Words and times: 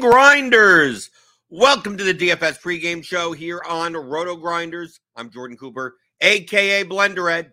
Grinders. 0.00 1.10
Welcome 1.50 1.96
to 1.98 2.04
the 2.04 2.14
DFS 2.14 2.60
pregame 2.60 3.04
show 3.04 3.32
here 3.32 3.62
on 3.68 3.94
Roto 3.94 4.36
Grinders. 4.36 5.00
I'm 5.16 5.30
Jordan 5.30 5.56
Cooper, 5.56 5.96
aka 6.20 6.84
Blender 6.84 7.30
Ed, 7.30 7.52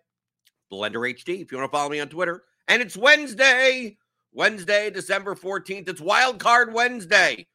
Blender 0.72 1.12
HD. 1.12 1.42
If 1.42 1.52
you 1.52 1.58
want 1.58 1.72
to 1.72 1.78
follow 1.78 1.90
me 1.90 2.00
on 2.00 2.10
Twitter, 2.10 2.44
and 2.68 2.82
it's 2.82 2.96
Wednesday, 2.96 3.98
Wednesday, 4.32 4.90
December 4.90 5.36
14th. 5.36 5.90
It's 5.90 6.02
Wild 6.02 6.40
Card 6.40 6.74
Wednesday. 6.74 7.48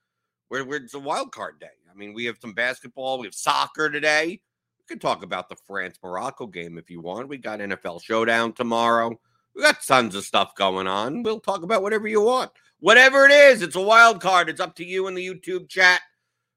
Where 0.48 0.62
it's 0.74 0.94
a 0.94 0.98
wild 0.98 1.32
card 1.32 1.60
day. 1.60 1.66
I 1.91 1.96
mean, 1.96 2.12
we 2.12 2.24
have 2.26 2.38
some 2.41 2.52
basketball, 2.52 3.19
we 3.19 3.26
have 3.26 3.34
soccer 3.34 3.88
today. 3.88 4.41
We 4.78 4.84
could 4.88 5.00
talk 5.00 5.22
about 5.22 5.48
the 5.48 5.56
France 5.66 5.98
Morocco 6.02 6.46
game 6.46 6.78
if 6.78 6.91
you 6.91 7.00
want. 7.00 7.28
We 7.28 7.38
got 7.38 7.60
NFL 7.60 8.02
Showdown 8.02 8.53
tomorrow. 8.53 9.19
We 9.54 9.62
got 9.62 9.82
tons 9.82 10.14
of 10.14 10.25
stuff 10.25 10.54
going 10.56 10.88
on. 10.88 11.22
We'll 11.22 11.41
talk 11.41 11.62
about 11.62 11.82
whatever 11.82 12.09
you 12.09 12.20
want. 12.20 12.50
Whatever 12.84 13.25
it 13.25 13.33
is, 13.33 13.62
it's 13.62 13.77
a 13.77 13.81
wild 13.81 14.21
card. 14.21 14.50
It's 14.50 14.61
up 14.61 14.77
to 14.77 14.84
you 14.84 15.06
in 15.06 15.15
the 15.15 15.27
YouTube 15.27 15.71
chat. 15.71 16.03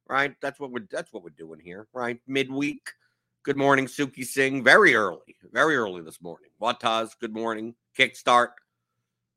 Right? 0.09 0.35
That's 0.41 0.59
what 0.59 0.71
we're 0.71 0.85
that's 0.91 1.13
what 1.13 1.23
we're 1.23 1.29
doing 1.29 1.61
here, 1.61 1.87
right? 1.93 2.19
Midweek. 2.27 2.85
Good 3.43 3.55
morning, 3.55 3.85
Suki 3.85 4.25
Singh. 4.25 4.61
Very 4.61 4.93
early. 4.93 5.37
Very 5.53 5.77
early 5.77 6.01
this 6.01 6.21
morning. 6.21 6.49
Wataz, 6.61 7.11
good 7.21 7.33
morning. 7.33 7.75
Kickstart. 7.97 8.49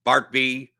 Bart 0.04 0.32
B. 0.32 0.72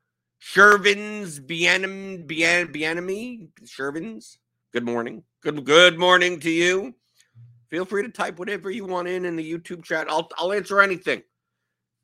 Shervins 0.42 1.38
Bianem 1.38 2.26
Bian 2.26 2.74
Bianami. 2.74 3.46
Shervins. 3.62 4.38
Good 4.72 4.84
morning. 4.84 5.22
Good 5.44 5.64
good 5.64 5.96
morning 5.96 6.40
to 6.40 6.50
you. 6.50 6.92
Feel 7.68 7.84
free 7.84 8.02
to 8.02 8.08
type 8.08 8.40
whatever 8.40 8.68
you 8.68 8.84
want 8.84 9.06
in 9.06 9.24
in 9.26 9.36
the 9.36 9.48
YouTube 9.48 9.84
chat. 9.84 10.10
I'll 10.10 10.28
I'll 10.38 10.52
answer 10.52 10.80
anything. 10.80 11.22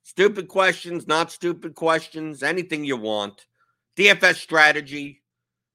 Stupid 0.05 0.47
questions, 0.47 1.09
not 1.09 1.33
stupid 1.33 1.75
questions, 1.75 2.44
anything 2.44 2.84
you 2.84 2.97
want. 2.97 3.47
DFS 3.96 4.36
strategy, 4.36 5.22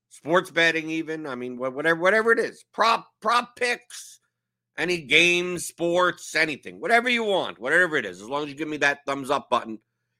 sports 0.09 0.51
betting, 0.51 0.89
even. 0.89 1.25
I 1.25 1.35
mean, 1.35 1.57
whatever, 1.57 1.99
whatever 1.99 2.31
it 2.31 2.39
is. 2.39 2.63
Prop, 2.73 3.07
prop 3.21 3.55
picks, 3.55 4.19
any 4.77 5.01
games, 5.01 5.65
sports, 5.65 6.35
anything, 6.35 6.79
whatever 6.79 7.09
you 7.09 7.23
want, 7.23 7.59
whatever 7.59 7.97
it 7.97 8.05
is. 8.05 8.21
As 8.21 8.29
long 8.29 8.43
as 8.43 8.49
you 8.49 8.55
give 8.55 8.67
me 8.67 8.77
that 8.77 8.99
thumbs 9.05 9.29
up 9.29 9.49
button, 9.49 9.79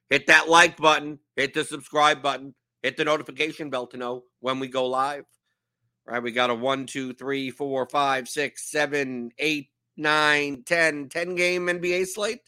hit 0.10 0.28
that 0.28 0.50
like 0.50 0.78
button, 0.78 1.20
hit 1.36 1.54
the 1.54 1.64
subscribe 1.64 2.22
button, 2.22 2.56
hit 2.82 2.98
the 2.98 3.06
notification 3.06 3.70
bell 3.70 3.88
to 3.88 3.98
know 3.98 4.24
when 4.40 4.60
we 4.60 4.68
go 4.68 4.88
live. 4.88 5.26
Right? 6.06 6.22
We 6.22 6.32
got 6.32 6.50
a 6.50 6.56
one, 6.56 6.88
two, 6.88 7.14
three, 7.14 7.52
four, 7.52 7.88
five, 7.88 8.28
six, 8.28 8.70
seven, 8.72 9.32
eight, 9.38 9.70
nine, 9.96 10.64
ten, 10.66 11.10
ten 11.10 11.36
game 11.36 11.68
NBA 11.68 12.08
slate 12.08 12.42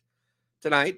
tonight. 0.61 0.97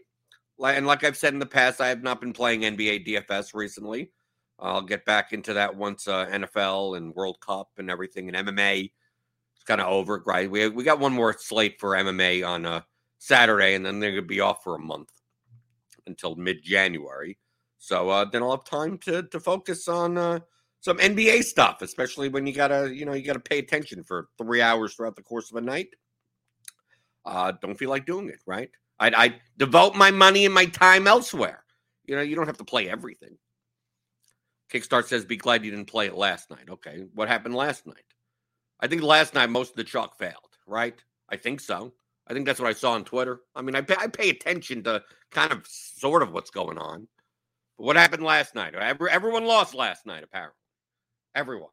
And 0.63 0.87
like 0.87 1.03
I've 1.03 1.17
said 1.17 1.33
in 1.33 1.39
the 1.39 1.45
past, 1.45 1.81
I 1.81 1.89
have 1.89 2.01
not 2.01 2.22
been 2.22 2.31
playing 2.31 2.61
NBA 2.61 3.05
DFS 3.05 3.53
recently. 3.53 4.11
I'll 4.59 4.81
get 4.81 5.05
back 5.05 5.33
into 5.33 5.53
that 5.53 5.75
once 5.75 6.07
uh, 6.07 6.25
NFL 6.27 6.97
and 6.97 7.13
World 7.13 7.39
Cup 7.41 7.71
and 7.77 7.89
everything 7.89 8.33
and 8.33 8.47
MMA. 8.47 8.91
It's 9.55 9.63
kind 9.66 9.81
of 9.81 9.88
over, 9.88 10.23
right? 10.25 10.49
We 10.49 10.67
we 10.69 10.83
got 10.83 10.99
one 10.99 11.13
more 11.13 11.35
slate 11.38 11.79
for 11.79 11.91
MMA 11.91 12.47
on 12.47 12.66
uh, 12.66 12.81
Saturday, 13.17 13.75
and 13.75 13.85
then 13.85 13.99
they're 13.99 14.11
gonna 14.11 14.21
be 14.23 14.39
off 14.39 14.63
for 14.63 14.75
a 14.75 14.79
month 14.79 15.11
until 16.07 16.35
mid 16.35 16.63
January. 16.63 17.38
So 17.77 18.09
uh, 18.09 18.25
then 18.25 18.43
I'll 18.43 18.51
have 18.51 18.66
time 18.66 18.97
to 18.99 19.23
to 19.23 19.39
focus 19.39 19.88
on 19.88 20.17
uh, 20.17 20.39
some 20.79 20.97
NBA 20.97 21.43
stuff, 21.43 21.81
especially 21.81 22.29
when 22.29 22.47
you 22.47 22.53
gotta 22.53 22.93
you 22.93 23.05
know 23.05 23.13
you 23.13 23.25
gotta 23.25 23.39
pay 23.39 23.59
attention 23.59 24.03
for 24.03 24.29
three 24.37 24.61
hours 24.61 24.95
throughout 24.95 25.16
the 25.16 25.23
course 25.23 25.51
of 25.51 25.57
a 25.57 25.61
night. 25.61 25.89
Uh, 27.25 27.51
don't 27.61 27.77
feel 27.77 27.89
like 27.89 28.05
doing 28.05 28.29
it, 28.29 28.39
right? 28.45 28.69
I'd 28.99 29.41
devote 29.57 29.95
my 29.95 30.11
money 30.11 30.45
and 30.45 30.53
my 30.53 30.66
time 30.66 31.07
elsewhere. 31.07 31.63
You 32.05 32.16
know, 32.16 32.22
you 32.22 32.35
don't 32.35 32.47
have 32.47 32.57
to 32.59 32.63
play 32.63 32.89
everything. 32.89 33.37
Kickstart 34.72 35.06
says, 35.06 35.26
be 35.26 35.38
glad 35.38 35.64
you 35.64 35.72
didn't 35.72 35.88
play 35.88 36.08
it 36.08 36.16
last 36.16 36.50
night. 36.50 36.70
Okay. 36.70 37.06
What 37.14 37.28
happened 37.28 37.56
last 37.56 37.86
night? 37.86 38.06
I 38.80 38.88
think 38.88 39.03
last 39.03 39.34
night 39.34 39.50
most 39.50 39.72
of 39.72 39.76
the 39.78 39.84
chalk 39.84 40.18
failed, 40.18 40.58
right? 40.68 41.02
I 41.30 41.38
think 41.38 41.59
so. 41.59 41.94
I 42.28 42.34
think 42.34 42.46
that's 42.46 42.59
what 42.59 42.70
I 42.70 42.74
saw 42.74 42.94
on 42.94 43.06
Twitter. 43.06 43.42
I 43.56 43.62
mean, 43.62 43.76
I 43.76 43.81
pay, 43.81 43.96
I 43.98 44.08
pay 44.08 44.30
attention 44.30 44.84
to 44.84 45.03
kind 45.31 45.52
of 45.52 45.66
sort 45.68 46.24
of 46.24 46.31
what's 46.31 46.50
going 46.50 46.78
on. 46.78 47.08
But 47.78 47.84
what 47.86 47.96
happened 47.96 48.24
last 48.24 48.56
night? 48.56 48.74
Every, 48.74 49.12
everyone 49.12 49.46
lost 49.46 49.76
last 49.76 50.06
night, 50.06 50.24
apparently. 50.24 50.58
Everyone. 51.36 51.70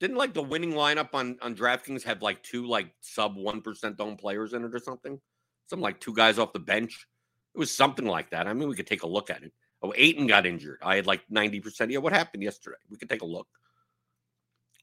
Didn't 0.00 0.16
like 0.16 0.32
the 0.32 0.42
winning 0.42 0.72
lineup 0.72 1.10
on, 1.12 1.36
on 1.42 1.56
DraftKings 1.56 2.04
have 2.04 2.22
like 2.22 2.42
two 2.42 2.66
like 2.66 2.94
sub 3.00 3.36
1% 3.36 4.00
owned 4.00 4.18
players 4.18 4.54
in 4.54 4.64
it 4.64 4.74
or 4.74 4.78
something? 4.78 5.20
Some 5.66 5.80
like 5.80 6.00
two 6.00 6.14
guys 6.14 6.38
off 6.38 6.52
the 6.52 6.60
bench. 6.60 7.06
It 7.54 7.58
was 7.58 7.74
something 7.74 8.06
like 8.06 8.30
that. 8.30 8.46
I 8.46 8.52
mean, 8.52 8.68
we 8.68 8.76
could 8.76 8.86
take 8.86 9.02
a 9.02 9.08
look 9.08 9.28
at 9.28 9.42
it. 9.42 9.52
Oh, 9.82 9.92
Ayton 9.96 10.26
got 10.26 10.46
injured. 10.46 10.78
I 10.82 10.96
had 10.96 11.06
like 11.06 11.22
90%. 11.32 11.90
Yeah, 11.90 11.98
what 11.98 12.12
happened 12.12 12.42
yesterday? 12.42 12.76
We 12.90 12.96
could 12.96 13.08
take 13.08 13.22
a 13.22 13.26
look. 13.26 13.46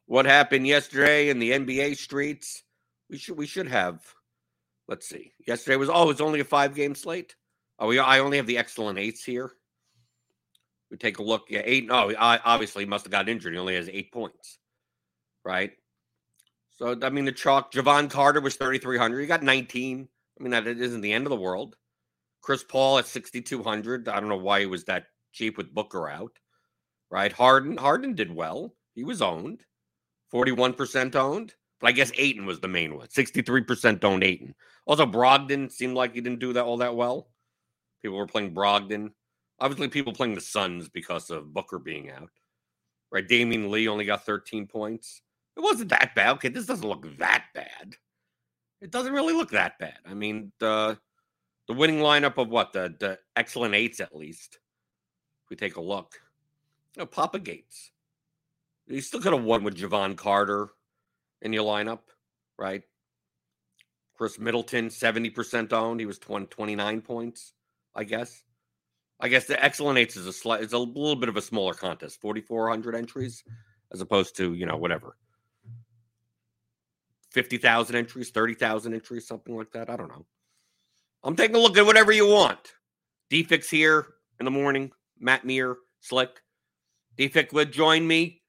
What 0.06 0.26
happened 0.26 0.68
yesterday 0.68 1.30
in 1.30 1.40
the 1.40 1.52
NBA 1.52 1.98
streets? 1.98 2.64
We 3.10 3.18
should 3.18 3.38
we 3.38 3.48
should 3.48 3.68
have. 3.68 4.02
Let's 4.88 5.08
see. 5.08 5.32
Yesterday 5.48 5.78
was 5.78 5.90
oh, 5.92 6.10
it's 6.12 6.22
only 6.22 6.40
a 6.40 6.46
five 6.46 6.76
game 6.76 6.96
slate. 6.96 7.36
Oh, 7.80 7.88
we 7.88 8.00
I 8.00 8.20
only 8.20 8.38
have 8.38 8.48
the 8.48 8.58
excellent 8.58 9.00
eights 9.00 9.24
here. 9.24 9.52
We 10.92 10.98
take 10.98 11.18
a 11.18 11.24
look. 11.24 11.48
Yeah, 11.50 11.64
eight. 11.66 11.88
Oh, 11.90 12.14
I 12.18 12.40
obviously 12.46 12.86
must 12.86 13.06
have 13.06 13.12
got 13.12 13.28
injured. 13.28 13.54
He 13.54 13.60
only 13.60 13.76
has 13.76 13.90
eight 13.90 14.12
points, 14.12 14.60
right? 15.44 15.72
So 16.78 16.98
I 17.02 17.10
mean, 17.10 17.26
the 17.26 17.32
chalk. 17.32 17.72
Jevon 17.72 18.10
Carter 18.10 18.42
was 18.42 18.56
3,300. 18.56 19.22
He 19.22 19.28
got 19.28 19.44
19. 19.44 20.08
I 20.40 20.44
mean, 20.44 20.52
that 20.52 20.68
isn't 20.68 21.02
the 21.02 21.14
end 21.14 21.26
of 21.26 21.30
the 21.30 21.36
world. 21.36 21.76
Chris 22.46 22.64
Paul 22.64 23.00
at 23.00 23.08
6,200. 23.08 24.08
I 24.08 24.20
don't 24.20 24.30
know 24.30 24.38
why 24.38 24.60
he 24.60 24.66
was 24.68 24.84
that 24.84 25.08
cheap 25.34 25.58
with 25.58 25.74
Booker 25.74 26.08
out, 26.08 26.32
right? 27.10 27.32
Harden, 27.34 27.76
Harden 27.76 28.14
did 28.14 28.32
well. 28.32 28.76
He 28.94 29.04
was 29.04 29.20
owned, 29.20 29.64
41% 30.32 31.16
owned. 31.16 31.56
But 31.82 31.88
I 31.88 31.92
guess 31.92 32.12
Ayton 32.16 32.46
was 32.46 32.60
the 32.60 32.68
main 32.68 32.96
one. 32.96 33.08
63% 33.08 34.04
owned 34.04 34.24
Ayton. 34.24 34.54
Also, 34.86 35.08
Brogdon 35.08 35.72
seemed 35.72 35.96
like 35.96 36.14
he 36.14 36.22
didn't 36.22 36.40
do 36.40 36.54
that 36.54 36.64
all 36.64 36.78
that 36.78 36.96
well. 36.96 37.30
People 38.04 38.20
were 38.20 38.28
playing 38.28 38.54
Brogdon. 38.54 39.10
Obviously, 39.60 39.88
people 39.88 40.14
playing 40.14 40.36
the 40.36 40.42
Suns 40.42 40.88
because 40.88 41.32
of 41.32 41.52
Booker 41.52 41.80
being 41.80 42.12
out. 42.12 42.30
Right? 43.12 43.28
Damion 43.28 43.72
Lee 43.72 43.88
only 43.88 44.06
got 44.06 44.24
13 44.24 44.68
points. 44.68 45.22
It 45.58 45.62
wasn't 45.62 45.90
that 45.90 46.14
bad. 46.16 46.36
Okay, 46.36 46.50
this 46.50 46.68
doesn't 46.68 46.88
look 46.88 47.18
that 47.18 47.46
bad. 47.56 47.96
It 48.82 48.92
doesn't 48.92 49.14
really 49.14 49.34
look 49.34 49.50
that 49.50 49.80
bad. 49.80 49.98
I 50.06 50.14
mean, 50.14 50.52
the 50.60 51.00
the 51.68 51.74
winning 51.74 52.00
lineup 52.00 52.38
of 52.38 52.50
what 52.50 52.74
the 52.74 52.96
the 53.00 53.20
excellent 53.36 53.76
eights 53.76 54.00
at 54.00 54.16
least. 54.16 54.60
If 55.44 55.50
we 55.50 55.56
take 55.56 55.76
a 55.76 55.82
look, 55.82 56.20
you 56.96 57.02
know, 57.02 57.06
Papa 57.06 57.40
Gates. 57.40 57.92
You 58.88 59.02
still 59.02 59.20
could 59.20 59.34
have 59.34 59.44
won 59.44 59.64
with 59.64 59.78
Jevon 59.78 60.16
Carter 60.16 60.70
in 61.42 61.54
your 61.54 61.66
lineup, 61.66 62.02
right? 62.58 62.84
Khris 64.16 64.40
Middleton, 64.40 64.90
70% 64.90 65.74
owned. 65.74 66.00
He 66.00 66.06
was 66.06 66.20
20, 66.20 66.46
29 66.48 67.02
points, 67.02 67.54
I 67.96 68.04
guess. 68.04 68.44
I 69.20 69.30
guess 69.30 69.46
the 69.46 69.62
excellent 69.64 69.98
eights 69.98 70.16
is 70.16 70.28
a 70.28 70.34
slight, 70.34 70.62
it's 70.62 70.74
a 70.74 70.78
little 70.78 71.16
bit 71.16 71.30
of 71.30 71.38
a 71.38 71.42
smaller 71.42 71.74
contest, 71.74 72.20
4,400 72.22 72.96
entries, 72.96 73.44
as 73.92 74.02
opposed 74.02 74.36
to, 74.38 74.54
you 74.54 74.66
know, 74.66 74.78
whatever, 74.78 75.16
50,000 77.32 77.96
entries, 77.96 78.30
30,000 78.30 78.94
entries, 78.94 79.28
something 79.28 79.56
like 79.56 79.72
that. 79.72 79.90
I 79.90 79.96
don't 79.96 80.10
know. 80.10 80.26
I'm 81.26 81.36
taking 81.36 81.56
a 81.56 81.60
look 81.60 81.76
at 81.76 81.86
whatever 81.88 82.12
you 82.12 82.28
want. 82.28 82.60
Defix 83.32 83.68
here 83.68 84.06
in 84.40 84.46
the 84.46 84.52
morning, 84.52 84.92
Matt 85.20 85.44
Meir, 85.44 85.78
Slick. 86.00 86.30
Defix 87.18 87.52
would 87.52 87.74
join 87.74 88.08
me. 88.08 88.44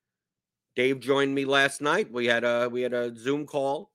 Dave 0.75 1.01
joined 1.01 1.35
me 1.35 1.47
last 1.47 1.81
night. 1.81 2.13
We 2.13 2.27
had 2.27 2.45
a 2.45 2.69
we 2.71 2.83
had 2.83 2.93
a 2.93 3.17
Zoom 3.17 3.47
call 3.47 3.93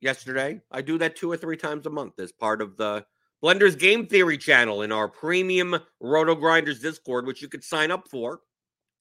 yesterday. 0.00 0.60
I 0.72 0.82
do 0.82 0.98
that 0.98 1.14
two 1.14 1.30
or 1.30 1.36
three 1.36 1.56
times 1.56 1.86
a 1.86 1.90
month 1.90 2.18
as 2.18 2.32
part 2.32 2.60
of 2.60 2.76
the 2.76 3.06
Blenders 3.40 3.78
Game 3.78 4.08
Theory 4.08 4.36
channel 4.36 4.82
in 4.82 4.90
our 4.90 5.06
premium 5.06 5.78
Roto 6.00 6.34
Grinders 6.34 6.80
Discord, 6.80 7.24
which 7.24 7.40
you 7.40 7.46
could 7.46 7.62
sign 7.62 7.92
up 7.92 8.08
for. 8.08 8.40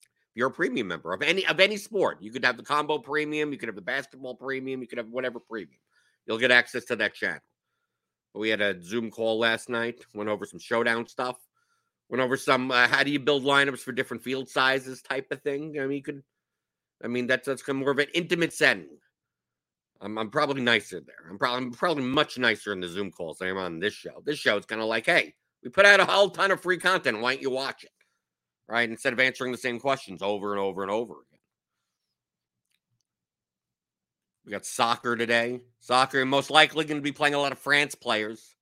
If 0.01 0.35
you're 0.35 0.49
a 0.49 0.51
premium 0.51 0.87
member 0.87 1.11
of 1.11 1.23
any 1.23 1.43
of 1.47 1.59
any 1.59 1.77
sport, 1.77 2.21
you 2.21 2.31
could 2.31 2.45
have 2.45 2.55
the 2.55 2.63
combo 2.63 2.99
premium, 2.99 3.51
you 3.51 3.57
could 3.57 3.69
have 3.69 3.75
the 3.75 3.81
basketball 3.81 4.35
premium, 4.35 4.79
you 4.79 4.87
could 4.87 4.99
have 4.99 5.09
whatever 5.09 5.39
premium. 5.39 5.79
You'll 6.27 6.37
get 6.37 6.51
access 6.51 6.85
to 6.85 6.95
that 6.97 7.15
channel. 7.15 7.41
We 8.33 8.49
had 8.49 8.61
a 8.61 8.81
Zoom 8.81 9.11
call 9.11 9.39
last 9.39 9.69
night, 9.69 10.05
went 10.13 10.29
over 10.29 10.45
some 10.45 10.59
showdown 10.59 11.07
stuff, 11.07 11.37
went 12.09 12.21
over 12.21 12.37
some 12.37 12.71
uh, 12.71 12.87
how 12.87 13.03
do 13.03 13.11
you 13.11 13.19
build 13.19 13.43
lineups 13.43 13.79
for 13.79 13.91
different 13.91 14.23
field 14.23 14.49
sizes 14.49 15.01
type 15.01 15.27
of 15.31 15.41
thing. 15.41 15.77
I 15.79 15.85
mean, 15.85 15.97
you 15.97 16.03
could, 16.03 16.23
I 17.03 17.07
mean, 17.07 17.27
that's 17.27 17.47
that's 17.47 17.67
more 17.67 17.91
of 17.91 17.99
an 17.99 18.07
intimate 18.13 18.53
setting. 18.53 18.87
I'm, 20.01 20.17
I'm 20.17 20.29
probably 20.29 20.61
nicer 20.61 20.99
there. 20.99 21.29
I'm 21.29 21.37
probably 21.37 21.65
I'm 21.65 21.71
probably 21.71 22.03
much 22.03 22.37
nicer 22.37 22.73
in 22.73 22.79
the 22.79 22.87
Zoom 22.87 23.11
calls 23.11 23.37
than 23.37 23.49
I 23.49 23.51
am 23.51 23.57
on 23.57 23.79
this 23.79 23.93
show. 23.93 24.21
This 24.25 24.39
show 24.39 24.57
is 24.57 24.65
kind 24.65 24.81
of 24.81 24.87
like, 24.87 25.05
hey, 25.05 25.33
we 25.63 25.69
put 25.69 25.85
out 25.85 25.99
a 25.99 26.05
whole 26.05 26.29
ton 26.29 26.51
of 26.51 26.61
free 26.61 26.77
content. 26.77 27.21
Why 27.21 27.33
don't 27.33 27.41
you 27.41 27.51
watch 27.51 27.83
it? 27.83 27.91
Right? 28.67 28.89
Instead 28.89 29.13
of 29.13 29.19
answering 29.19 29.51
the 29.51 29.57
same 29.57 29.79
questions 29.79 30.21
over 30.21 30.51
and 30.51 30.59
over 30.59 30.81
and 30.81 30.91
over 30.91 31.13
again. 31.13 31.30
We 34.45 34.51
got 34.51 34.65
soccer 34.65 35.15
today. 35.15 35.61
Soccer 35.79 36.25
most 36.25 36.49
likely 36.49 36.85
going 36.85 36.99
to 36.99 37.03
be 37.03 37.11
playing 37.11 37.35
a 37.35 37.39
lot 37.39 37.51
of 37.51 37.59
France 37.59 37.95
players. 37.95 38.55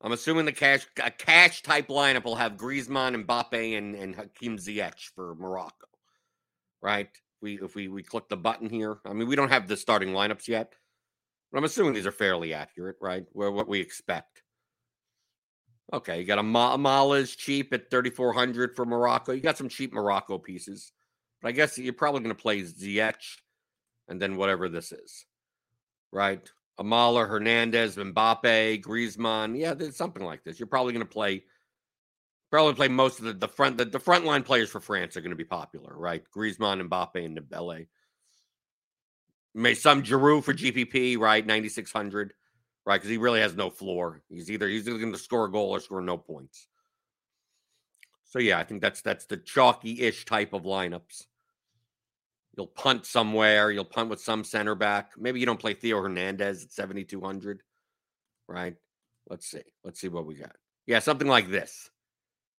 I'm 0.00 0.12
assuming 0.12 0.44
the 0.44 0.52
cash 0.52 0.86
a 1.02 1.10
cash 1.10 1.62
type 1.62 1.88
lineup 1.88 2.24
will 2.24 2.36
have 2.36 2.56
Griezmann, 2.56 3.24
Mbappe, 3.24 3.78
and, 3.78 3.94
and 3.94 4.14
Hakim 4.14 4.56
Ziyech 4.56 5.10
for 5.14 5.34
Morocco. 5.36 5.86
Right? 6.80 7.08
we 7.42 7.60
if 7.60 7.74
we 7.74 7.88
we 7.88 8.02
click 8.02 8.28
the 8.28 8.36
button 8.36 8.70
here. 8.70 8.98
I 9.04 9.12
mean, 9.12 9.28
we 9.28 9.36
don't 9.36 9.50
have 9.50 9.68
the 9.68 9.76
starting 9.76 10.10
lineups 10.10 10.48
yet, 10.48 10.74
but 11.50 11.58
I'm 11.58 11.64
assuming 11.64 11.92
these 11.92 12.06
are 12.06 12.12
fairly 12.12 12.54
accurate, 12.54 12.96
right? 13.00 13.24
Where 13.32 13.50
what 13.50 13.68
we 13.68 13.80
expect. 13.80 14.42
Okay, 15.92 16.20
you 16.20 16.24
got 16.24 16.38
Amallah 16.38 17.18
is 17.18 17.36
cheap 17.36 17.74
at 17.74 17.90
3,400 17.90 18.74
for 18.74 18.86
Morocco. 18.86 19.32
You 19.32 19.42
got 19.42 19.58
some 19.58 19.68
cheap 19.68 19.92
Morocco 19.92 20.38
pieces, 20.38 20.92
but 21.42 21.48
I 21.48 21.52
guess 21.52 21.76
you're 21.76 21.92
probably 21.92 22.20
going 22.20 22.34
to 22.34 22.40
play 22.40 22.62
Ziyech 22.62 23.16
and 24.08 24.20
then 24.20 24.36
whatever 24.36 24.68
this 24.68 24.92
is, 24.92 25.26
right? 26.10 26.40
Amallah, 26.78 27.28
Hernandez, 27.28 27.96
Mbappe, 27.96 28.82
Griezmann. 28.82 29.58
Yeah, 29.58 29.74
there's 29.74 29.96
something 29.96 30.24
like 30.24 30.42
this. 30.42 30.58
You're 30.58 30.66
probably 30.66 30.92
going 30.92 31.06
to 31.06 31.12
play 31.12 31.44
probably 32.50 32.74
play 32.74 32.88
most 32.88 33.18
of 33.18 33.24
the, 33.24 33.32
the 33.32 33.48
front 33.48 33.78
the, 33.78 33.84
the 33.86 33.98
front 33.98 34.24
line 34.24 34.42
players 34.42 34.70
for 34.70 34.80
France 34.80 35.16
are 35.16 35.20
going 35.22 35.30
to 35.30 35.36
be 35.36 35.44
popular, 35.44 35.92
right? 35.96 36.22
Griezmann, 36.34 36.86
Mbappe, 36.88 37.24
and 37.24 37.38
Dembele. 37.38 37.86
May 39.54 39.74
some 39.74 40.02
Giroud 40.02 40.44
for 40.44 40.54
GPP, 40.54 41.18
right? 41.18 41.44
9600, 41.44 42.32
right? 42.86 42.96
Because 42.96 43.10
he 43.10 43.18
really 43.18 43.40
has 43.40 43.54
no 43.54 43.70
floor. 43.70 44.22
He's 44.28 44.50
either 44.50 44.68
he's 44.68 44.88
either 44.88 44.98
going 44.98 45.12
to 45.12 45.18
score 45.18 45.46
a 45.46 45.50
goal 45.50 45.70
or 45.70 45.80
score 45.80 46.00
no 46.00 46.16
points. 46.16 46.68
So 48.24 48.38
yeah, 48.38 48.58
I 48.58 48.64
think 48.64 48.80
that's 48.80 49.02
that's 49.02 49.26
the 49.26 49.36
chalky-ish 49.36 50.24
type 50.24 50.52
of 50.52 50.62
lineups. 50.62 51.26
You'll 52.56 52.66
punt 52.66 53.06
somewhere. 53.06 53.70
You'll 53.70 53.84
punt 53.84 54.10
with 54.10 54.20
some 54.20 54.44
center 54.44 54.74
back. 54.74 55.12
Maybe 55.16 55.40
you 55.40 55.46
don't 55.46 55.60
play 55.60 55.74
Theo 55.74 56.00
Hernandez 56.02 56.64
at 56.64 56.72
7,200, 56.72 57.62
right? 58.46 58.74
Let's 59.28 59.50
see. 59.50 59.62
Let's 59.84 60.00
see 60.00 60.08
what 60.08 60.26
we 60.26 60.34
got. 60.34 60.54
Yeah, 60.86 60.98
something 60.98 61.28
like 61.28 61.50
this. 61.50 61.90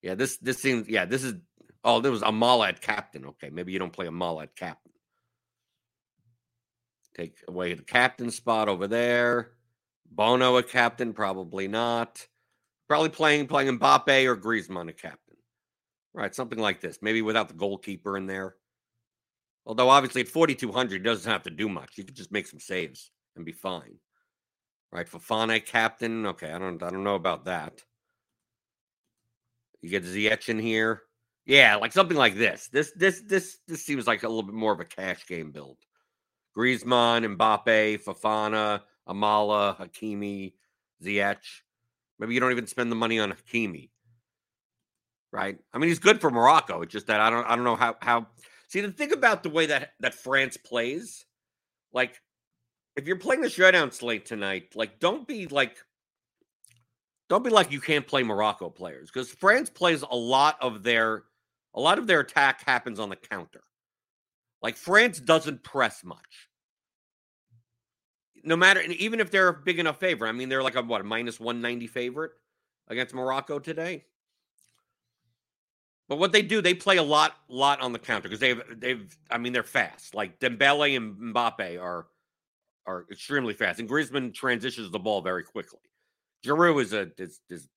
Yeah, 0.01 0.15
this 0.15 0.37
this 0.37 0.61
seems 0.61 0.87
yeah, 0.89 1.05
this 1.05 1.23
is 1.23 1.35
oh, 1.83 1.99
there 1.99 2.11
was 2.11 2.21
Amallah 2.21 2.69
at 2.69 2.81
captain. 2.81 3.25
Okay, 3.25 3.49
maybe 3.49 3.71
you 3.71 3.79
don't 3.79 3.93
play 3.93 4.07
Amallah 4.07 4.43
at 4.43 4.55
captain. 4.55 4.91
Take 7.15 7.37
away 7.47 7.73
the 7.73 7.83
captain 7.83 8.31
spot 8.31 8.69
over 8.69 8.87
there. 8.87 9.51
Bono 10.09 10.57
a 10.57 10.63
captain, 10.63 11.13
probably 11.13 11.67
not. 11.67 12.27
Probably 12.87 13.09
playing 13.09 13.47
playing 13.47 13.79
Mbappe 13.79 14.25
or 14.25 14.35
Griezmann 14.35 14.89
a 14.89 14.93
captain. 14.93 15.37
Right, 16.13 16.33
something 16.33 16.59
like 16.59 16.81
this. 16.81 16.99
Maybe 17.01 17.21
without 17.21 17.47
the 17.47 17.55
goalkeeper 17.55 18.17
in 18.17 18.27
there. 18.27 18.55
Although 19.65 19.89
obviously 19.89 20.21
at 20.21 20.27
4200 20.27 20.91
he 20.93 20.99
doesn't 20.99 21.31
have 21.31 21.43
to 21.43 21.49
do 21.49 21.69
much. 21.69 21.91
He 21.95 22.03
could 22.03 22.15
just 22.15 22.31
make 22.31 22.47
some 22.47 22.59
saves 22.59 23.11
and 23.35 23.45
be 23.45 23.51
fine. 23.51 23.95
Right, 24.91 25.09
Fofana 25.09 25.65
captain. 25.65 26.25
Okay, 26.27 26.51
I 26.51 26.59
don't 26.59 26.81
I 26.83 26.89
don't 26.89 27.03
know 27.03 27.15
about 27.15 27.45
that. 27.45 27.81
You 29.81 29.89
get 29.89 30.03
Ziyech 30.03 30.49
in 30.49 30.59
here. 30.59 31.01
Yeah, 31.45 31.75
like 31.75 31.91
something 31.91 32.17
like 32.17 32.37
this. 32.37 32.69
This 32.71 32.91
this 32.95 33.21
this 33.21 33.57
this 33.67 33.83
seems 33.83 34.07
like 34.07 34.23
a 34.23 34.27
little 34.27 34.43
bit 34.43 34.55
more 34.55 34.71
of 34.71 34.79
a 34.79 34.85
cash 34.85 35.25
game 35.27 35.51
build. 35.51 35.77
Griezmann, 36.55 37.35
Mbappe, 37.35 38.03
Fofana, 38.03 38.81
Amallah, 39.07 39.77
Hakimi, 39.77 40.53
Ziyech. 41.03 41.43
Maybe 42.19 42.33
you 42.33 42.39
don't 42.39 42.51
even 42.51 42.67
spend 42.67 42.91
the 42.91 42.95
money 42.95 43.19
on 43.19 43.33
Hakimi. 43.33 43.89
Right? 45.31 45.57
I 45.73 45.77
mean, 45.79 45.89
he's 45.89 45.99
good 45.99 46.21
for 46.21 46.29
Morocco. 46.29 46.83
It's 46.83 46.93
just 46.93 47.07
that 47.07 47.19
I 47.19 47.29
don't 47.29 47.45
I 47.45 47.55
don't 47.55 47.65
know 47.65 47.75
how 47.75 47.95
how 48.01 48.27
see 48.73 48.81
the 48.81 48.91
thing 48.91 49.13
about 49.13 49.43
the 49.43 49.49
way 49.49 49.67
that 49.67 49.93
that 49.99 50.15
France 50.15 50.57
plays, 50.57 51.25
like 51.93 52.19
if 52.95 53.05
you're 53.05 53.19
playing 53.19 53.41
the 53.41 53.49
showdown 53.49 53.91
slate 53.91 54.25
tonight, 54.25 54.75
like 54.75 54.99
don't 54.99 55.27
be 55.27 55.47
like 55.47 55.77
don't 57.29 57.43
be 57.43 57.51
like 57.51 57.71
you 57.71 57.79
can't 57.79 58.07
play 58.07 58.23
Morocco 58.23 58.69
players 58.69 59.11
because 59.11 59.29
France 59.29 59.69
plays 59.69 60.01
a 60.01 60.15
lot 60.15 60.57
of 60.59 60.81
their 60.81 61.23
a 61.75 61.79
lot 61.79 61.99
of 61.99 62.07
their 62.07 62.21
attack 62.21 62.65
happens 62.65 62.99
on 62.99 63.09
the 63.09 63.15
counter. 63.15 63.63
Like 64.61 64.75
France 64.75 65.19
doesn't 65.19 65.63
press 65.63 66.03
much. 66.03 66.49
No 68.43 68.55
matter 68.55 68.79
and 68.79 68.93
even 68.93 69.19
if 69.19 69.29
they're 69.29 69.49
a 69.49 69.53
big 69.53 69.77
enough 69.77 69.99
favorite. 69.99 70.29
I 70.29 70.33
mean, 70.33 70.49
they're 70.49 70.63
like 70.63 70.75
a 70.75 70.81
what 70.81 71.01
a 71.01 71.03
minus 71.03 71.39
190 71.39 71.87
favorite 71.87 72.31
against 72.87 73.13
Morocco 73.13 73.59
today. 73.59 74.05
But 76.13 76.19
what 76.19 76.31
they 76.31 76.43
do, 76.43 76.61
they 76.61 76.75
play 76.75 76.97
a 76.97 77.03
lot, 77.03 77.35
lot 77.49 77.81
on 77.81 77.91
the 77.91 77.97
counter 77.97 78.29
because 78.29 78.39
they've, 78.39 78.61
they've. 78.69 79.17
I 79.31 79.39
mean, 79.39 79.51
they're 79.51 79.63
fast. 79.63 80.13
Like 80.13 80.39
Dembele 80.39 80.95
and 80.95 81.33
Mbappe 81.33 81.81
are, 81.81 82.05
are 82.85 83.07
extremely 83.11 83.55
fast, 83.55 83.79
and 83.79 83.89
Griezmann 83.89 84.31
transitions 84.31 84.91
the 84.91 84.99
ball 84.99 85.23
very 85.23 85.43
quickly. 85.43 85.79
Giroud 86.45 86.83
is 86.83 86.93
a 86.93 87.09
is 87.17 87.39
is, 87.49 87.67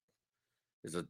is 0.85 0.97
a 0.97 1.07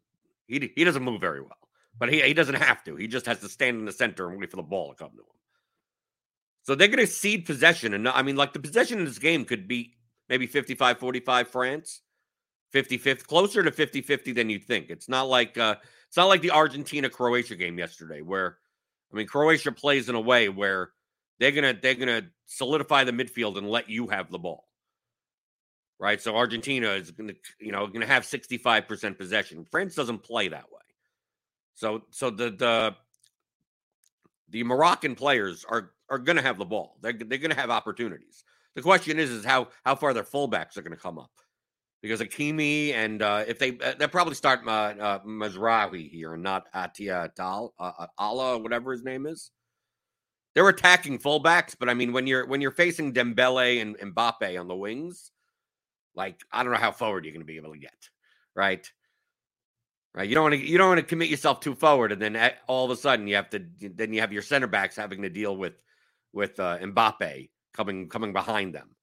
he 0.47 0.71
he 0.76 0.85
doesn't 0.85 1.02
move 1.02 1.21
very 1.21 1.40
well, 1.40 1.68
but 1.99 2.12
he 2.12 2.23
he 2.23 2.33
doesn't 2.33 2.54
have 2.54 2.85
to. 2.85 2.95
He 2.95 3.09
just 3.09 3.26
has 3.26 3.40
to 3.40 3.49
stand 3.49 3.80
in 3.80 3.87
the 3.87 3.92
center 3.92 4.30
and 4.30 4.38
wait 4.38 4.52
for 4.52 4.56
the 4.56 4.62
ball 4.62 4.90
to 4.90 4.95
come 4.95 5.11
to 5.11 5.16
him. 5.16 5.26
So 6.62 6.76
they're 6.76 6.87
going 6.87 7.04
to 7.04 7.09
cede 7.09 7.45
possession, 7.45 7.92
and 7.92 8.09
I 8.09 8.23
mean, 8.23 8.37
like 8.37 8.52
the 8.52 8.61
possession 8.61 9.00
in 9.00 9.04
this 9.04 9.18
game 9.18 9.45
could 9.45 9.66
be 9.66 9.97
maybe 10.28 10.47
55-45 10.47 11.49
France, 11.49 12.02
50-50, 12.73 13.26
closer 13.26 13.64
to 13.64 13.73
50-50 13.73 14.33
than 14.33 14.49
you'd 14.49 14.64
think. 14.64 14.90
It's 14.90 15.09
not 15.09 15.25
like 15.25 15.59
uh 15.59 15.75
it's 16.17 16.23
not 16.23 16.29
like 16.29 16.41
the 16.41 16.53
Argentina 16.53 17.11
Croatia 17.11 17.57
game 17.57 17.79
yesterday, 17.79 18.23
where 18.23 18.57
I 19.13 19.17
mean 19.19 19.27
Croatia 19.27 19.71
plays 19.71 20.09
in 20.09 20.15
a 20.15 20.21
way 20.21 20.49
where 20.49 20.93
they're 21.39 21.53
gonna 21.53 21.75
they're 21.75 21.95
gonna 21.95 22.23
solidify 22.47 23.05
the 23.05 23.13
midfield 23.13 23.59
and 23.59 23.69
let 23.69 23.91
you 23.91 24.07
have 24.07 24.31
the 24.31 24.39
ball 24.39 24.65
right? 25.99 26.21
So 26.21 26.37
Argentina 26.37 26.91
is 26.91 27.11
to, 27.29 27.35
you 27.59 27.73
know, 27.73 27.87
to 28.07 28.13
have 28.13 28.25
65% 28.25 29.19
possession. 29.19 29.65
France 29.71 29.95
doesn't 29.95 30.23
play 30.23 30.49
that 30.49 30.65
way. 30.65 30.81
So, 31.75 32.03
so 32.11 32.31
the 32.31 32.51
the 32.51 32.95
the 34.49 34.65
Moroccan 34.65 35.15
players 35.15 35.65
are 35.69 35.91
are 36.09 36.19
to 36.37 36.43
have 36.43 36.59
the 36.59 36.65
ball. 36.65 36.97
They're 37.03 37.13
they're 37.13 37.39
to 37.51 37.61
have 37.61 37.71
opportunities. 37.71 38.45
The 38.75 38.83
question 38.83 39.19
is, 39.19 39.31
is 39.31 39.45
how 39.45 39.69
how 39.85 39.95
far 39.95 40.15
their 40.15 40.23
fullbacks 40.23 40.77
are 40.77 40.83
to 40.97 41.03
come 41.03 41.19
up. 41.19 41.31
Because 42.03 42.21
Hakimi 42.21 42.93
and 42.93 43.23
uh, 43.23 43.45
if 43.49 43.59
they 43.59 43.79
uh, 43.83 43.95
they'll 43.99 44.09
probably 44.09 44.35
start 44.35 44.61
uh, 44.67 44.71
uh, 44.71 45.19
Mazraoui 45.25 46.11
here 46.11 46.35
and 46.35 46.43
not 46.43 46.71
Atia 46.73 47.35
Tal 47.35 47.75
uh, 47.81 47.93
uh, 47.99 48.07
Allah 48.19 48.59
whatever 48.59 48.93
his 48.93 49.03
name 49.03 49.26
is. 49.26 49.50
they're 50.55 50.69
attacking 50.69 51.19
fullbacks, 51.19 51.76
but 51.79 51.88
I 51.91 51.95
mean 51.95 52.12
when 52.12 52.26
you're 52.26 52.47
when 52.47 52.61
you're 52.62 52.71
facing 52.71 53.12
Dembele 53.12 53.83
and, 53.83 53.97
and 54.00 54.15
Mbappe 54.15 54.59
on 54.59 54.69
the 54.69 54.75
wings, 54.75 55.31
like 56.15 56.41
I 56.50 56.62
don't 56.62 56.73
know 56.73 56.79
how 56.79 56.93
forward 56.93 57.25
you're 57.25 57.35
going 57.35 57.43
to 57.43 57.47
be 57.47 57.59
able 57.59 57.75
to 57.75 57.79
get, 57.79 58.09
right? 58.55 58.91
Right, 60.15 60.26
you 60.26 60.35
don't 60.35 60.45
want 60.45 60.55
to 60.55 60.67
you 60.67 60.79
don't 60.79 60.88
want 60.88 61.00
to 61.00 61.07
commit 61.07 61.29
yourself 61.29 61.61
too 61.61 61.75
forward, 61.75 62.11
and 62.11 62.23
then 62.23 62.53
all 62.69 62.87
of 62.87 62.91
a 62.91 62.97
sudden 62.97 63.26
you 63.26 63.37
have 63.37 63.50
to 63.50 63.67
then 63.81 64.15
you 64.15 64.21
have 64.21 64.33
your 64.33 64.41
center 64.41 64.67
backs 64.67 64.97
having 64.97 65.21
to 65.21 65.29
deal 65.29 65.55
with 65.59 65.75
with 66.33 66.59
uh, 66.59 66.79
Mbappe 66.79 67.50
coming 67.75 68.09
coming 68.09 68.33
behind 68.33 68.75
them. 68.75 68.96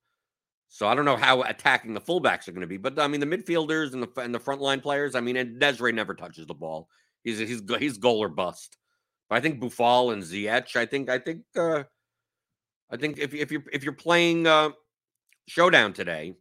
So 0.74 0.88
I 0.88 0.96
don't 0.96 1.06
know 1.06 1.16
how 1.16 1.44
attacking 1.44 1.94
the 1.94 2.02
fullbacks 2.02 2.48
are 2.48 2.52
going 2.52 2.62
to 2.62 2.68
be, 2.68 2.78
but 2.78 2.98
I 2.98 3.08
mean 3.08 3.20
the 3.20 3.28
midfielders 3.28 3.94
and 3.94 4.02
the 4.02 4.10
and 4.20 4.34
the 4.34 4.40
frontline 4.40 4.82
players. 4.82 5.14
I 5.14 5.22
mean, 5.22 5.38
and 5.38 5.60
Desiree 5.60 5.92
never 5.92 6.16
touches 6.16 6.48
the 6.48 6.56
ball. 6.56 6.90
He's 7.24 7.38
he's 7.38 7.62
he's 7.78 8.00
goal 8.00 8.18
or 8.18 8.28
bust. 8.28 8.76
But 9.30 9.36
I 9.36 9.40
think 9.40 9.60
Boufal 9.60 10.14
and 10.14 10.24
Ziyech. 10.24 10.76
I 10.76 10.88
think 10.88 11.12
I 11.12 11.20
think 11.20 11.44
uh, 11.56 11.84
I 12.90 12.98
think 12.98 13.20
if 13.20 13.36
if 13.36 13.52
you're 13.52 13.64
if 13.72 13.84
you're 13.84 13.94
playing 13.94 14.48
uh, 14.48 14.72
showdown 15.48 15.94
today, 15.94 16.34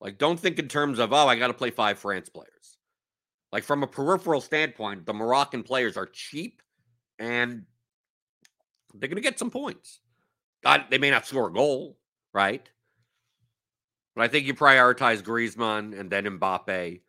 like 0.00 0.18
don't 0.18 0.38
think 0.38 0.60
in 0.60 0.68
terms 0.68 1.00
of 1.00 1.12
oh 1.12 1.26
I 1.26 1.34
got 1.34 1.48
to 1.48 1.52
play 1.52 1.72
five 1.72 1.98
France 1.98 2.28
players. 2.28 2.78
Like 3.50 3.64
from 3.64 3.82
a 3.82 3.88
peripheral 3.88 4.40
standpoint, 4.40 5.04
the 5.04 5.14
Moroccan 5.14 5.64
players 5.64 5.96
are 5.96 6.06
cheap 6.06 6.62
and 7.18 7.64
they're 8.94 9.08
going 9.08 9.16
to 9.16 9.20
get 9.20 9.40
some 9.40 9.50
points. 9.50 9.98
God, 10.62 10.84
they 10.90 10.98
may 10.98 11.10
not 11.10 11.26
score 11.26 11.48
a 11.48 11.52
goal, 11.52 11.98
right? 12.32 12.70
But 14.16 14.24
I 14.24 14.28
think 14.28 14.46
you 14.46 14.54
prioritize 14.54 15.22
Griezmann 15.22 15.98
and 15.98 16.10
then 16.10 16.24
Mbappe, 16.24 17.00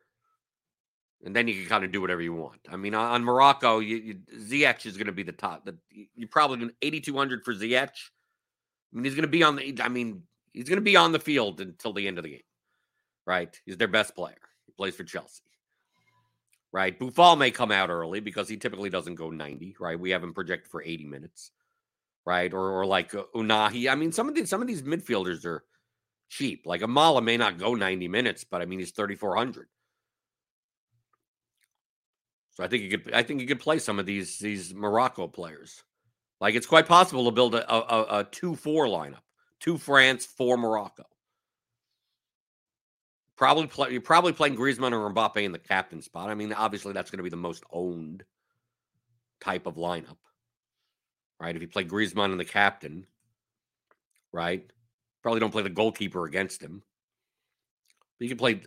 and 1.23 1.35
then 1.35 1.47
you 1.47 1.53
can 1.55 1.69
kind 1.69 1.85
of 1.85 1.91
do 1.93 2.01
whatever 2.01 2.21
you 2.21 2.33
want. 2.33 2.59
I 2.69 2.75
mean, 2.75 2.93
on 2.93 3.23
Morocco, 3.23 3.79
you, 3.79 3.95
you, 3.95 4.15
is 4.29 4.97
going 4.97 5.07
to 5.07 5.13
be 5.13 5.23
the 5.23 5.31
top. 5.31 5.65
The, 5.65 5.77
you're 6.15 6.27
probably 6.27 6.57
going 6.57 6.71
8,200 6.81 7.45
for 7.45 7.53
Ziyech. 7.53 7.87
I 7.87 7.89
mean, 8.91 9.05
he's 9.05 9.15
going 9.15 9.23
to 9.23 9.29
be 9.29 9.41
on 9.41 9.55
the. 9.55 9.79
I 9.81 9.87
mean, 9.87 10.23
he's 10.51 10.67
going 10.67 10.77
to 10.77 10.81
be 10.81 10.97
on 10.97 11.13
the 11.13 11.19
field 11.19 11.61
until 11.61 11.93
the 11.93 12.07
end 12.07 12.17
of 12.17 12.25
the 12.25 12.31
game, 12.31 12.41
right? 13.25 13.57
He's 13.65 13.77
their 13.77 13.87
best 13.87 14.13
player. 14.13 14.35
He 14.65 14.73
plays 14.73 14.95
for 14.95 15.05
Chelsea, 15.05 15.43
right? 16.73 16.97
Boufal 16.99 17.37
may 17.37 17.51
come 17.51 17.71
out 17.71 17.89
early 17.89 18.19
because 18.19 18.49
he 18.49 18.57
typically 18.57 18.89
doesn't 18.89 19.15
go 19.15 19.29
90, 19.29 19.77
right? 19.79 19.99
We 19.99 20.09
have 20.09 20.23
him 20.23 20.33
projected 20.33 20.69
for 20.69 20.83
80 20.83 21.05
minutes, 21.05 21.51
right? 22.25 22.53
Or 22.53 22.79
or 22.79 22.85
like 22.85 23.15
uh, 23.15 23.23
Ounahi. 23.33 23.89
I 23.89 23.95
mean, 23.95 24.11
some 24.11 24.27
of 24.27 24.35
these 24.35 24.49
some 24.49 24.61
of 24.61 24.67
these 24.67 24.81
midfielders 24.81 25.45
are 25.45 25.63
cheap. 26.29 26.65
Like 26.65 26.81
Amallah 26.81 27.23
may 27.23 27.37
not 27.37 27.57
go 27.57 27.73
90 27.73 28.07
minutes, 28.07 28.43
but 28.43 28.61
I 28.61 28.65
mean 28.65 28.79
he's 28.79 28.91
3400. 28.91 29.67
So 32.51 32.63
I 32.63 32.67
think 32.67 32.83
you 32.83 32.97
could 32.97 33.13
I 33.13 33.21
think 33.21 33.39
you 33.39 33.47
could 33.47 33.59
play 33.59 33.77
some 33.77 33.99
of 33.99 34.05
these 34.05 34.39
these 34.39 34.73
Morocco 34.73 35.27
players. 35.27 35.83
Like 36.41 36.55
it's 36.55 36.65
quite 36.65 36.87
possible 36.87 37.25
to 37.25 37.31
build 37.31 37.55
a, 37.55 37.71
a, 37.71 38.19
a 38.19 38.23
two 38.23 38.55
four 38.55 38.87
lineup, 38.87 39.21
two 39.59 39.77
France, 39.77 40.25
four 40.25 40.57
Morocco. 40.57 41.05
Probably 43.35 43.67
play 43.67 43.91
you're 43.91 44.01
probably 44.01 44.33
playing 44.33 44.55
Griezmann 44.55 44.91
or 44.91 45.13
Mbappe 45.13 45.43
in 45.43 45.51
the 45.51 45.59
captain 45.59 46.01
spot. 46.01 46.31
I 46.31 46.33
mean, 46.33 46.51
obviously 46.51 46.93
that's 46.93 47.11
going 47.11 47.19
to 47.19 47.23
be 47.23 47.29
the 47.29 47.35
most 47.35 47.63
owned 47.71 48.23
type 49.39 49.67
of 49.67 49.75
lineup. 49.75 50.17
Right? 51.39 51.55
If 51.55 51.61
you 51.61 51.67
play 51.67 51.85
Griezmann 51.85 52.31
in 52.31 52.39
the 52.39 52.45
captain, 52.45 53.05
right? 54.31 54.67
Probably 55.23 55.39
don't 55.39 55.51
play 55.51 55.63
the 55.63 55.69
goalkeeper 55.69 56.25
against 56.25 56.61
him. 56.61 56.83
But 58.17 58.25
you 58.25 58.29
can 58.29 58.37
play 58.37 58.61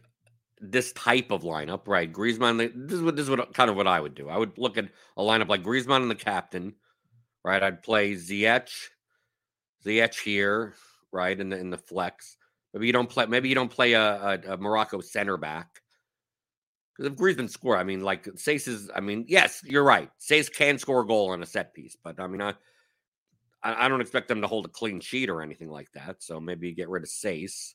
this 0.60 0.92
type 0.92 1.30
of 1.30 1.42
lineup, 1.42 1.86
right? 1.86 2.12
Griezmann. 2.12 2.58
This 2.58 2.98
is 2.98 3.02
what 3.02 3.16
this 3.16 3.24
is 3.24 3.30
what 3.30 3.54
kind 3.54 3.70
of 3.70 3.76
what 3.76 3.86
I 3.86 4.00
would 4.00 4.14
do. 4.14 4.28
I 4.28 4.36
would 4.36 4.58
look 4.58 4.76
at 4.78 4.88
a 5.16 5.22
lineup 5.22 5.48
like 5.48 5.62
Griezmann 5.62 6.02
and 6.02 6.10
the 6.10 6.14
captain, 6.14 6.74
right? 7.44 7.62
I'd 7.62 7.82
play 7.82 8.14
Ziyech, 8.14 8.70
Ziyech 9.84 10.20
here, 10.20 10.74
right, 11.12 11.38
in 11.38 11.48
the 11.48 11.58
in 11.58 11.70
the 11.70 11.78
flex. 11.78 12.36
Maybe 12.74 12.86
you 12.86 12.92
don't 12.92 13.08
play. 13.08 13.26
Maybe 13.26 13.48
you 13.48 13.54
don't 13.54 13.70
play 13.70 13.94
a, 13.94 14.02
a, 14.02 14.52
a 14.52 14.56
Morocco 14.58 15.00
center 15.00 15.36
back 15.36 15.80
because 17.00 17.12
if 17.12 17.18
Griezmann 17.18 17.48
score, 17.48 17.76
I 17.78 17.84
mean, 17.84 18.02
like 18.02 18.24
Saïss 18.24 18.68
is. 18.68 18.90
I 18.94 19.00
mean, 19.00 19.24
yes, 19.28 19.62
you're 19.64 19.84
right. 19.84 20.10
Saïss 20.20 20.52
can 20.52 20.78
score 20.78 21.00
a 21.00 21.06
goal 21.06 21.30
on 21.30 21.42
a 21.42 21.46
set 21.46 21.72
piece, 21.72 21.96
but 22.02 22.20
I 22.20 22.26
mean, 22.26 22.42
I 22.42 22.54
I, 23.62 23.86
I, 23.86 23.88
don't 23.88 24.00
expect 24.00 24.28
them 24.28 24.40
to 24.40 24.46
hold 24.46 24.66
a 24.66 24.70
clean 24.70 25.00
sheet 25.00 25.28
or 25.28 25.42
anything 25.42 25.70
like 25.70 25.90
that. 25.92 26.22
So 26.22 26.40
maybe 26.40 26.72
get 26.72 26.88
rid 26.88 27.02
of 27.02 27.08
Saïss. 27.08 27.74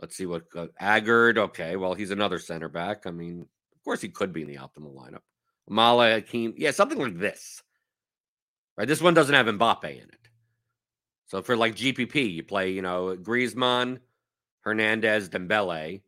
Let's 0.00 0.16
see 0.16 0.26
what 0.26 0.44
uh. 0.56 0.66
Okay, 0.80 1.76
well, 1.76 1.94
he's 1.94 2.10
another 2.10 2.38
center 2.38 2.68
back. 2.68 3.06
I 3.06 3.10
mean, 3.10 3.40
of 3.40 3.84
course, 3.84 4.00
he 4.00 4.08
could 4.08 4.32
be 4.32 4.42
in 4.42 4.48
the 4.48 4.56
optimal 4.56 4.94
lineup. 4.94 5.20
Mala 5.68 6.14
Hakim, 6.14 6.54
yeah, 6.56 6.72
something 6.72 6.98
like 6.98 7.18
this. 7.18 7.62
Right, 8.76 8.88
this 8.88 9.02
one 9.02 9.14
doesn't 9.14 9.34
have 9.34 9.46
Mbappe 9.46 9.84
in 9.84 10.08
it. 10.08 10.28
So 11.26 11.42
for 11.42 11.56
like 11.56 11.76
GPP, 11.76 12.32
you 12.32 12.42
play, 12.42 12.70
you 12.70 12.82
know, 12.82 13.16
Griezmann, 13.16 14.00
Hernandez, 14.62 15.28
Dembele, 15.28 16.02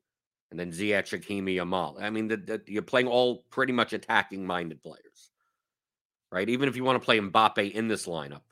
and 0.50 0.60
then 0.60 0.70
Ziyech, 0.70 1.08
Hakimi, 1.08 1.60
Amal. 1.60 1.96
I 2.00 2.10
mean, 2.10 2.28
the, 2.28 2.36
the, 2.36 2.62
you're 2.66 2.82
playing 2.82 3.08
all 3.08 3.44
pretty 3.50 3.72
much 3.72 3.92
attacking-minded 3.92 4.82
players, 4.82 5.30
right? 6.30 6.48
Even 6.48 6.68
if 6.68 6.76
you 6.76 6.84
want 6.84 7.00
to 7.00 7.04
play 7.04 7.18
Mbappe 7.18 7.72
in 7.72 7.88
this 7.88 8.06
lineup, 8.06 8.42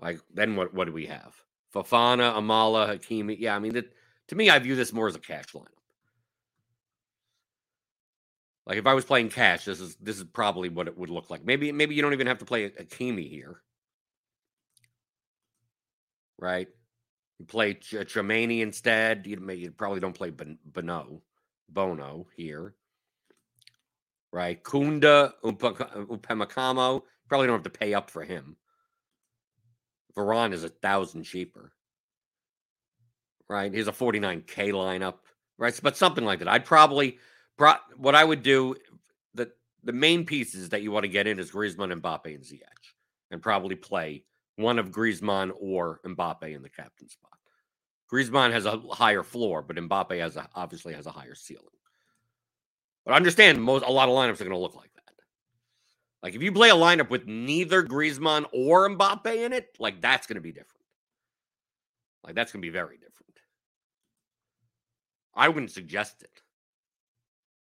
like 0.00 0.20
then 0.32 0.56
what? 0.56 0.74
What 0.74 0.86
do 0.86 0.92
we 0.92 1.06
have? 1.06 1.34
Fofana, 1.74 2.34
Amallah, 2.36 2.98
Hakimi. 2.98 3.36
Yeah, 3.38 3.56
I 3.56 3.58
mean, 3.58 3.74
that, 3.74 3.92
to 4.28 4.36
me, 4.36 4.50
I 4.50 4.58
view 4.58 4.76
this 4.76 4.92
more 4.92 5.08
as 5.08 5.16
a 5.16 5.20
cash 5.20 5.46
lineup. 5.54 5.66
Like 8.66 8.78
if 8.78 8.86
I 8.86 8.94
was 8.94 9.04
playing 9.06 9.30
cash, 9.30 9.64
this 9.64 9.80
is 9.80 9.96
this 9.96 10.18
is 10.18 10.24
probably 10.24 10.68
what 10.68 10.88
it 10.88 10.98
would 10.98 11.10
look 11.10 11.30
like. 11.30 11.44
Maybe 11.44 11.72
maybe 11.72 11.94
you 11.94 12.02
don't 12.02 12.12
even 12.12 12.26
have 12.26 12.38
to 12.38 12.44
play 12.44 12.68
Hakimi 12.70 13.28
here, 13.28 13.62
right? 16.38 16.68
You 17.38 17.46
play 17.46 17.74
Ch- 17.74 17.94
uh, 17.94 18.04
Tchouameni 18.04 18.60
instead. 18.60 19.26
You, 19.26 19.40
you 19.52 19.70
probably 19.70 20.00
don't 20.00 20.14
play 20.14 20.30
Bono, 20.30 21.22
Bono 21.68 22.26
here, 22.36 22.74
right? 24.32 24.62
Koundé, 24.62 25.32
Upamecano. 25.44 27.02
Probably 27.28 27.46
don't 27.46 27.56
have 27.56 27.72
to 27.72 27.78
pay 27.78 27.94
up 27.94 28.10
for 28.10 28.24
him. 28.24 28.56
Varane 30.16 30.52
is 30.52 30.64
a 30.64 30.68
thousand 30.68 31.24
cheaper. 31.24 31.72
Right? 33.48 33.72
He's 33.72 33.88
a 33.88 33.92
49K 33.92 34.72
lineup. 34.72 35.14
Right. 35.58 35.78
But 35.82 35.96
something 35.96 36.24
like 36.24 36.40
that. 36.40 36.48
I'd 36.48 36.64
probably 36.64 37.18
what 37.96 38.14
I 38.14 38.24
would 38.24 38.42
do 38.42 38.76
the 39.34 39.50
the 39.82 39.92
main 39.92 40.24
pieces 40.24 40.68
that 40.68 40.82
you 40.82 40.92
want 40.92 41.04
to 41.04 41.08
get 41.08 41.26
in 41.26 41.38
is 41.38 41.50
Griezmann, 41.50 42.00
Mbappe, 42.00 42.34
and 42.34 42.44
Ziyech. 42.44 42.62
And 43.30 43.42
probably 43.42 43.74
play 43.74 44.24
one 44.56 44.78
of 44.78 44.90
Griezmann 44.90 45.52
or 45.60 46.00
Mbappe 46.04 46.54
in 46.54 46.62
the 46.62 46.68
captain 46.68 47.08
spot. 47.08 47.38
Griezmann 48.12 48.52
has 48.52 48.64
a 48.64 48.78
higher 48.90 49.22
floor, 49.22 49.62
but 49.62 49.76
Mbappe 49.76 50.18
has 50.18 50.36
a, 50.36 50.48
obviously 50.54 50.94
has 50.94 51.06
a 51.06 51.10
higher 51.10 51.34
ceiling. 51.34 51.64
But 53.04 53.14
understand 53.14 53.62
most 53.62 53.84
a 53.84 53.90
lot 53.90 54.08
of 54.08 54.14
lineups 54.14 54.40
are 54.40 54.44
going 54.44 54.50
to 54.50 54.58
look 54.58 54.74
like. 54.74 54.87
Like 56.22 56.34
if 56.34 56.42
you 56.42 56.52
play 56.52 56.70
a 56.70 56.74
lineup 56.74 57.10
with 57.10 57.26
neither 57.26 57.82
Griezmann 57.84 58.46
or 58.52 58.88
Mbappe 58.88 59.26
in 59.26 59.52
it, 59.52 59.76
like 59.78 60.00
that's 60.00 60.26
going 60.26 60.34
to 60.36 60.40
be 60.40 60.52
different. 60.52 60.84
Like 62.24 62.34
that's 62.34 62.52
going 62.52 62.60
to 62.60 62.66
be 62.66 62.72
very 62.72 62.96
different. 62.96 63.14
I 65.38 65.48
wouldn't 65.48 65.70
suggest 65.70 66.22
it. 66.22 66.42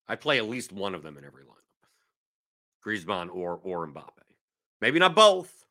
I 0.07 0.15
play 0.15 0.39
at 0.39 0.49
least 0.49 0.71
one 0.71 0.95
of 0.95 1.03
them 1.03 1.17
in 1.17 1.23
every 1.23 1.43
lineup. 1.43 1.51
Griezmann 2.85 3.29
or 3.31 3.59
or 3.63 3.87
Mbappe. 3.87 4.09
Maybe 4.81 4.97
not 4.97 5.15
both, 5.15 5.63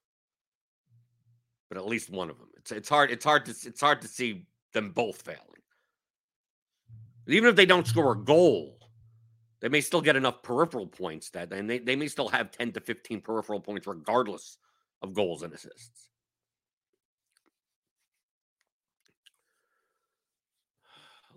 but 1.68 1.76
at 1.76 1.86
least 1.86 2.08
one 2.08 2.30
of 2.30 2.38
them. 2.38 2.48
It's 2.56 2.70
it's 2.70 2.88
hard 2.88 3.10
it's 3.10 3.24
hard 3.24 3.44
to 3.46 3.50
it's 3.50 3.80
hard 3.80 4.00
to 4.02 4.08
see 4.08 4.46
them 4.72 4.90
both 4.90 5.20
failing. 5.20 5.40
Even 7.26 7.50
if 7.50 7.56
they 7.56 7.66
don't 7.66 7.86
score 7.86 8.12
a 8.12 8.16
goal, 8.16 8.79
they 9.61 9.69
may 9.69 9.81
still 9.81 10.00
get 10.00 10.17
enough 10.17 10.43
peripheral 10.43 10.87
points 10.87 11.31
that, 11.31 11.52
and 11.52 11.69
they, 11.69 11.79
they 11.79 11.97
may 11.97 12.09
still 12.09 12.29
have 12.29 12.50
10 12.50 12.73
to 12.73 12.81
15 12.81 13.21
peripheral 13.21 13.61
points 13.61 13.87
regardless 13.87 14.59
of 15.02 15.14
goals 15.14 15.43
and 15.43 15.52
assists. 15.52 16.09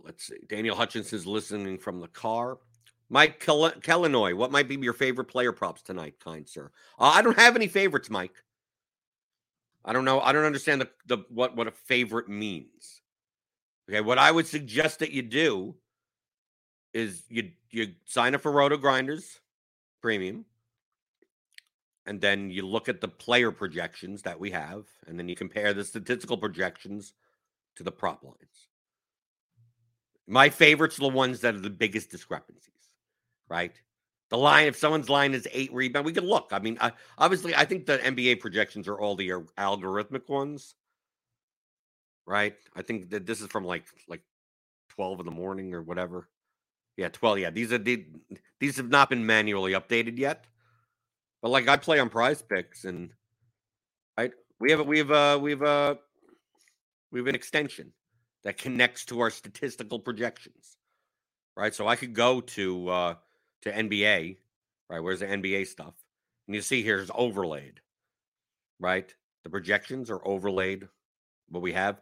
Let's 0.03 0.25
see. 0.25 0.39
Daniel 0.48 0.75
Hutchinson's 0.75 1.25
listening 1.25 1.77
from 1.77 2.01
the 2.01 2.10
car. 2.10 2.60
Mike 3.10 3.39
Kel- 3.39 3.72
Kellanoy, 3.72 4.36
what 4.36 4.51
might 4.51 4.68
be 4.68 4.75
your 4.75 4.94
favorite 4.94 5.25
player 5.25 5.51
props 5.51 5.82
tonight, 5.82 6.15
kind 6.20 6.48
sir? 6.48 6.72
Uh, 7.00 7.12
I 7.15 7.22
don't 7.22 7.38
have 7.38 7.56
any 7.56 7.68
favorites, 7.68 8.10
Mike. 8.10 8.44
I 9.86 9.94
don't 9.94 10.06
know. 10.06 10.20
I 10.20 10.32
don't 10.32 10.46
understand 10.46 10.82
the, 10.82 10.89
the 11.06 11.24
what 11.30 11.56
what 11.56 11.68
a 11.68 11.72
favorite 11.72 12.30
means. 12.30 13.01
Okay, 13.89 14.01
what 14.01 14.18
I 14.18 14.32
would 14.32 14.48
suggest 14.48 15.00
that 15.00 15.12
you 15.12 15.22
do 15.22 15.75
is 16.93 17.23
you 17.29 17.51
you 17.71 17.93
sign 18.05 18.35
up 18.35 18.41
for 18.41 18.51
Roto 18.51 18.77
Grinders 18.77 19.39
Premium, 20.01 20.45
and 22.05 22.21
then 22.21 22.50
you 22.50 22.65
look 22.65 22.89
at 22.89 23.01
the 23.01 23.07
player 23.07 23.51
projections 23.51 24.21
that 24.23 24.39
we 24.39 24.51
have, 24.51 24.85
and 25.07 25.17
then 25.17 25.27
you 25.27 25.35
compare 25.35 25.73
the 25.73 25.83
statistical 25.83 26.38
projections 26.38 27.13
to 27.75 27.83
the 27.83 27.91
prop 27.91 28.23
lines. 28.23 28.67
My 30.27 30.50
favorites 30.50 30.97
are 31.00 31.09
the 31.09 31.15
ones 31.15 31.41
that 31.41 31.55
are 31.55 31.59
the 31.59 31.69
biggest 31.69 32.09
discrepancies, 32.09 32.89
right? 33.50 33.73
The 34.29 34.38
line, 34.38 34.67
if 34.67 34.77
someone's 34.77 35.09
line 35.09 35.33
is 35.33 35.47
eight 35.51 35.73
rebound, 35.73 36.05
we 36.05 36.13
can 36.13 36.25
look. 36.25 36.50
I 36.51 36.59
mean, 36.59 36.77
I, 36.79 36.91
obviously, 37.17 37.53
I 37.55 37.65
think 37.65 37.85
the 37.85 38.00
NBA 38.00 38.39
projections 38.39 38.88
are 38.88 39.00
all 39.00 39.15
the 39.15 39.29
algorithmic 39.29 40.27
ones, 40.29 40.75
right? 42.25 42.55
I 42.75 42.81
think 42.81 43.09
that 43.12 43.25
this 43.25 43.41
is 43.41 43.47
from 43.47 43.65
like 43.65 43.85
like 44.07 44.21
twelve 44.89 45.19
in 45.19 45.25
the 45.25 45.31
morning 45.31 45.73
or 45.73 45.81
whatever. 45.81 46.29
Yeah, 46.97 47.09
twelve. 47.09 47.39
Yeah, 47.39 47.50
these 47.50 47.73
are 47.73 47.77
the, 47.77 48.05
these 48.59 48.77
have 48.77 48.89
not 48.89 49.09
been 49.09 49.25
manually 49.25 49.73
updated 49.73 50.17
yet. 50.17 50.45
But 51.41 51.50
like 51.50 51.67
I 51.67 51.77
play 51.77 52.00
on 52.00 52.09
Prize 52.09 52.41
Picks, 52.41 52.85
and 52.85 53.12
I 54.17 54.31
we 54.59 54.71
have 54.71 54.85
we 54.85 55.00
have 55.00 55.12
uh 55.12 55.39
we 55.41 55.51
have 55.51 55.63
uh 55.63 55.95
we 57.12 57.19
have 57.19 57.27
an 57.27 57.35
extension 57.35 57.91
that 58.43 58.57
connects 58.57 59.05
to 59.05 59.19
our 59.21 59.29
statistical 59.29 60.00
projections, 60.00 60.77
right? 61.55 61.73
So 61.73 61.88
I 61.88 61.95
could 61.95 62.13
go 62.13 62.41
to 62.41 62.89
uh 62.89 63.15
to 63.63 63.71
NBA, 63.71 64.38
right? 64.89 65.00
Where's 65.00 65.19
the 65.19 65.27
NBA 65.27 65.67
stuff? 65.67 65.95
And 66.47 66.55
you 66.55 66.62
see 66.62 66.83
here's 66.83 67.09
overlaid, 67.13 67.81
right? 68.79 69.13
The 69.43 69.50
projections 69.50 70.09
are 70.09 70.25
overlaid, 70.25 70.88
what 71.50 71.62
we 71.62 71.73
have. 71.73 72.00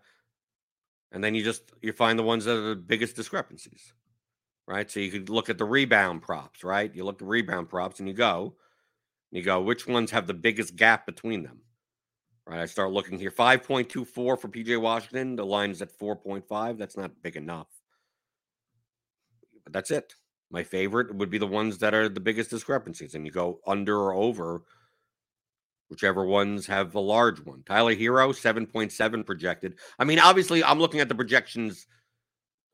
And 1.11 1.23
then 1.23 1.35
you 1.35 1.43
just 1.43 1.63
you 1.81 1.93
find 1.93 2.19
the 2.19 2.23
ones 2.23 2.45
that 2.45 2.57
are 2.57 2.69
the 2.69 2.75
biggest 2.75 3.15
discrepancies. 3.15 3.93
Right. 4.71 4.89
So 4.89 5.01
you 5.01 5.11
could 5.11 5.27
look 5.27 5.49
at 5.49 5.57
the 5.57 5.65
rebound 5.65 6.21
props, 6.21 6.63
right? 6.63 6.95
You 6.95 7.03
look 7.03 7.21
at 7.21 7.27
rebound 7.27 7.67
props 7.67 7.99
and 7.99 8.07
you 8.07 8.13
go, 8.13 8.55
and 9.29 9.37
you 9.37 9.43
go, 9.43 9.59
which 9.59 9.85
ones 9.85 10.11
have 10.11 10.27
the 10.27 10.33
biggest 10.33 10.77
gap 10.77 11.05
between 11.05 11.43
them? 11.43 11.59
Right. 12.47 12.61
I 12.61 12.65
start 12.67 12.91
looking 12.91 13.19
here. 13.19 13.31
5.24 13.31 14.07
for 14.15 14.37
PJ 14.37 14.79
Washington. 14.79 15.35
The 15.35 15.45
line 15.45 15.71
is 15.71 15.81
at 15.81 15.99
4.5. 15.99 16.77
That's 16.77 16.95
not 16.95 17.21
big 17.21 17.35
enough. 17.35 17.67
But 19.65 19.73
that's 19.73 19.91
it. 19.91 20.15
My 20.49 20.63
favorite 20.63 21.13
would 21.15 21.29
be 21.29 21.37
the 21.37 21.45
ones 21.45 21.77
that 21.79 21.93
are 21.93 22.07
the 22.07 22.21
biggest 22.21 22.49
discrepancies, 22.49 23.13
and 23.13 23.25
you 23.25 23.31
go 23.33 23.59
under 23.67 23.97
or 23.97 24.13
over 24.13 24.63
whichever 25.89 26.25
ones 26.25 26.65
have 26.67 26.93
the 26.93 27.01
large 27.01 27.39
one. 27.41 27.61
Tyler 27.65 27.93
Herro, 27.93 28.31
7.7 28.31 29.25
projected. 29.25 29.75
I 29.99 30.05
mean, 30.05 30.19
obviously, 30.19 30.63
I'm 30.63 30.79
looking 30.79 31.01
at 31.01 31.09
the 31.09 31.15
projections. 31.15 31.87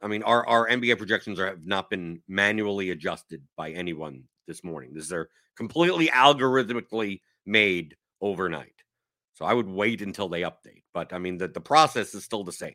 I 0.02 0.08
mean, 0.08 0.24
our, 0.24 0.46
our 0.48 0.68
NBA 0.68 0.98
projections 0.98 1.40
are, 1.40 1.48
have 1.48 1.66
not 1.66 1.90
been 1.90 2.22
manually 2.28 2.92
adjusted 2.92 3.42
by 3.56 3.72
anyone 3.72 4.24
this 4.48 4.64
morning. 4.64 4.94
These 4.94 5.12
are 5.12 5.30
completely 5.56 6.08
algorithmically 6.08 7.22
made 7.46 7.96
overnight. 8.22 8.74
So 9.34 9.46
I 9.46 9.54
would 9.54 9.68
wait 9.68 10.02
until 10.02 10.30
they 10.30 10.42
update. 10.42 10.84
But 10.94 11.14
I 11.14 11.20
mean, 11.20 11.38
the, 11.38 11.48
the 11.48 11.62
process 11.62 12.14
is 12.14 12.24
still 12.24 12.44
the 12.44 12.52
same, 12.52 12.74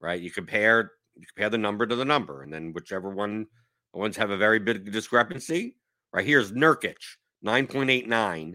right? 0.00 0.20
You 0.20 0.30
compare 0.30 0.92
you 1.14 1.24
compare 1.34 1.50
the 1.50 1.58
number 1.58 1.86
to 1.86 1.96
the 1.96 2.04
number, 2.04 2.42
and 2.42 2.52
then 2.52 2.72
whichever 2.74 3.10
one 3.10 3.46
ones 3.94 4.16
have 4.16 4.30
a 4.30 4.36
very 4.36 4.58
big 4.58 4.92
discrepancy. 4.92 5.76
Right 6.12 6.26
here's 6.26 6.52
Nurkic, 6.52 6.96
9.89. 7.44 8.54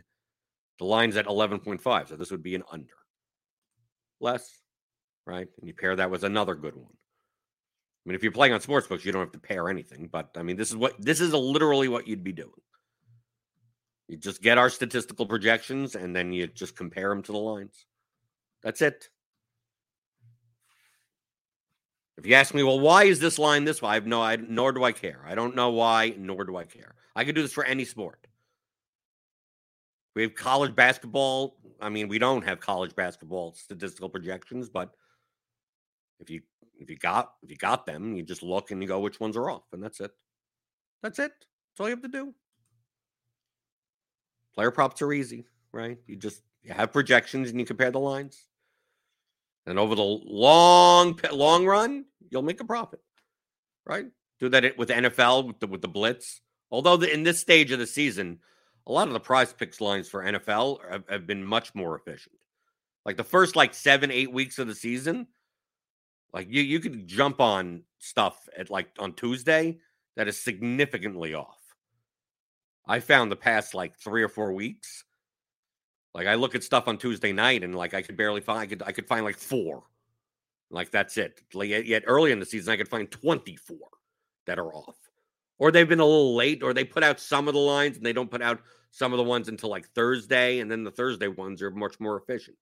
The 0.79 0.85
line's 0.85 1.17
at 1.17 1.27
11.5. 1.27 2.09
So 2.09 2.15
this 2.15 2.31
would 2.31 2.41
be 2.41 2.55
an 2.55 2.63
under. 2.71 2.93
Less, 4.19 4.61
right? 5.27 5.47
And 5.59 5.67
you 5.67 5.73
pair 5.73 5.95
that 5.95 6.09
with 6.09 6.23
another 6.23 6.55
good 6.55 6.75
one. 6.75 6.93
I 8.03 8.09
mean, 8.09 8.15
if 8.15 8.23
you're 8.23 8.31
playing 8.31 8.53
on 8.53 8.61
sportsbooks, 8.61 9.05
you 9.05 9.11
don't 9.11 9.21
have 9.21 9.31
to 9.33 9.39
pair 9.39 9.69
anything. 9.69 10.09
But 10.11 10.31
I 10.35 10.41
mean, 10.41 10.57
this 10.57 10.69
is 10.69 10.75
what 10.75 10.99
this 10.99 11.21
is 11.21 11.33
literally 11.33 11.87
what 11.87 12.07
you'd 12.07 12.23
be 12.23 12.31
doing. 12.31 12.51
You 14.07 14.17
just 14.17 14.41
get 14.41 14.57
our 14.57 14.69
statistical 14.69 15.25
projections 15.25 15.95
and 15.95 16.15
then 16.15 16.33
you 16.33 16.47
just 16.47 16.75
compare 16.75 17.09
them 17.09 17.21
to 17.23 17.31
the 17.31 17.37
lines. 17.37 17.85
That's 18.63 18.81
it. 18.81 19.07
If 22.17 22.25
you 22.25 22.35
ask 22.35 22.53
me, 22.53 22.61
well, 22.61 22.79
why 22.79 23.05
is 23.05 23.19
this 23.19 23.39
line 23.39 23.63
this 23.63 23.81
way? 23.81 23.91
I 23.91 23.93
have 23.95 24.05
no, 24.05 24.21
I, 24.21 24.35
nor 24.35 24.73
do 24.73 24.83
I 24.83 24.91
care. 24.91 25.23
I 25.25 25.33
don't 25.33 25.55
know 25.55 25.69
why, 25.69 26.13
nor 26.17 26.43
do 26.43 26.55
I 26.57 26.65
care. 26.65 26.95
I 27.15 27.23
could 27.23 27.35
do 27.35 27.41
this 27.41 27.53
for 27.53 27.63
any 27.63 27.85
sport. 27.85 28.27
We 30.15 30.23
have 30.23 30.35
college 30.35 30.75
basketball. 30.75 31.55
I 31.79 31.89
mean, 31.89 32.09
we 32.09 32.19
don't 32.19 32.43
have 32.43 32.59
college 32.59 32.95
basketball 32.95 33.53
statistical 33.53 34.09
projections, 34.09 34.69
but 34.69 34.93
if 36.21 36.29
you 36.29 36.41
if 36.79 36.89
you 36.89 36.97
got 36.97 37.33
if 37.43 37.49
you 37.49 37.57
got 37.57 37.85
them, 37.85 38.15
you 38.15 38.23
just 38.23 38.43
look 38.43 38.71
and 38.71 38.81
you 38.81 38.87
go 38.87 38.99
which 38.99 39.19
ones 39.19 39.35
are 39.35 39.49
off, 39.49 39.63
and 39.73 39.83
that's 39.83 39.99
it. 39.99 40.11
That's 41.03 41.19
it. 41.19 41.31
That's 41.31 41.79
all 41.79 41.87
you 41.87 41.95
have 41.95 42.03
to 42.03 42.07
do. 42.07 42.33
Player 44.53 44.71
props 44.71 45.01
are 45.01 45.13
easy, 45.13 45.45
right? 45.71 45.97
You 46.07 46.15
just 46.15 46.41
you 46.63 46.73
have 46.73 46.93
projections 46.93 47.49
and 47.49 47.59
you 47.59 47.65
compare 47.65 47.91
the 47.91 47.99
lines. 47.99 48.45
And 49.65 49.77
over 49.77 49.95
the 49.95 50.01
long 50.01 51.19
long 51.31 51.65
run, 51.65 52.05
you'll 52.29 52.41
make 52.41 52.61
a 52.61 52.65
profit, 52.65 53.01
right? 53.85 54.05
Do 54.39 54.49
that 54.49 54.77
with 54.77 54.89
NFL 54.89 55.45
with 55.45 55.59
the, 55.59 55.67
with 55.67 55.81
the 55.81 55.87
blitz. 55.87 56.41
Although 56.71 56.97
the, 56.97 57.13
in 57.13 57.23
this 57.23 57.39
stage 57.39 57.71
of 57.71 57.79
the 57.79 57.85
season, 57.85 58.39
a 58.87 58.91
lot 58.91 59.07
of 59.07 59.13
the 59.13 59.19
prize 59.19 59.53
picks 59.53 59.81
lines 59.81 60.09
for 60.09 60.23
NFL 60.23 60.79
have, 60.89 61.03
have 61.09 61.27
been 61.27 61.43
much 61.43 61.75
more 61.75 61.95
efficient. 61.95 62.35
Like 63.05 63.17
the 63.17 63.23
first 63.23 63.55
like 63.55 63.73
seven 63.73 64.11
eight 64.11 64.31
weeks 64.31 64.57
of 64.57 64.67
the 64.67 64.75
season, 64.75 65.27
like 66.33 66.47
you 66.49 66.61
you 66.61 66.79
could 66.79 67.07
jump 67.07 67.39
on 67.39 67.83
stuff 67.99 68.47
at 68.57 68.69
like 68.69 68.89
on 68.99 69.13
Tuesday 69.13 69.79
that 70.15 70.27
is 70.27 70.39
significantly 70.39 71.33
off. 71.33 71.59
I 72.87 72.99
found 72.99 73.31
the 73.31 73.35
past 73.35 73.73
like 73.73 73.95
three 73.95 74.23
or 74.23 74.29
four 74.29 74.53
weeks 74.53 75.03
like 76.13 76.27
I 76.27 76.35
look 76.35 76.55
at 76.55 76.63
stuff 76.63 76.87
on 76.87 76.97
Tuesday 76.97 77.31
night 77.31 77.63
and 77.63 77.75
like 77.75 77.93
I 77.93 78.01
could 78.01 78.17
barely 78.17 78.41
find 78.41 78.59
I 78.59 78.65
could 78.65 78.83
I 78.83 78.91
could 78.91 79.07
find 79.07 79.23
like 79.23 79.37
four. 79.37 79.83
Like 80.69 80.91
that's 80.91 81.17
it. 81.17 81.41
Like 81.53 81.69
yet 81.69 82.03
early 82.05 82.31
in 82.31 82.39
the 82.39 82.45
season 82.45 82.73
I 82.73 82.77
could 82.77 82.87
find 82.87 83.09
24 83.09 83.77
that 84.47 84.59
are 84.59 84.73
off. 84.73 84.97
Or 85.57 85.71
they've 85.71 85.87
been 85.87 85.99
a 85.99 86.05
little 86.05 86.35
late 86.35 86.63
or 86.63 86.73
they 86.73 86.83
put 86.83 87.03
out 87.03 87.19
some 87.19 87.47
of 87.47 87.53
the 87.53 87.59
lines 87.59 87.97
and 87.97 88.05
they 88.05 88.13
don't 88.13 88.31
put 88.31 88.41
out 88.41 88.61
some 88.89 89.13
of 89.13 89.17
the 89.17 89.23
ones 89.23 89.47
until 89.47 89.69
like 89.69 89.87
Thursday 89.89 90.59
and 90.59 90.69
then 90.69 90.83
the 90.83 90.91
Thursday 90.91 91.27
ones 91.27 91.61
are 91.61 91.71
much 91.71 91.99
more 91.99 92.17
efficient. 92.17 92.57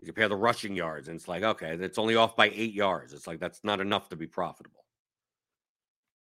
You 0.00 0.06
compare 0.06 0.28
the 0.28 0.36
rushing 0.36 0.74
yards 0.74 1.08
and 1.08 1.16
it's 1.16 1.28
like 1.28 1.42
okay, 1.42 1.76
it's 1.78 1.98
only 1.98 2.16
off 2.16 2.34
by 2.34 2.48
8 2.48 2.72
yards. 2.72 3.12
It's 3.12 3.26
like 3.26 3.38
that's 3.38 3.62
not 3.64 3.80
enough 3.80 4.08
to 4.08 4.16
be 4.16 4.26
profitable. 4.26 4.84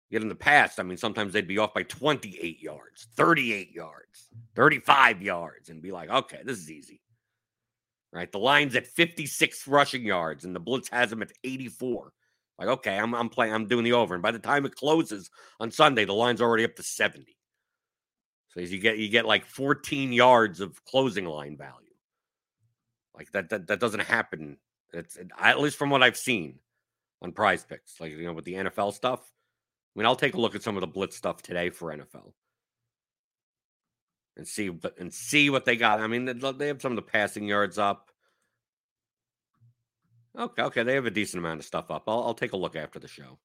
Yet 0.09 0.23
in 0.23 0.27
the 0.27 0.35
past, 0.35 0.79
I 0.79 0.83
mean, 0.83 0.97
sometimes 0.97 1.33
they'd 1.33 1.47
be 1.47 1.59
off 1.59 1.73
by 1.73 1.83
28 1.83 2.61
yards, 2.61 3.07
38 3.15 3.71
yards, 3.71 4.29
35 4.55 5.21
yards, 5.21 5.69
and 5.69 5.81
be 5.81 5.91
like, 5.91 6.09
okay, 6.09 6.39
this 6.43 6.57
is 6.57 6.71
easy. 6.71 6.99
Right? 8.11 8.31
The 8.31 8.39
line's 8.39 8.75
at 8.75 8.87
56 8.87 9.67
rushing 9.67 10.03
yards, 10.03 10.45
and 10.45 10.55
the 10.55 10.59
blitz 10.59 10.89
has 10.89 11.11
them 11.11 11.21
at 11.21 11.31
84. 11.43 12.11
Like, 12.57 12.67
okay, 12.69 12.97
I'm 12.97 13.13
I'm 13.13 13.29
playing, 13.29 13.53
I'm 13.53 13.67
doing 13.67 13.85
the 13.85 13.93
over. 13.93 14.15
And 14.15 14.23
by 14.23 14.31
the 14.31 14.39
time 14.39 14.65
it 14.65 14.75
closes 14.75 15.29
on 15.59 15.71
Sunday, 15.71 16.05
the 16.05 16.13
line's 16.13 16.41
already 16.41 16.65
up 16.65 16.75
to 16.75 16.83
70. 16.83 17.37
So 18.49 18.61
you 18.61 18.79
get 18.79 18.97
you 18.97 19.09
get 19.09 19.25
like 19.25 19.45
14 19.45 20.11
yards 20.11 20.59
of 20.59 20.83
closing 20.85 21.25
line 21.25 21.55
value. 21.55 21.88
Like 23.19 23.31
that 23.33 23.49
that, 23.49 23.67
that 23.67 23.79
doesn't 23.79 23.99
happen. 23.99 24.57
It's 24.91 25.19
at 25.39 25.59
least 25.59 25.77
from 25.77 25.91
what 25.91 26.01
I've 26.01 26.17
seen 26.17 26.57
on 27.21 27.31
prize 27.31 27.63
picks. 27.63 27.99
Like, 27.99 28.13
you 28.13 28.23
know, 28.23 28.33
with 28.33 28.45
the 28.45 28.55
NFL 28.55 28.93
stuff 28.93 29.31
I 29.95 29.99
mean, 29.99 30.05
I'll 30.05 30.15
take 30.15 30.35
a 30.35 30.39
look 30.39 30.55
at 30.55 30.63
some 30.63 30.77
of 30.77 30.81
the 30.81 30.87
blitz 30.87 31.17
stuff 31.17 31.41
today 31.41 31.69
for 31.69 31.91
NFL 31.91 32.31
and 34.37 34.47
see 34.47 34.71
and 34.97 35.13
see 35.13 35.49
what 35.49 35.65
they 35.65 35.75
got. 35.75 35.99
I 35.99 36.07
mean, 36.07 36.25
they 36.25 36.67
have 36.67 36.81
some 36.81 36.91
of 36.91 36.95
the 36.95 37.01
passing 37.01 37.45
yards 37.45 37.77
up. 37.77 38.11
Okay, 40.37 40.61
okay, 40.61 40.83
they 40.83 40.93
have 40.93 41.07
a 41.07 41.11
decent 41.11 41.39
amount 41.43 41.59
of 41.59 41.65
stuff 41.65 41.89
up. 41.89 42.03
I'll, 42.07 42.23
I'll 42.23 42.33
take 42.33 42.53
a 42.53 42.57
look 42.57 42.75
after 42.75 42.99
the 42.99 43.07
show. 43.07 43.39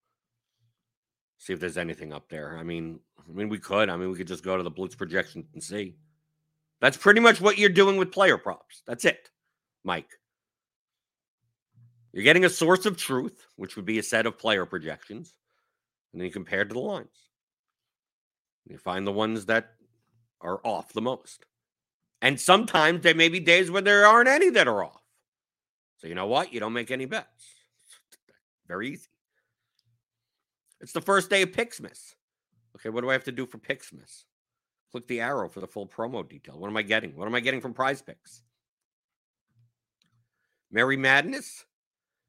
See 1.38 1.52
if 1.52 1.60
there's 1.60 1.78
anything 1.78 2.12
up 2.12 2.28
there. 2.28 2.56
I 2.58 2.62
mean, 2.62 3.00
I 3.18 3.32
mean, 3.32 3.48
we 3.48 3.58
could. 3.58 3.88
I 3.88 3.96
mean, 3.96 4.10
we 4.10 4.16
could 4.16 4.28
just 4.28 4.44
go 4.44 4.56
to 4.56 4.62
the 4.62 4.70
blitz 4.70 4.94
projection 4.94 5.46
and 5.54 5.62
see. 5.62 5.96
That's 6.80 6.96
pretty 6.96 7.20
much 7.20 7.40
what 7.40 7.58
you're 7.58 7.70
doing 7.70 7.96
with 7.96 8.12
player 8.12 8.36
props. 8.36 8.82
That's 8.86 9.06
it, 9.06 9.30
Mike. 9.84 10.18
You're 12.12 12.24
getting 12.24 12.44
a 12.44 12.50
source 12.50 12.86
of 12.86 12.96
truth, 12.96 13.46
which 13.56 13.76
would 13.76 13.84
be 13.84 13.98
a 13.98 14.02
set 14.02 14.26
of 14.26 14.38
player 14.38 14.66
projections 14.66 15.34
and 16.14 16.20
then 16.20 16.26
you 16.26 16.32
compare 16.32 16.64
to 16.64 16.72
the 16.72 16.78
lines. 16.78 17.28
You 18.68 18.78
find 18.78 19.04
the 19.04 19.12
ones 19.12 19.46
that 19.46 19.72
are 20.40 20.60
off 20.64 20.92
the 20.92 21.02
most. 21.02 21.44
And 22.22 22.40
sometimes 22.40 23.02
there 23.02 23.16
may 23.16 23.28
be 23.28 23.40
days 23.40 23.68
where 23.68 23.82
there 23.82 24.06
aren't 24.06 24.28
any 24.28 24.48
that 24.50 24.68
are 24.68 24.84
off. 24.84 25.02
So 25.98 26.06
you 26.06 26.14
know 26.14 26.28
what? 26.28 26.52
You 26.52 26.60
don't 26.60 26.72
make 26.72 26.92
any 26.92 27.04
bets. 27.04 27.46
Very 28.68 28.90
easy. 28.92 29.08
It's 30.80 30.92
the 30.92 31.00
first 31.00 31.30
day 31.30 31.42
of 31.42 31.50
Picksmas. 31.50 32.14
Okay, 32.76 32.90
what 32.90 33.00
do 33.00 33.10
I 33.10 33.12
have 33.12 33.24
to 33.24 33.32
do 33.32 33.44
for 33.44 33.58
Picksmas? 33.58 34.22
Click 34.92 35.08
the 35.08 35.20
arrow 35.20 35.48
for 35.48 35.60
the 35.60 35.66
full 35.66 35.88
promo 35.88 36.26
detail. 36.26 36.58
What 36.58 36.68
am 36.68 36.76
I 36.76 36.82
getting? 36.82 37.16
What 37.16 37.26
am 37.26 37.34
I 37.34 37.40
getting 37.40 37.60
from 37.60 37.74
Prize 37.74 38.00
Picks? 38.00 38.42
Merry 40.74 40.96
Madness. 40.96 41.64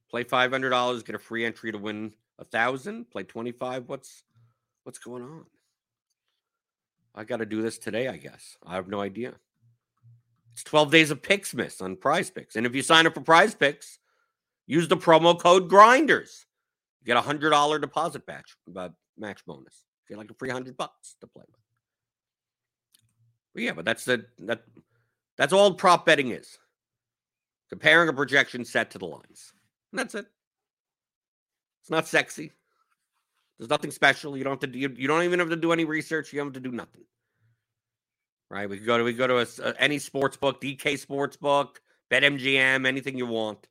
Play 0.09 0.23
five 0.23 0.51
hundred 0.51 0.69
dollars, 0.69 1.03
get 1.03 1.15
a 1.15 1.19
free 1.19 1.43
entry 1.43 1.71
to 1.71 1.77
win 1.79 2.13
a 2.37 2.45
thousand, 2.45 3.09
play 3.09 3.23
25. 3.23 3.89
What's 3.89 4.23
what's 4.83 4.99
going 4.99 5.23
on? 5.23 5.45
I 7.15 7.23
got 7.23 7.37
to 7.37 7.45
do 7.45 7.61
this 7.61 7.79
today, 7.79 8.07
I 8.07 8.17
guess. 8.17 8.55
I 8.65 8.75
have 8.75 8.87
no 8.87 9.01
idea. 9.01 9.33
It's 10.53 10.63
12 10.63 10.91
days 10.91 11.11
of 11.11 11.21
Picksmas 11.21 11.81
on 11.81 11.95
prize 11.95 12.29
picks. 12.29 12.55
And 12.55 12.65
if 12.65 12.75
you 12.75 12.81
sign 12.81 13.07
up 13.07 13.15
for 13.15 13.21
prize 13.21 13.55
picks, 13.55 13.99
use 14.67 14.87
the 14.87 14.97
promo 14.97 15.37
code 15.37 15.67
grinders. 15.67 16.45
You 17.01 17.07
get 17.07 17.17
a 17.17 17.21
hundred 17.21 17.49
dollar 17.49 17.79
deposit 17.79 18.27
match, 18.27 18.55
but 18.67 18.93
match 19.17 19.43
bonus. 19.45 19.85
Get 20.07 20.19
like 20.19 20.29
a 20.29 20.35
free 20.35 20.49
hundred 20.49 20.77
bucks 20.77 21.15
to 21.21 21.27
play 21.27 21.43
with. 21.47 21.61
But 23.55 23.63
yeah, 23.63 23.73
but 23.73 23.85
that's 23.85 24.05
the 24.05 24.25
that 24.39 24.63
that's 25.35 25.51
all 25.51 25.73
prop 25.73 26.05
betting 26.05 26.29
is. 26.29 26.59
Comparing 27.69 28.09
a 28.09 28.13
projection 28.13 28.63
set 28.63 28.91
to 28.91 28.99
the 28.99 29.05
lines. 29.05 29.53
And 29.91 29.99
that's 29.99 30.15
it. 30.15 30.27
It's 31.81 31.89
not 31.89 32.07
sexy. 32.07 32.51
There's 33.57 33.69
nothing 33.69 33.91
special. 33.91 34.37
You 34.37 34.43
don't 34.43 34.61
have 34.61 34.71
to. 34.71 34.77
You, 34.77 34.93
you 34.95 35.07
don't 35.07 35.23
even 35.23 35.39
have 35.39 35.49
to 35.49 35.55
do 35.55 35.71
any 35.71 35.85
research. 35.85 36.33
You 36.33 36.39
don't 36.39 36.47
have 36.47 36.61
to 36.61 36.69
do 36.69 36.75
nothing. 36.75 37.03
Right? 38.49 38.69
We 38.69 38.79
go 38.79 38.97
to 38.97 39.03
we 39.03 39.13
go 39.13 39.27
to 39.27 39.39
a, 39.39 39.47
a, 39.63 39.81
any 39.81 39.99
sports 39.99 40.37
book, 40.37 40.61
DK 40.61 40.99
sports 40.99 41.37
book, 41.37 41.81
BetMGM, 42.11 42.85
anything 42.85 43.17
you 43.17 43.25
want. 43.25 43.67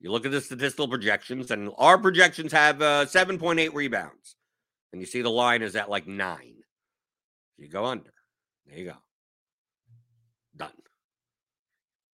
You 0.00 0.10
look 0.12 0.24
at 0.24 0.32
the 0.32 0.40
statistical 0.40 0.88
projections, 0.88 1.50
and 1.50 1.70
our 1.76 1.98
projections 1.98 2.52
have 2.52 2.80
uh, 2.80 3.04
7.8 3.04 3.74
rebounds, 3.74 4.36
and 4.92 5.00
you 5.00 5.06
see 5.06 5.20
the 5.20 5.30
line 5.30 5.62
is 5.62 5.76
at 5.76 5.90
like 5.90 6.06
nine. 6.06 6.54
You 7.58 7.68
go 7.68 7.84
under. 7.84 8.12
There 8.66 8.78
you 8.78 8.84
go. 8.86 8.96
Done. 10.56 10.72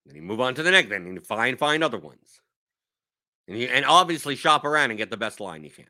Then 0.07 0.17
you 0.17 0.23
move 0.23 0.41
on 0.41 0.55
to 0.55 0.63
the 0.63 0.71
next. 0.71 0.89
Then 0.89 1.07
you 1.07 1.21
find 1.21 1.59
find 1.59 1.85
other 1.85 1.99
ones, 1.99 2.41
and 3.49 3.59
you 3.59 3.67
and 3.67 3.85
obviously 3.85 4.37
shop 4.37 4.65
around 4.65 4.91
and 4.91 4.99
get 4.99 5.11
the 5.11 5.17
best 5.17 5.41
line 5.41 5.65
you 5.65 5.71
can 5.71 5.87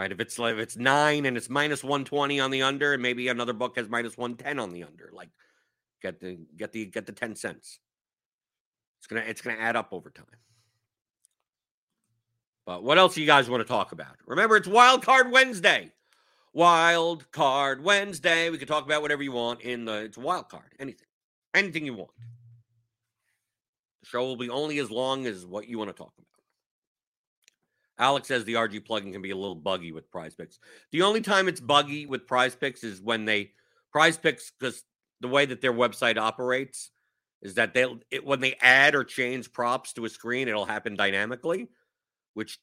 right? 0.00 0.12
If 0.12 0.20
it's 0.20 0.38
like 0.38 0.54
if 0.54 0.60
it's 0.60 0.76
nine 0.76 1.26
and 1.26 1.36
it's 1.36 1.50
minus 1.50 1.84
one 1.84 2.04
twenty 2.04 2.40
on 2.40 2.50
the 2.50 2.62
under, 2.62 2.94
and 2.94 3.02
maybe 3.02 3.28
another 3.28 3.52
book 3.52 3.76
has 3.76 3.88
minus 3.88 4.16
one 4.16 4.34
ten 4.36 4.58
on 4.58 4.70
the 4.70 4.84
under, 4.84 5.10
like 5.12 5.28
get 6.02 6.20
the 6.20 6.38
get 6.56 6.72
the 6.72 6.86
get 6.86 7.04
the 7.06 7.12
ten 7.12 7.36
cents. 7.36 7.78
It's 8.98 9.06
gonna 9.06 9.22
it's 9.22 9.42
gonna 9.42 9.58
add 9.58 9.76
up 9.76 9.88
over 9.92 10.10
time. 10.10 10.26
But 12.66 12.82
what 12.82 12.98
else 12.98 13.14
do 13.14 13.20
you 13.20 13.26
guys 13.26 13.50
want 13.50 13.62
to 13.62 13.68
talk 13.68 13.92
about? 13.92 14.16
Remember, 14.26 14.56
it's 14.56 14.68
Wild 14.68 15.04
Card 15.04 15.30
Wednesday. 15.30 15.92
Wild 16.52 17.30
Card 17.30 17.82
Wednesday. 17.82 18.48
We 18.48 18.58
can 18.58 18.68
talk 18.68 18.84
about 18.84 19.02
whatever 19.02 19.22
you 19.22 19.32
want 19.32 19.60
in 19.60 19.84
the 19.84 20.04
it's 20.04 20.18
wild 20.18 20.48
card. 20.48 20.72
Anything. 20.78 21.06
Anything 21.54 21.84
you 21.84 21.94
want. 21.94 22.10
The 24.02 24.08
show 24.08 24.24
will 24.24 24.36
be 24.36 24.50
only 24.50 24.78
as 24.78 24.90
long 24.90 25.26
as 25.26 25.44
what 25.44 25.68
you 25.68 25.78
want 25.78 25.90
to 25.90 25.94
talk 25.94 26.12
about. 26.16 26.26
Alex 27.98 28.28
says 28.28 28.44
the 28.44 28.54
RG 28.54 28.86
plugin 28.86 29.12
can 29.12 29.20
be 29.20 29.30
a 29.30 29.36
little 29.36 29.54
buggy 29.54 29.92
with 29.92 30.10
prize 30.10 30.34
picks. 30.34 30.58
The 30.90 31.02
only 31.02 31.20
time 31.20 31.48
it's 31.48 31.60
buggy 31.60 32.06
with 32.06 32.26
prize 32.26 32.56
picks 32.56 32.82
is 32.82 33.02
when 33.02 33.26
they 33.26 33.52
prize 33.92 34.16
picks 34.16 34.50
because 34.58 34.84
the 35.20 35.28
way 35.28 35.44
that 35.44 35.60
their 35.60 35.72
website 35.72 36.16
operates 36.16 36.90
is 37.42 37.54
that 37.54 37.74
they 37.74 37.84
when 38.22 38.40
they 38.40 38.56
add 38.60 38.94
or 38.94 39.04
change 39.04 39.52
props 39.52 39.92
to 39.94 40.06
a 40.06 40.08
screen, 40.08 40.48
it'll 40.48 40.64
happen 40.64 40.96
dynamically, 40.96 41.68
which 42.34 42.58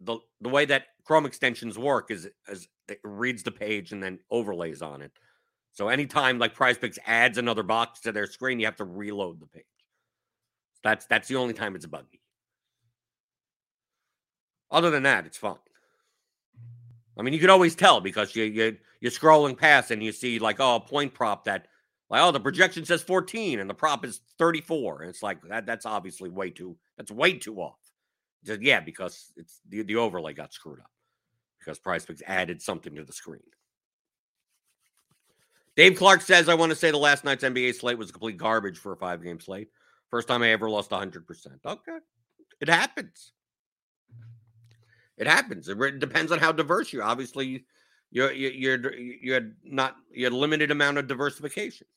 the 0.00 0.18
the 0.40 0.48
way 0.48 0.66
that 0.66 0.86
Chrome 1.04 1.26
extensions 1.26 1.78
work 1.78 2.10
is 2.10 2.28
as 2.48 2.68
it 2.88 3.00
reads 3.04 3.42
the 3.42 3.50
page 3.50 3.92
and 3.92 4.02
then 4.02 4.18
overlays 4.30 4.82
on 4.82 5.00
it. 5.00 5.12
So 5.72 5.88
anytime 5.88 6.38
like 6.38 6.54
Prize 6.54 6.78
Picks 6.78 6.98
adds 7.04 7.36
another 7.36 7.62
box 7.62 8.00
to 8.02 8.12
their 8.12 8.26
screen, 8.26 8.60
you 8.60 8.66
have 8.66 8.76
to 8.76 8.84
reload 8.84 9.40
the 9.40 9.46
page. 9.46 9.64
That's 10.84 11.06
that's 11.06 11.26
the 11.26 11.36
only 11.36 11.54
time 11.54 11.74
it's 11.74 11.86
a 11.86 11.88
buggy. 11.88 12.20
Other 14.70 14.90
than 14.90 15.02
that, 15.04 15.26
it's 15.26 15.38
fine. 15.38 15.56
I 17.18 17.22
mean, 17.22 17.32
you 17.32 17.40
could 17.40 17.50
always 17.50 17.74
tell 17.74 18.00
because 18.00 18.36
you 18.36 18.44
you 18.44 18.76
you're 19.00 19.10
scrolling 19.10 19.58
past 19.58 19.90
and 19.90 20.02
you 20.02 20.12
see 20.12 20.38
like 20.38 20.60
oh 20.60 20.76
a 20.76 20.80
point 20.80 21.14
prop 21.14 21.46
that 21.46 21.66
like 22.10 22.22
oh 22.22 22.30
the 22.30 22.40
projection 22.40 22.84
says 22.84 23.02
14 23.02 23.60
and 23.60 23.68
the 23.68 23.74
prop 23.74 24.04
is 24.04 24.20
34 24.38 25.02
and 25.02 25.10
it's 25.10 25.22
like 25.22 25.38
that 25.48 25.64
that's 25.66 25.86
obviously 25.86 26.28
way 26.28 26.50
too 26.50 26.76
that's 26.98 27.10
way 27.10 27.32
too 27.32 27.56
off. 27.56 27.78
Just, 28.44 28.60
yeah, 28.60 28.80
because 28.80 29.32
it's 29.36 29.60
the, 29.68 29.82
the 29.82 29.96
overlay 29.96 30.34
got 30.34 30.52
screwed 30.52 30.80
up 30.80 30.90
because 31.58 31.78
Prize 31.78 32.04
Picks 32.04 32.22
added 32.26 32.60
something 32.60 32.94
to 32.94 33.04
the 33.04 33.12
screen. 33.12 33.40
Dave 35.76 35.96
Clark 35.96 36.20
says, 36.20 36.48
I 36.48 36.54
want 36.54 36.70
to 36.70 36.76
say 36.76 36.90
the 36.90 36.98
last 36.98 37.24
night's 37.24 37.42
NBA 37.42 37.74
slate 37.74 37.98
was 37.98 38.12
complete 38.12 38.36
garbage 38.36 38.76
for 38.78 38.92
a 38.92 38.96
five 38.96 39.22
game 39.22 39.40
slate. 39.40 39.68
First 40.14 40.28
time 40.28 40.44
I 40.44 40.50
ever 40.50 40.70
lost 40.70 40.90
100%. 40.90 41.24
Okay. 41.66 41.98
It 42.60 42.68
happens. 42.68 43.32
It 45.18 45.26
happens. 45.26 45.68
It 45.68 45.98
depends 45.98 46.30
on 46.30 46.38
how 46.38 46.52
diverse 46.52 46.92
you. 46.92 47.02
Obviously, 47.02 47.64
you're 48.12 48.30
you're 48.30 48.94
you're 48.94 49.50
not 49.64 49.96
you 50.12 50.22
had 50.22 50.32
limited 50.32 50.70
amount 50.70 50.98
of 50.98 51.08
diversification, 51.08 51.88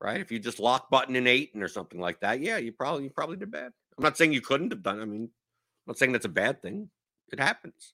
right? 0.00 0.20
If 0.20 0.32
you 0.32 0.40
just 0.40 0.58
lock 0.58 0.90
button 0.90 1.14
in 1.14 1.28
eight 1.28 1.54
and 1.54 1.62
or 1.62 1.68
something 1.68 2.00
like 2.00 2.18
that, 2.18 2.40
yeah, 2.40 2.56
you 2.56 2.72
probably 2.72 3.04
you 3.04 3.10
probably 3.10 3.36
did 3.36 3.52
bad. 3.52 3.70
I'm 3.96 4.02
not 4.02 4.16
saying 4.16 4.32
you 4.32 4.40
couldn't 4.40 4.72
have 4.72 4.82
done. 4.82 5.00
I 5.00 5.04
mean, 5.04 5.22
I'm 5.22 5.30
not 5.86 5.98
saying 5.98 6.10
that's 6.10 6.24
a 6.24 6.28
bad 6.28 6.62
thing. 6.62 6.90
It 7.32 7.38
happens. 7.38 7.92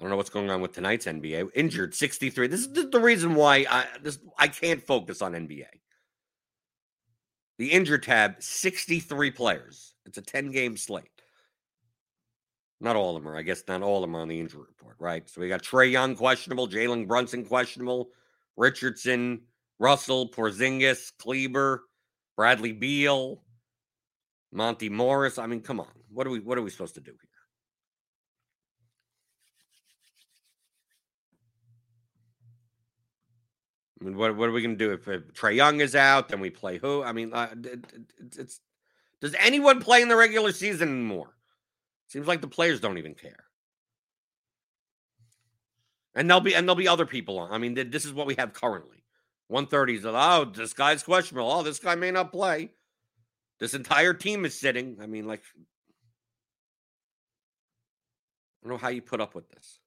I 0.00 0.02
don't 0.02 0.10
know 0.10 0.16
what's 0.16 0.30
going 0.30 0.48
on 0.48 0.62
with 0.62 0.72
tonight's 0.72 1.04
NBA. 1.04 1.50
Injured 1.54 1.94
63. 1.94 2.46
This 2.46 2.60
is 2.60 2.90
the 2.90 3.00
reason 3.00 3.34
why 3.34 3.66
I 3.68 3.86
this 4.02 4.18
I 4.38 4.48
can't 4.48 4.82
focus 4.82 5.20
on 5.20 5.32
NBA. 5.32 5.66
The 7.58 7.70
injured 7.70 8.04
tab, 8.04 8.36
63 8.42 9.30
players. 9.32 9.92
It's 10.06 10.16
a 10.16 10.22
10 10.22 10.52
game 10.52 10.78
slate. 10.78 11.10
Not 12.80 12.96
all 12.96 13.14
of 13.14 13.22
them 13.22 13.30
are, 13.30 13.36
I 13.36 13.42
guess 13.42 13.62
not 13.68 13.82
all 13.82 13.96
of 13.96 14.00
them 14.00 14.16
are 14.16 14.22
on 14.22 14.28
the 14.28 14.40
injury 14.40 14.62
report, 14.66 14.96
right? 14.98 15.28
So 15.28 15.42
we 15.42 15.48
got 15.48 15.62
Trae 15.62 15.90
Young 15.90 16.16
questionable, 16.16 16.66
Jalen 16.66 17.06
Brunson 17.06 17.44
questionable, 17.44 18.08
Richardson, 18.56 19.42
Russell, 19.78 20.30
Porzingis, 20.30 21.12
Kleber, 21.18 21.84
Bradley 22.38 22.72
Beal, 22.72 23.42
Monty 24.50 24.88
Morris. 24.88 25.36
I 25.36 25.46
mean, 25.46 25.60
come 25.60 25.78
on. 25.78 25.88
What 26.08 26.26
are 26.26 26.30
we 26.30 26.40
what 26.40 26.56
are 26.56 26.62
we 26.62 26.70
supposed 26.70 26.94
to 26.94 27.02
do 27.02 27.10
here? 27.10 27.29
I 34.00 34.04
mean, 34.04 34.16
what, 34.16 34.34
what 34.36 34.48
are 34.48 34.52
we 34.52 34.62
going 34.62 34.78
to 34.78 34.84
do 34.84 34.92
if, 34.92 35.06
if 35.08 35.34
Trae 35.34 35.54
Young 35.54 35.80
is 35.80 35.94
out? 35.94 36.28
Then 36.28 36.40
we 36.40 36.48
play 36.50 36.78
who? 36.78 37.02
I 37.02 37.12
mean, 37.12 37.32
uh, 37.34 37.48
it, 37.52 37.66
it, 37.66 38.38
it's 38.38 38.60
does 39.20 39.34
anyone 39.38 39.80
play 39.80 40.00
in 40.00 40.08
the 40.08 40.16
regular 40.16 40.52
season 40.52 40.88
anymore? 40.88 41.34
Seems 42.08 42.26
like 42.26 42.40
the 42.40 42.48
players 42.48 42.80
don't 42.80 42.98
even 42.98 43.14
care. 43.14 43.44
And 46.14 46.28
there'll 46.28 46.40
be 46.40 46.54
and 46.54 46.66
there'll 46.66 46.76
be 46.76 46.88
other 46.88 47.06
people 47.06 47.38
on. 47.38 47.52
I 47.52 47.58
mean, 47.58 47.74
this 47.74 48.04
is 48.04 48.12
what 48.12 48.26
we 48.26 48.34
have 48.36 48.52
currently. 48.52 49.04
130 49.48 49.94
is 49.96 50.06
oh, 50.06 50.44
this 50.44 50.72
guy's 50.72 51.02
questionable. 51.02 51.50
Oh, 51.50 51.62
this 51.62 51.78
guy 51.78 51.94
may 51.94 52.10
not 52.10 52.32
play. 52.32 52.70
This 53.58 53.74
entire 53.74 54.14
team 54.14 54.44
is 54.44 54.58
sitting. 54.58 54.96
I 55.02 55.06
mean, 55.06 55.26
like, 55.26 55.42
I 58.62 58.68
don't 58.68 58.72
know 58.72 58.78
how 58.78 58.88
you 58.88 59.02
put 59.02 59.20
up 59.20 59.34
with 59.34 59.48
this 59.50 59.79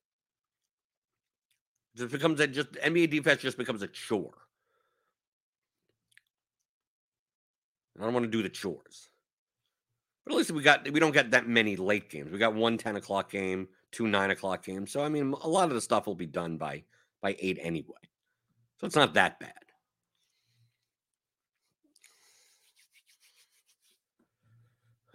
just 1.95 2.12
becomes 2.12 2.39
a 2.39 2.47
just 2.47 2.71
NBA 2.73 3.10
defense 3.10 3.41
just 3.41 3.58
becomes 3.58 3.82
a 3.82 3.88
chore. 3.88 4.34
I 7.99 8.03
don't 8.03 8.13
want 8.13 8.25
to 8.25 8.32
do 8.32 8.41
the 8.41 8.49
chores. 8.49 9.10
But 10.25 10.34
at 10.34 10.38
least 10.38 10.51
we 10.51 10.63
got 10.63 10.89
we 10.89 10.99
don't 10.99 11.12
get 11.12 11.32
that 11.32 11.47
many 11.47 11.75
late 11.75 12.10
games. 12.10 12.32
We 12.32 12.39
got 12.39 12.56
one 12.56 12.77
10 12.77 12.95
o'clock 12.95 13.29
game, 13.32 13.67
two 13.91 14.08
nine 14.08 14.32
o'clock 14.32 14.63
games. 14.63 14.91
So 14.91 15.03
I 15.03 15.10
mean 15.10 15.34
a 15.41 15.47
lot 15.47 15.69
of 15.69 15.75
the 15.75 15.82
stuff 15.82 16.08
will 16.08 16.15
be 16.15 16.25
done 16.25 16.58
by 16.58 16.84
by 17.21 17.36
eight 17.39 17.60
anyway. 17.62 17.93
So 18.79 18.88
it's 18.88 18.95
not 18.95 19.13
that 19.13 19.39
bad. 19.39 19.53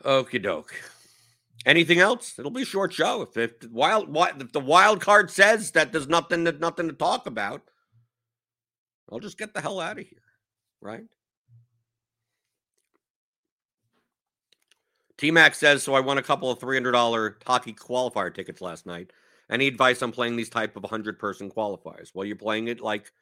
Okie 0.04 0.42
doke. 0.42 0.74
Anything 1.68 1.98
else? 1.98 2.38
It'll 2.38 2.50
be 2.50 2.62
a 2.62 2.64
short 2.64 2.94
show. 2.94 3.20
If, 3.20 3.37
if 3.37 3.61
the 3.61 3.68
wild 3.68 4.09
if 4.40 4.52
the 4.52 4.59
wild 4.59 5.02
card 5.02 5.31
says 5.31 5.72
that 5.72 5.92
there's 5.92 6.09
nothing 6.09 6.44
that 6.44 6.61
nothing 6.61 6.88
to 6.88 6.94
talk 6.94 7.26
about, 7.26 7.61
I'll 9.12 9.18
just 9.18 9.37
get 9.37 9.52
the 9.52 9.61
hell 9.61 9.78
out 9.78 9.98
of 9.98 10.07
here, 10.07 10.22
right? 10.81 11.04
T 15.18 15.31
Mac 15.31 15.54
says 15.54 15.83
so. 15.83 15.92
I 15.92 16.00
won 16.00 16.16
a 16.16 16.22
couple 16.22 16.50
of 16.50 16.59
three 16.59 16.74
hundred 16.74 16.92
dollar 16.92 17.37
hockey 17.46 17.74
qualifier 17.74 18.35
tickets 18.35 18.62
last 18.62 18.87
night. 18.87 19.12
Any 19.50 19.66
advice 19.66 20.00
on 20.00 20.11
playing 20.11 20.37
these 20.37 20.48
type 20.48 20.74
of 20.74 20.88
hundred 20.88 21.18
person 21.18 21.50
qualifiers? 21.50 22.12
Well, 22.14 22.24
you're 22.24 22.37
playing 22.37 22.68
it 22.68 22.81
like 22.81 23.12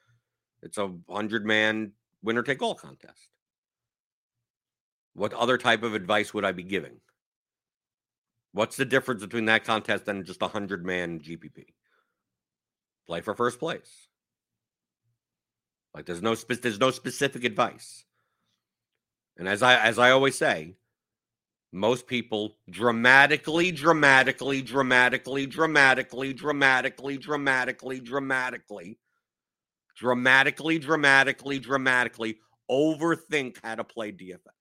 it's 0.63 0.79
a 0.79 0.93
hundred 1.11 1.45
man 1.45 1.95
winner 2.23 2.45
take 2.45 2.63
all 2.63 2.77
contest. 2.77 3.29
What 5.15 5.33
other 5.33 5.59
type 5.59 5.83
of 5.83 5.95
advice 5.95 6.33
would 6.33 6.45
I 6.45 6.53
be 6.53 6.63
giving? 6.63 7.01
What's 8.57 8.77
the 8.77 8.87
difference 8.87 9.21
between 9.21 9.45
that 9.45 9.65
contest 9.65 10.09
and 10.09 10.25
just 10.25 10.41
a 10.41 10.49
hundred 10.49 10.83
man 10.83 11.21
GPP? 11.21 11.67
Play 13.07 13.21
for 13.21 13.35
first 13.35 13.59
place. 13.59 14.09
Like 15.93 16.07
there's 16.07 16.23
no 16.23 16.35
spe- 16.35 16.63
there's 16.63 16.81
no 16.81 16.91
specific 16.91 17.45
advice. 17.45 18.07
And 19.37 19.47
as 19.47 19.63
I 19.63 19.77
as 19.77 19.99
I 19.99 20.11
always 20.11 20.39
say, 20.39 20.75
most 21.71 22.07
people 22.07 22.57
dramatically, 22.71 23.73
dramatically, 23.73 24.63
dramatically, 24.63 25.45
dramatically, 25.45 26.33
dramatically, 26.33 27.19
dramatically, 27.19 28.01
dramatically, 28.01 28.99
dramatically, 29.99 30.79
dramatically, 30.79 31.59
dramatically 31.59 32.39
overthink 32.71 33.59
how 33.63 33.75
to 33.75 33.85
play 33.85 34.13
DFS. 34.13 34.56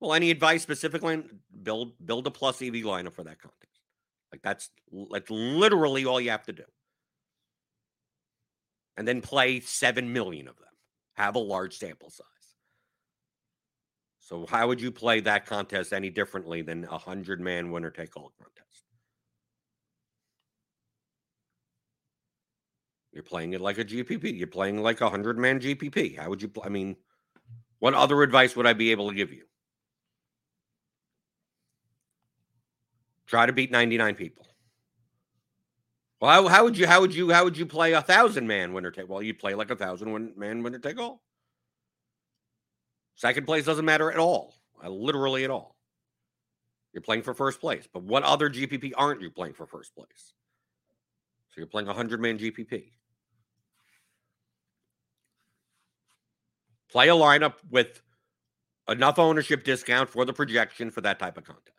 Well, 0.00 0.14
any 0.14 0.30
advice 0.30 0.62
specifically? 0.62 1.22
Build 1.62 1.92
build 2.04 2.26
a 2.26 2.30
plus 2.30 2.62
EV 2.62 2.74
lineup 2.74 3.14
for 3.14 3.24
that 3.24 3.40
contest. 3.40 3.80
Like 4.32 4.42
that's 4.42 4.70
that's 5.10 5.30
literally 5.30 6.04
all 6.04 6.20
you 6.20 6.30
have 6.30 6.44
to 6.44 6.52
do. 6.52 6.64
And 8.96 9.06
then 9.06 9.20
play 9.20 9.60
7 9.60 10.12
million 10.12 10.48
of 10.48 10.56
them. 10.56 10.66
Have 11.14 11.36
a 11.36 11.40
large 11.40 11.78
sample 11.78 12.10
size. 12.10 12.26
So 14.20 14.44
how 14.46 14.68
would 14.68 14.80
you 14.80 14.90
play 14.92 15.20
that 15.20 15.46
contest 15.46 15.92
any 15.92 16.10
differently 16.10 16.62
than 16.62 16.84
a 16.84 16.90
100 16.90 17.40
man 17.40 17.70
winner 17.70 17.90
take 17.90 18.16
all 18.16 18.32
contest? 18.38 18.84
You're 23.12 23.22
playing 23.22 23.54
it 23.54 23.60
like 23.60 23.78
a 23.78 23.84
GPP. 23.84 24.36
You're 24.38 24.46
playing 24.46 24.82
like 24.82 25.00
a 25.00 25.04
100 25.04 25.38
man 25.38 25.60
GPP. 25.60 26.18
How 26.18 26.28
would 26.28 26.42
you 26.42 26.48
play? 26.48 26.64
I 26.66 26.68
mean, 26.68 26.96
what 27.78 27.94
other 27.94 28.22
advice 28.22 28.54
would 28.54 28.66
I 28.66 28.74
be 28.74 28.90
able 28.90 29.08
to 29.08 29.16
give 29.16 29.32
you? 29.32 29.44
Try 33.28 33.44
to 33.44 33.52
beat 33.52 33.70
99 33.70 34.14
people. 34.14 34.46
Well, 36.20 36.30
how, 36.30 36.48
how, 36.48 36.64
would 36.64 36.76
you 36.76 36.86
how 36.86 37.00
would 37.00 37.14
you 37.14 37.30
how 37.30 37.44
would 37.44 37.56
you 37.56 37.66
play 37.66 37.92
a 37.92 38.02
thousand 38.02 38.46
man 38.46 38.72
winner 38.72 38.90
take? 38.90 39.08
Well, 39.08 39.22
you'd 39.22 39.38
play 39.38 39.54
like 39.54 39.70
a 39.70 39.76
thousand 39.76 40.36
man 40.36 40.62
winner 40.62 40.78
take 40.78 40.98
all. 40.98 41.22
Second 43.14 43.46
place 43.46 43.66
doesn't 43.66 43.84
matter 43.84 44.10
at 44.10 44.18
all, 44.18 44.54
uh, 44.82 44.88
literally 44.88 45.44
at 45.44 45.50
all. 45.50 45.76
You're 46.92 47.02
playing 47.02 47.22
for 47.22 47.34
first 47.34 47.60
place, 47.60 47.86
but 47.92 48.02
what 48.02 48.22
other 48.22 48.48
GPP 48.48 48.92
aren't 48.96 49.20
you 49.20 49.30
playing 49.30 49.54
for 49.54 49.66
first 49.66 49.94
place? 49.94 50.32
So 51.50 51.58
you're 51.58 51.66
playing 51.66 51.88
a 51.88 51.94
hundred 51.94 52.20
man 52.20 52.38
GPP. 52.38 52.90
Play 56.90 57.08
a 57.08 57.12
lineup 57.12 57.54
with 57.70 58.00
enough 58.88 59.18
ownership 59.18 59.62
discount 59.62 60.08
for 60.08 60.24
the 60.24 60.32
projection 60.32 60.90
for 60.90 61.02
that 61.02 61.18
type 61.18 61.36
of 61.36 61.44
contest. 61.44 61.77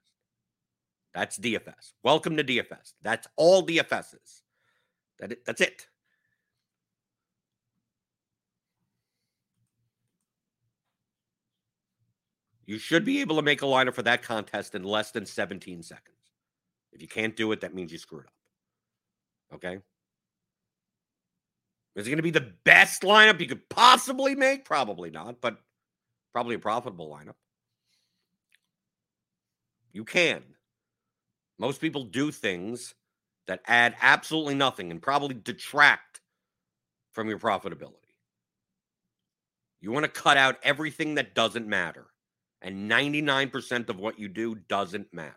That's 1.14 1.38
DFS. 1.38 1.94
Welcome 2.04 2.38
to 2.38 2.44
DFS. 2.44 2.94
That's 3.02 3.28
all 3.36 3.66
DFS 3.66 4.16
is. 4.16 4.44
That 5.20 5.46
that's 5.46 5.62
it. 5.62 5.88
You 12.66 12.78
should 12.78 13.04
be 13.04 13.22
able 13.22 13.36
to 13.38 13.42
make 13.42 13.64
a 13.64 13.66
lineup 13.66 13.96
for 13.96 14.04
that 14.04 14.22
contest 14.22 14.76
in 14.76 14.84
less 14.84 15.10
than 15.10 15.26
17 15.26 15.82
seconds. 15.82 16.16
If 16.92 17.02
you 17.02 17.08
can't 17.08 17.36
do 17.36 17.52
it, 17.52 17.62
that 17.62 17.74
means 17.74 17.92
you 17.92 17.98
screwed 17.98 18.28
up. 18.28 18.34
Okay? 19.56 19.80
Is 21.96 22.06
it 22.06 22.12
going 22.12 22.18
to 22.18 22.24
be 22.24 22.30
the 22.30 22.54
best 22.64 23.02
lineup 23.02 23.40
you 23.40 23.48
could 23.48 23.68
possibly 23.70 24.36
make? 24.36 24.66
Probably 24.66 25.10
not, 25.10 25.42
but 25.42 25.58
probably 26.32 26.56
a 26.56 26.60
profitable 26.60 27.10
lineup. 27.10 27.34
You 29.92 30.04
can. 30.04 30.44
Most 31.60 31.82
people 31.82 32.06
do 32.06 32.32
things 32.32 32.96
that 33.48 33.62
add 33.68 33.96
absolutely 34.02 34.56
nothing 34.56 34.92
and 34.92 35.02
probably 35.02 35.36
detract 35.36 36.22
from 37.12 37.28
your 37.28 37.38
profitability. 37.38 37.94
You 39.82 39.92
want 39.92 40.06
to 40.06 40.12
cut 40.12 40.38
out 40.38 40.58
everything 40.64 41.16
that 41.16 41.36
doesn't 41.36 41.68
matter. 41.68 42.08
And 42.62 42.90
99% 42.90 43.90
of 43.90 44.00
what 44.00 44.20
you 44.20 44.28
do 44.28 44.56
doesn't 44.56 45.14
matter. 45.14 45.36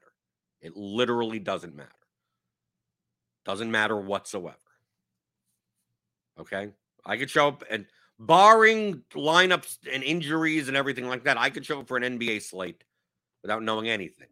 It 0.60 0.76
literally 0.76 1.38
doesn't 1.38 1.74
matter. 1.74 1.88
Doesn't 3.44 3.70
matter 3.70 3.96
whatsoever. 3.96 4.56
Okay? 6.38 6.70
I 7.04 7.16
could 7.16 7.30
show 7.30 7.48
up 7.48 7.64
and 7.70 7.86
barring 8.18 9.02
lineups 9.14 9.78
and 9.92 10.02
injuries 10.02 10.68
and 10.68 10.76
everything 10.76 11.08
like 11.08 11.24
that, 11.24 11.38
I 11.38 11.50
could 11.50 11.66
show 11.66 11.80
up 11.80 11.88
for 11.88 11.96
an 11.96 12.18
NBA 12.18 12.42
slate 12.42 12.84
without 13.42 13.62
knowing 13.62 13.88
anything 13.88 14.28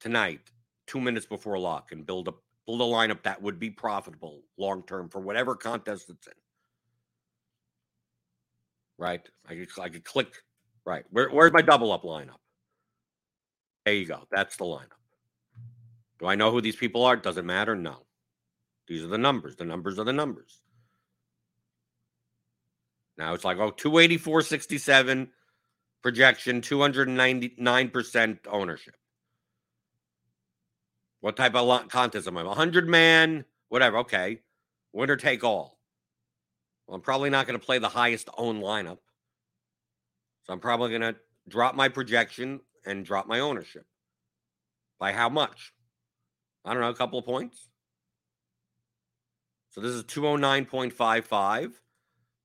tonight, 0.00 0.40
two 0.86 1.00
minutes 1.00 1.26
before 1.26 1.58
lock, 1.58 1.92
and 1.92 2.06
build 2.06 2.28
a 2.28 2.34
build 2.66 2.80
a 2.80 2.84
lineup 2.84 3.22
that 3.22 3.40
would 3.40 3.58
be 3.58 3.70
profitable 3.70 4.42
long 4.58 4.82
term 4.82 5.08
for 5.08 5.20
whatever 5.20 5.54
contest 5.54 6.10
it's 6.10 6.26
in. 6.26 6.32
Right? 8.98 9.26
I 9.48 9.54
could 9.54 9.68
I 9.80 9.88
could 9.88 10.04
click 10.04 10.32
right. 10.84 11.04
Where, 11.10 11.28
where's 11.30 11.52
my 11.52 11.62
double 11.62 11.92
up 11.92 12.02
lineup? 12.02 12.40
There 13.84 13.94
you 13.94 14.06
go. 14.06 14.26
That's 14.30 14.56
the 14.56 14.64
lineup. 14.64 14.98
Do 16.18 16.26
I 16.26 16.34
know 16.34 16.50
who 16.50 16.60
these 16.60 16.76
people 16.76 17.04
are? 17.04 17.16
Doesn't 17.16 17.46
matter. 17.46 17.74
No. 17.74 18.04
These 18.86 19.04
are 19.04 19.08
the 19.08 19.18
numbers. 19.18 19.56
The 19.56 19.64
numbers 19.64 19.98
are 19.98 20.04
the 20.04 20.12
numbers. 20.12 20.60
Now 23.16 23.34
it's 23.34 23.44
like, 23.44 23.58
oh, 23.58 23.72
284.67 23.72 25.28
projection, 26.02 26.60
299% 26.60 28.38
ownership. 28.48 28.94
What 31.20 31.36
type 31.36 31.54
of 31.54 31.88
contest 31.88 32.28
am 32.28 32.36
I? 32.36 32.42
100 32.42 32.88
man, 32.88 33.44
whatever. 33.68 33.98
Okay. 33.98 34.40
Winner 34.92 35.16
take 35.16 35.44
all. 35.44 35.78
Well, 36.86 36.96
I'm 36.96 37.02
probably 37.02 37.30
not 37.30 37.46
going 37.46 37.58
to 37.58 37.64
play 37.64 37.78
the 37.78 37.88
highest 37.88 38.28
owned 38.38 38.62
lineup. 38.62 38.98
So 40.44 40.52
I'm 40.52 40.60
probably 40.60 40.90
going 40.90 41.02
to 41.02 41.16
drop 41.48 41.74
my 41.74 41.88
projection 41.88 42.60
and 42.86 43.04
drop 43.04 43.26
my 43.26 43.40
ownership. 43.40 43.84
By 44.98 45.12
how 45.12 45.28
much? 45.28 45.72
I 46.64 46.72
don't 46.72 46.82
know, 46.82 46.88
a 46.88 46.94
couple 46.94 47.18
of 47.18 47.24
points. 47.24 47.68
So 49.70 49.80
this 49.80 49.92
is 49.92 50.04
209.55. 50.04 51.72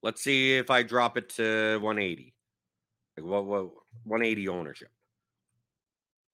Let's 0.01 0.21
see 0.21 0.57
if 0.57 0.69
I 0.69 0.83
drop 0.83 1.17
it 1.17 1.29
to 1.35 1.79
180. 1.81 2.33
Like 3.17 3.25
what, 3.25 3.45
what 3.45 3.63
180 4.03 4.49
ownership. 4.49 4.89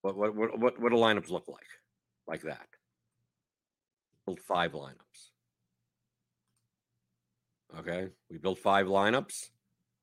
What 0.01 0.15
what 0.15 0.35
what 0.35 0.59
what 0.59 0.81
what 0.81 0.91
do 0.91 0.97
lineups 0.97 1.29
look 1.29 1.47
like? 1.47 1.67
Like 2.29 2.43
that. 2.43 2.67
Build 4.25 4.39
five 4.39 4.71
lineups. 4.73 5.31
Okay. 7.79 8.09
We 8.29 8.37
built 8.37 8.59
five 8.59 8.87
lineups 8.87 9.49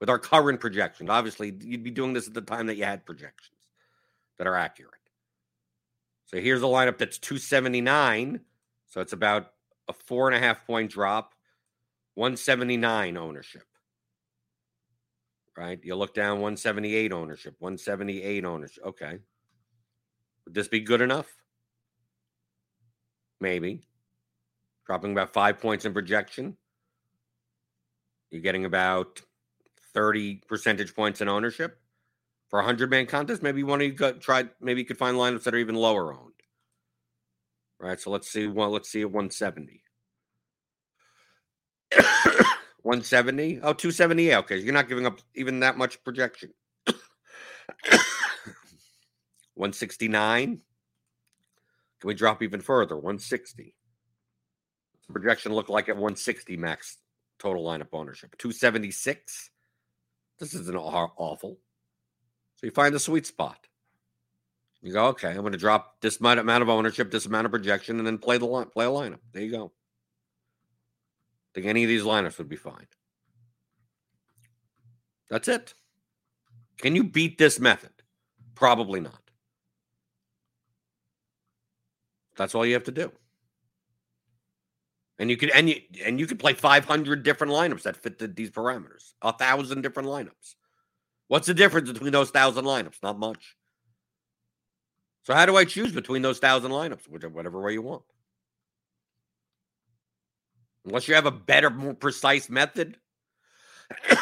with 0.01 0.11
our 0.11 0.19
current 0.19 0.61
projections. 0.61 1.09
Obviously, 1.09 1.57
you'd 1.61 1.85
be 1.85 1.91
doing 1.91 2.13
this 2.13 2.27
at 2.29 2.35
the 2.35 2.41
time 2.41 2.67
that 2.67 2.77
you 2.77 2.85
had 2.85 3.07
projections 3.07 3.57
that 4.39 4.47
are 4.47 4.57
accurate. 4.57 4.93
So 6.27 6.41
here's 6.41 6.63
a 6.63 6.67
lineup 6.67 6.99
that's 6.99 7.19
279. 7.19 8.41
So 8.87 9.01
it's 9.01 9.13
about 9.13 9.53
a 9.89 9.93
four 9.93 10.29
and 10.29 10.37
a 10.37 10.41
half 10.41 10.67
point 10.67 10.91
drop, 10.91 11.35
179 12.15 13.17
ownership. 13.17 13.63
Right? 15.57 15.79
You 15.83 15.95
look 15.95 16.13
down 16.15 16.41
178 16.41 17.13
ownership, 17.13 17.55
178 17.61 18.45
ownership. 18.45 18.85
Okay. 18.85 19.19
Would 20.45 20.55
this 20.55 20.69
be 20.69 20.81
good 20.81 21.01
enough? 21.01 21.27
Maybe. 23.41 23.87
Dropping 24.87 25.13
about 25.13 25.33
five 25.33 25.59
points 25.61 25.85
in 25.85 25.93
projection. 25.93 26.57
You're 28.31 28.43
getting 28.43 28.65
about 28.65 29.21
30 29.95 30.43
percentage 30.49 30.95
points 30.95 31.21
in 31.21 31.29
ownership. 31.29 31.79
For 32.49 32.61
a 32.61 32.63
100 32.63 32.91
man 32.91 33.07
contest, 33.07 33.43
maybe 33.43 33.59
you 33.59 33.67
want 33.67 33.83
to 33.83 33.91
go, 33.91 34.13
try, 34.13 34.45
maybe 34.61 34.81
you 34.81 34.87
could 34.87 34.99
find 34.99 35.17
lineups 35.17 35.43
that 35.45 35.55
are 35.55 35.59
even 35.59 35.75
lower 35.75 36.13
owned. 36.13 36.33
Right. 37.79 38.01
So 38.01 38.11
let's 38.11 38.31
see. 38.31 38.47
Well, 38.47 38.71
let's 38.71 38.89
see 38.89 39.03
at 39.03 39.11
170. 39.11 39.83
170. 42.83 43.61
Oh, 43.63 43.73
270. 43.73 44.23
Yeah, 44.25 44.39
okay. 44.39 44.57
You're 44.59 44.73
not 44.73 44.89
giving 44.89 45.07
up 45.07 45.21
even 45.35 45.61
that 45.61 45.77
much 45.77 46.03
projection. 46.05 46.53
169. 49.55 50.63
Can 52.01 52.09
we 52.09 52.15
drop 52.15 52.43
even 52.43 52.61
further? 52.61 52.95
160. 52.97 53.75
Projection 55.11 55.53
look 55.53 55.69
like 55.69 55.89
at 55.89 55.97
160 55.97 56.57
max 56.57 56.99
total 57.39 57.65
lineup 57.65 57.89
ownership. 57.93 58.37
276. 58.39 59.51
This 60.39 60.55
isn't 60.55 60.77
awful. 60.77 61.59
So 62.57 62.67
you 62.67 62.71
find 62.71 62.95
the 62.95 62.99
sweet 62.99 63.27
spot. 63.27 63.67
You 64.83 64.93
go, 64.93 65.07
okay, 65.07 65.31
I'm 65.31 65.41
going 65.41 65.53
to 65.53 65.59
drop 65.59 66.01
this 66.01 66.21
amount 66.21 66.39
of 66.41 66.69
ownership, 66.69 67.11
this 67.11 67.27
amount 67.27 67.47
of 67.47 67.53
projection, 67.53 67.99
and 67.99 68.07
then 68.07 68.19
play 68.19 68.39
the 68.39 68.47
line, 68.47 68.67
play 68.67 68.85
a 68.85 68.89
lineup. 68.89 69.21
There 69.33 69.43
you 69.43 69.51
go. 69.51 69.73
Think 71.55 71.67
any 71.67 71.85
of 71.85 71.89
these 71.89 72.03
lineups 72.03 72.39
would 72.39 72.49
be 72.49 72.57
fine. 72.57 72.87
That's 75.31 75.49
it. 75.49 75.75
Can 76.79 76.95
you 76.95 77.05
beat 77.05 77.39
this 77.39 77.59
method? 77.59 77.91
Probably 78.55 79.01
not. 79.01 79.26
That's 82.37 82.55
all 82.55 82.67
you 82.67 82.75
have 82.75 82.85
to 82.85 82.93
do. 82.93 83.13
And 85.19 85.31
you 85.31 85.37
could 85.37 85.51
and 85.51 85.69
you 85.69 85.81
and 86.05 86.21
you 86.21 86.27
could 86.27 86.39
play 86.39 86.53
500 86.53 87.23
different 87.23 87.53
lineups 87.53 87.83
that 87.83 87.97
fit 87.97 88.19
the, 88.19 88.29
these 88.29 88.51
parameters. 88.51 89.15
A 89.23 89.33
thousand 89.33 89.83
different 89.83 90.09
lineups. 90.09 90.55
What's 91.29 91.47
the 91.47 91.55
difference 91.55 91.91
between 91.91 92.13
those 92.13 92.31
thousand 92.31 92.65
lineups? 92.67 93.03
Not 93.03 93.19
much. 93.19 93.57
So 95.23 95.35
how 95.35 95.47
do 95.47 95.57
I 95.57 95.65
choose 95.65 95.93
between 95.93 96.23
those 96.23 96.39
thousand 96.39 96.71
lineups? 96.71 97.09
Whatever 97.09 97.61
way 97.61 97.73
you 97.73 97.83
want. 97.83 98.03
Unless 100.85 101.09
you 101.09 101.15
have 101.17 101.27
a 101.27 101.33
better, 101.33 101.69
more 101.69 101.95
precise 101.95 102.49
method. 102.49 102.97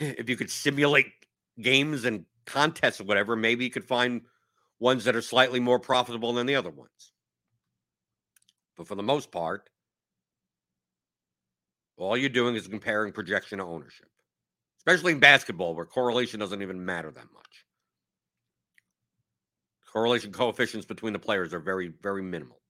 if 0.00 0.28
you 0.28 0.36
could 0.36 0.50
simulate 0.50 1.12
games 1.60 2.04
and 2.04 2.24
contests 2.46 3.00
or 3.00 3.04
whatever, 3.04 3.36
maybe 3.36 3.62
you 3.64 3.70
could 3.70 3.84
find 3.84 4.22
ones 4.78 5.04
that 5.04 5.16
are 5.16 5.22
slightly 5.22 5.60
more 5.60 5.78
profitable 5.78 6.32
than 6.32 6.46
the 6.46 6.56
other 6.56 6.70
ones. 6.70 7.12
But 8.76 8.86
for 8.86 8.94
the 8.94 9.02
most 9.02 9.30
part, 9.30 9.70
all 11.96 12.16
you're 12.16 12.28
doing 12.28 12.56
is 12.56 12.68
comparing 12.68 13.12
projection 13.12 13.58
to 13.58 13.64
ownership, 13.64 14.08
especially 14.78 15.12
in 15.12 15.18
basketball 15.18 15.74
where 15.74 15.86
correlation 15.86 16.40
doesn't 16.40 16.60
even 16.62 16.84
matter 16.84 17.10
that 17.10 17.32
much. 17.32 17.64
Correlation 19.90 20.30
coefficients 20.30 20.86
between 20.86 21.14
the 21.14 21.18
players 21.18 21.54
are 21.54 21.60
very, 21.60 21.90
very 22.02 22.22
minimal. 22.22 22.60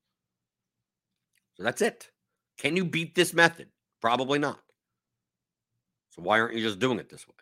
So 1.54 1.64
that's 1.64 1.82
it. 1.82 2.10
Can 2.58 2.76
you 2.76 2.84
beat 2.84 3.16
this 3.16 3.34
method? 3.34 3.68
Probably 4.00 4.38
not. 4.38 4.60
So 6.10 6.22
why 6.22 6.38
aren't 6.38 6.54
you 6.54 6.62
just 6.62 6.78
doing 6.78 7.00
it 7.00 7.10
this 7.10 7.26
way? 7.26 7.34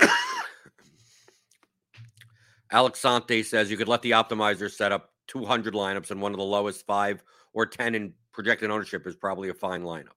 Alex 2.70 3.00
Sante 3.00 3.42
says 3.42 3.70
you 3.70 3.76
could 3.76 3.88
let 3.88 4.02
the 4.02 4.12
optimizer 4.12 4.70
set 4.70 4.92
up 4.92 5.10
200 5.28 5.74
lineups 5.74 6.10
and 6.10 6.20
one 6.20 6.32
of 6.32 6.38
the 6.38 6.44
lowest 6.44 6.86
five 6.86 7.22
or 7.52 7.66
10 7.66 7.94
in 7.94 8.14
projected 8.32 8.70
ownership 8.70 9.06
is 9.06 9.16
probably 9.16 9.48
a 9.48 9.54
fine 9.54 9.82
lineup. 9.82 10.16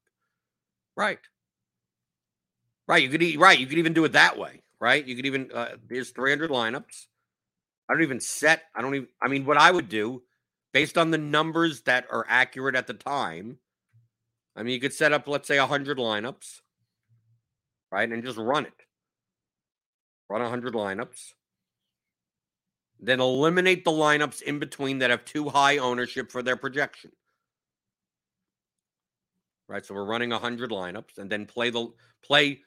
Right. 0.95 1.19
Right. 2.87 3.03
You 3.03 3.09
could 3.09 3.39
right. 3.39 3.57
You 3.57 3.65
could 3.67 3.79
even 3.79 3.93
do 3.93 4.05
it 4.05 4.11
that 4.13 4.37
way. 4.37 4.61
Right. 4.79 5.05
You 5.05 5.15
could 5.15 5.25
even, 5.25 5.49
uh, 5.53 5.69
there's 5.87 6.11
300 6.11 6.51
lineups. 6.51 7.07
I 7.89 7.93
don't 7.93 8.03
even 8.03 8.19
set, 8.19 8.63
I 8.75 8.81
don't 8.81 8.95
even, 8.95 9.07
I 9.21 9.27
mean, 9.27 9.45
what 9.45 9.57
I 9.57 9.71
would 9.71 9.89
do 9.89 10.23
based 10.73 10.97
on 10.97 11.11
the 11.11 11.17
numbers 11.17 11.81
that 11.81 12.05
are 12.09 12.25
accurate 12.27 12.75
at 12.75 12.87
the 12.87 12.93
time, 12.93 13.59
I 14.55 14.63
mean, 14.63 14.73
you 14.73 14.79
could 14.79 14.93
set 14.93 15.13
up, 15.13 15.27
let's 15.27 15.47
say, 15.47 15.59
100 15.59 15.97
lineups, 15.97 16.61
right? 17.91 18.09
And 18.09 18.23
just 18.23 18.37
run 18.37 18.65
it. 18.65 18.73
Run 20.33 20.41
100 20.41 20.73
lineups. 20.73 21.33
Then 22.99 23.19
eliminate 23.19 23.85
the 23.85 23.91
lineups 23.91 24.41
in 24.41 24.57
between 24.57 24.97
that 24.97 25.11
have 25.11 25.25
too 25.25 25.47
high 25.47 25.77
ownership 25.77 26.31
for 26.31 26.41
their 26.41 26.57
projection. 26.57 27.11
Right? 29.67 29.85
So 29.85 29.93
we're 29.93 30.05
running 30.05 30.31
100 30.31 30.71
lineups 30.71 31.19
and 31.19 31.29
then 31.29 31.45
play 31.45 31.69
the 31.69 31.93
play 32.25 32.61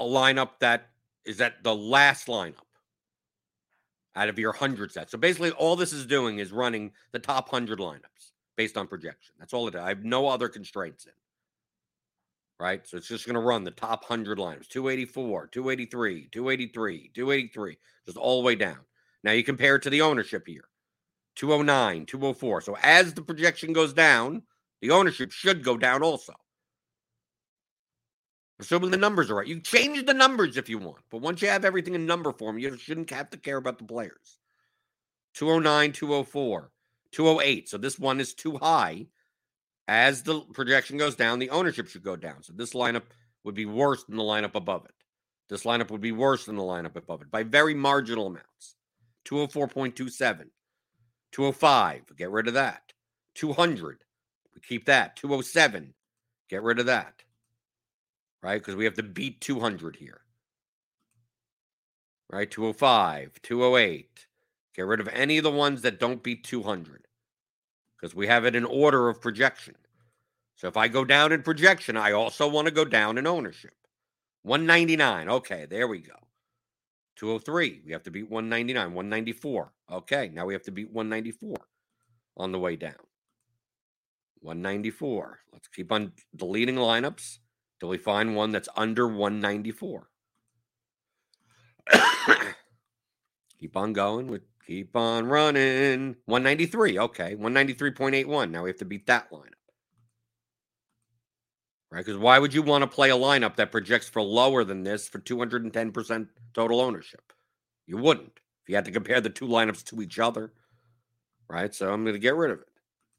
a 0.00 0.02
lineup 0.02 0.58
that 0.58 0.88
is 1.24 1.40
at 1.40 1.62
the 1.62 1.72
last 1.72 2.26
lineup 2.26 2.66
out 4.16 4.28
of 4.28 4.36
your 4.36 4.50
100 4.50 4.90
set. 4.90 5.08
So 5.08 5.18
basically, 5.18 5.52
all 5.52 5.76
this 5.76 5.92
is 5.92 6.04
doing 6.04 6.40
is 6.40 6.50
running 6.50 6.90
the 7.12 7.20
top 7.20 7.52
100 7.52 7.78
lineups 7.78 8.32
based 8.56 8.76
on 8.76 8.88
projection. 8.88 9.34
That's 9.38 9.54
all 9.54 9.68
it 9.68 9.76
is. 9.76 9.80
I 9.80 9.90
have 9.90 10.02
no 10.02 10.26
other 10.26 10.48
constraints 10.48 11.06
in. 11.06 11.12
Right? 12.62 12.86
So 12.86 12.96
it's 12.96 13.08
just 13.08 13.26
going 13.26 13.34
to 13.34 13.40
run 13.40 13.64
the 13.64 13.72
top 13.72 14.08
100 14.08 14.38
lines 14.38 14.68
284, 14.68 15.48
283, 15.48 16.28
283, 16.30 17.10
283, 17.12 17.76
just 18.06 18.16
all 18.16 18.40
the 18.40 18.46
way 18.46 18.54
down. 18.54 18.78
Now 19.24 19.32
you 19.32 19.42
compare 19.42 19.74
it 19.74 19.82
to 19.82 19.90
the 19.90 20.02
ownership 20.02 20.46
here 20.46 20.68
209, 21.34 22.06
204. 22.06 22.60
So 22.60 22.76
as 22.80 23.14
the 23.14 23.22
projection 23.22 23.72
goes 23.72 23.92
down, 23.92 24.42
the 24.80 24.92
ownership 24.92 25.32
should 25.32 25.64
go 25.64 25.76
down 25.76 26.04
also. 26.04 26.34
Assuming 28.60 28.92
the 28.92 28.96
numbers 28.96 29.28
are 29.28 29.34
right. 29.34 29.46
You 29.48 29.58
change 29.58 30.06
the 30.06 30.14
numbers 30.14 30.56
if 30.56 30.68
you 30.68 30.78
want, 30.78 31.02
but 31.10 31.20
once 31.20 31.42
you 31.42 31.48
have 31.48 31.64
everything 31.64 31.96
in 31.96 32.06
number 32.06 32.32
form, 32.32 32.60
you 32.60 32.78
shouldn't 32.78 33.10
have 33.10 33.30
to 33.30 33.38
care 33.38 33.56
about 33.56 33.78
the 33.78 33.84
players. 33.84 34.38
209, 35.34 35.90
204, 35.90 36.70
208. 37.10 37.68
So 37.68 37.76
this 37.76 37.98
one 37.98 38.20
is 38.20 38.34
too 38.34 38.56
high. 38.58 39.06
As 39.92 40.22
the 40.22 40.40
projection 40.40 40.96
goes 40.96 41.16
down, 41.16 41.38
the 41.38 41.50
ownership 41.50 41.88
should 41.88 42.02
go 42.02 42.16
down. 42.16 42.42
So 42.42 42.52
this 42.54 42.72
lineup 42.72 43.02
would 43.44 43.54
be 43.54 43.66
worse 43.66 44.04
than 44.04 44.16
the 44.16 44.22
lineup 44.22 44.54
above 44.54 44.86
it. 44.86 44.94
This 45.48 45.64
lineup 45.64 45.90
would 45.90 46.00
be 46.00 46.12
worse 46.12 46.46
than 46.46 46.56
the 46.56 46.62
lineup 46.62 46.96
above 46.96 47.20
it 47.20 47.30
by 47.30 47.42
very 47.42 47.74
marginal 47.74 48.26
amounts. 48.26 48.76
204.27, 49.26 50.46
205, 51.32 52.16
get 52.16 52.30
rid 52.30 52.48
of 52.48 52.54
that. 52.54 52.92
200, 53.34 53.98
we 54.54 54.60
keep 54.60 54.86
that. 54.86 55.16
207, 55.16 55.92
get 56.48 56.62
rid 56.62 56.78
of 56.78 56.86
that 56.86 57.22
right? 58.42 58.60
Because 58.60 58.76
we 58.76 58.84
have 58.84 58.94
to 58.94 59.02
beat 59.02 59.40
200 59.40 59.96
here, 59.96 60.20
right? 62.30 62.50
205, 62.50 63.40
208. 63.42 64.26
Get 64.74 64.86
rid 64.86 65.00
of 65.00 65.08
any 65.08 65.38
of 65.38 65.44
the 65.44 65.50
ones 65.50 65.82
that 65.82 66.00
don't 66.00 66.22
beat 66.22 66.44
200 66.44 67.06
because 67.94 68.14
we 68.14 68.26
have 68.26 68.44
it 68.44 68.56
in 68.56 68.64
order 68.64 69.08
of 69.08 69.20
projection. 69.20 69.74
So 70.56 70.68
if 70.68 70.76
I 70.76 70.88
go 70.88 71.04
down 71.04 71.32
in 71.32 71.42
projection, 71.42 71.96
I 71.96 72.12
also 72.12 72.48
want 72.48 72.66
to 72.68 72.74
go 72.74 72.84
down 72.84 73.18
in 73.18 73.26
ownership. 73.26 73.74
199. 74.42 75.28
Okay, 75.28 75.66
there 75.66 75.88
we 75.88 75.98
go. 75.98 76.14
203. 77.16 77.82
We 77.84 77.92
have 77.92 78.02
to 78.04 78.10
beat 78.10 78.30
199. 78.30 78.94
194. 78.94 79.72
Okay, 79.90 80.30
now 80.32 80.46
we 80.46 80.54
have 80.54 80.62
to 80.64 80.70
beat 80.70 80.90
194 80.90 81.56
on 82.36 82.52
the 82.52 82.58
way 82.58 82.76
down. 82.76 82.94
194. 84.40 85.38
Let's 85.52 85.68
keep 85.68 85.92
on 85.92 86.12
deleting 86.34 86.76
lineups 86.76 87.38
till 87.78 87.88
we 87.88 87.98
find 87.98 88.34
one 88.34 88.50
that's 88.50 88.68
under 88.76 89.06
194. 89.06 90.08
keep 93.58 93.76
on 93.76 93.92
going 93.92 94.26
with 94.26 94.42
keep 94.66 94.96
on 94.96 95.26
running. 95.26 96.16
193. 96.26 96.98
Okay. 96.98 97.36
193.81. 97.36 98.50
Now 98.50 98.64
we 98.64 98.70
have 98.70 98.78
to 98.78 98.84
beat 98.84 99.06
that 99.06 99.30
lineup. 99.30 99.61
Right? 101.92 102.02
Because 102.02 102.18
why 102.18 102.38
would 102.38 102.54
you 102.54 102.62
want 102.62 102.80
to 102.80 102.88
play 102.88 103.10
a 103.10 103.16
lineup 103.16 103.56
that 103.56 103.70
projects 103.70 104.08
for 104.08 104.22
lower 104.22 104.64
than 104.64 104.82
this 104.82 105.08
for 105.08 105.18
210% 105.18 106.26
total 106.54 106.80
ownership? 106.80 107.34
You 107.86 107.98
wouldn't 107.98 108.40
if 108.62 108.68
you 108.68 108.76
had 108.76 108.86
to 108.86 108.90
compare 108.90 109.20
the 109.20 109.28
two 109.28 109.46
lineups 109.46 109.84
to 109.84 110.00
each 110.00 110.18
other. 110.18 110.54
Right. 111.50 111.74
So 111.74 111.92
I'm 111.92 112.02
going 112.02 112.14
to 112.14 112.18
get 112.18 112.34
rid 112.34 112.50
of 112.50 112.60
it. 112.60 112.68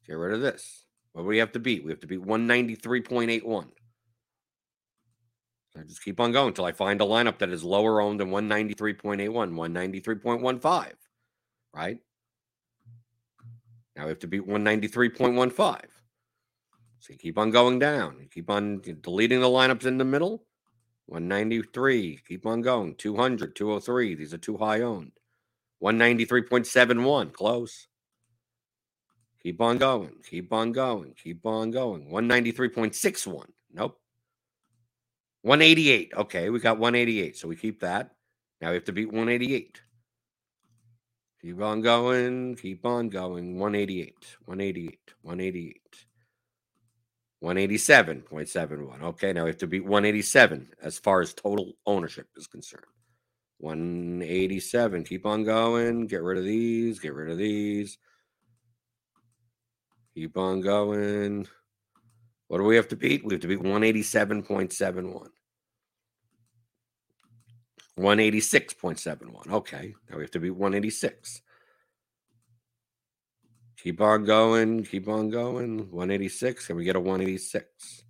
Get 0.08 0.14
rid 0.14 0.34
of 0.34 0.40
this. 0.40 0.86
What 1.12 1.22
do 1.22 1.28
we 1.28 1.38
have 1.38 1.52
to 1.52 1.60
beat? 1.60 1.84
We 1.84 1.92
have 1.92 2.00
to 2.00 2.08
beat 2.08 2.20
193.81. 2.20 3.68
I 5.76 5.82
just 5.82 6.02
keep 6.02 6.18
on 6.18 6.32
going 6.32 6.48
until 6.48 6.64
I 6.64 6.72
find 6.72 7.00
a 7.00 7.04
lineup 7.04 7.38
that 7.38 7.50
is 7.50 7.62
lower 7.62 8.00
owned 8.00 8.18
than 8.18 8.30
193.81, 8.30 9.28
193.15, 9.30 10.92
right? 11.74 11.98
Now 13.96 14.04
we 14.04 14.08
have 14.08 14.18
to 14.20 14.28
beat 14.28 14.46
193.15. 14.46 15.80
So 17.04 17.12
you 17.12 17.18
keep 17.18 17.36
on 17.36 17.50
going 17.50 17.78
down. 17.78 18.16
You 18.18 18.28
keep 18.32 18.48
on 18.48 18.80
deleting 19.02 19.42
the 19.42 19.46
lineups 19.46 19.84
in 19.84 19.98
the 19.98 20.06
middle. 20.06 20.42
193, 21.04 22.20
keep 22.26 22.46
on 22.46 22.62
going. 22.62 22.94
200, 22.94 23.54
203, 23.54 24.14
these 24.14 24.32
are 24.32 24.38
too 24.38 24.56
high 24.56 24.80
owned. 24.80 25.12
193.71, 25.82 27.30
close. 27.34 27.88
Keep 29.42 29.60
on 29.60 29.76
going, 29.76 30.14
keep 30.26 30.50
on 30.50 30.72
going, 30.72 31.12
keep 31.22 31.44
on 31.44 31.70
going. 31.70 32.08
193.61, 32.10 33.48
nope. 33.74 34.00
188. 35.42 36.14
Okay, 36.16 36.48
we 36.48 36.58
got 36.58 36.78
188. 36.78 37.36
So 37.36 37.48
we 37.48 37.56
keep 37.56 37.80
that. 37.80 38.12
Now 38.62 38.70
we 38.70 38.76
have 38.76 38.84
to 38.84 38.92
beat 38.92 39.12
188. 39.12 39.78
Keep 41.42 41.60
on 41.60 41.82
going. 41.82 42.56
Keep 42.56 42.86
on 42.86 43.10
going. 43.10 43.58
188. 43.58 44.14
188. 44.46 44.98
188. 45.20 46.06
187.71. 47.44 49.02
Okay, 49.02 49.32
now 49.34 49.44
we 49.44 49.50
have 49.50 49.58
to 49.58 49.66
beat 49.66 49.84
187 49.84 50.70
as 50.82 50.98
far 50.98 51.20
as 51.20 51.34
total 51.34 51.74
ownership 51.84 52.26
is 52.36 52.46
concerned. 52.46 52.86
187. 53.58 55.04
Keep 55.04 55.26
on 55.26 55.44
going. 55.44 56.06
Get 56.06 56.22
rid 56.22 56.38
of 56.38 56.44
these. 56.44 56.98
Get 56.98 57.12
rid 57.12 57.30
of 57.30 57.36
these. 57.36 57.98
Keep 60.14 60.38
on 60.38 60.62
going. 60.62 61.46
What 62.48 62.58
do 62.58 62.64
we 62.64 62.76
have 62.76 62.88
to 62.88 62.96
beat? 62.96 63.24
We 63.24 63.34
have 63.34 63.42
to 63.42 63.48
beat 63.48 63.60
187.71. 63.60 65.28
186.71. 67.98 69.52
Okay. 69.52 69.94
Now 70.08 70.16
we 70.16 70.22
have 70.22 70.30
to 70.30 70.40
beat 70.40 70.50
186. 70.50 71.42
Keep 73.84 74.00
on 74.00 74.24
going. 74.24 74.82
Keep 74.82 75.08
on 75.08 75.28
going. 75.28 75.90
186. 75.90 76.66
Can 76.66 76.76
we 76.76 76.84
get 76.84 76.96
a 76.96 77.00
186? 77.00 78.02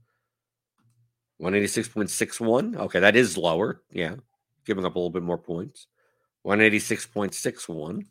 186.61. 1.43 2.77
Okay. 2.77 3.01
That 3.01 3.17
is 3.17 3.37
lower. 3.37 3.83
Yeah. 3.91 4.15
Giving 4.65 4.85
up 4.85 4.95
a 4.95 4.99
little 4.99 5.11
bit 5.11 5.25
more 5.25 5.37
points. 5.37 5.89
186.61. 6.47 8.05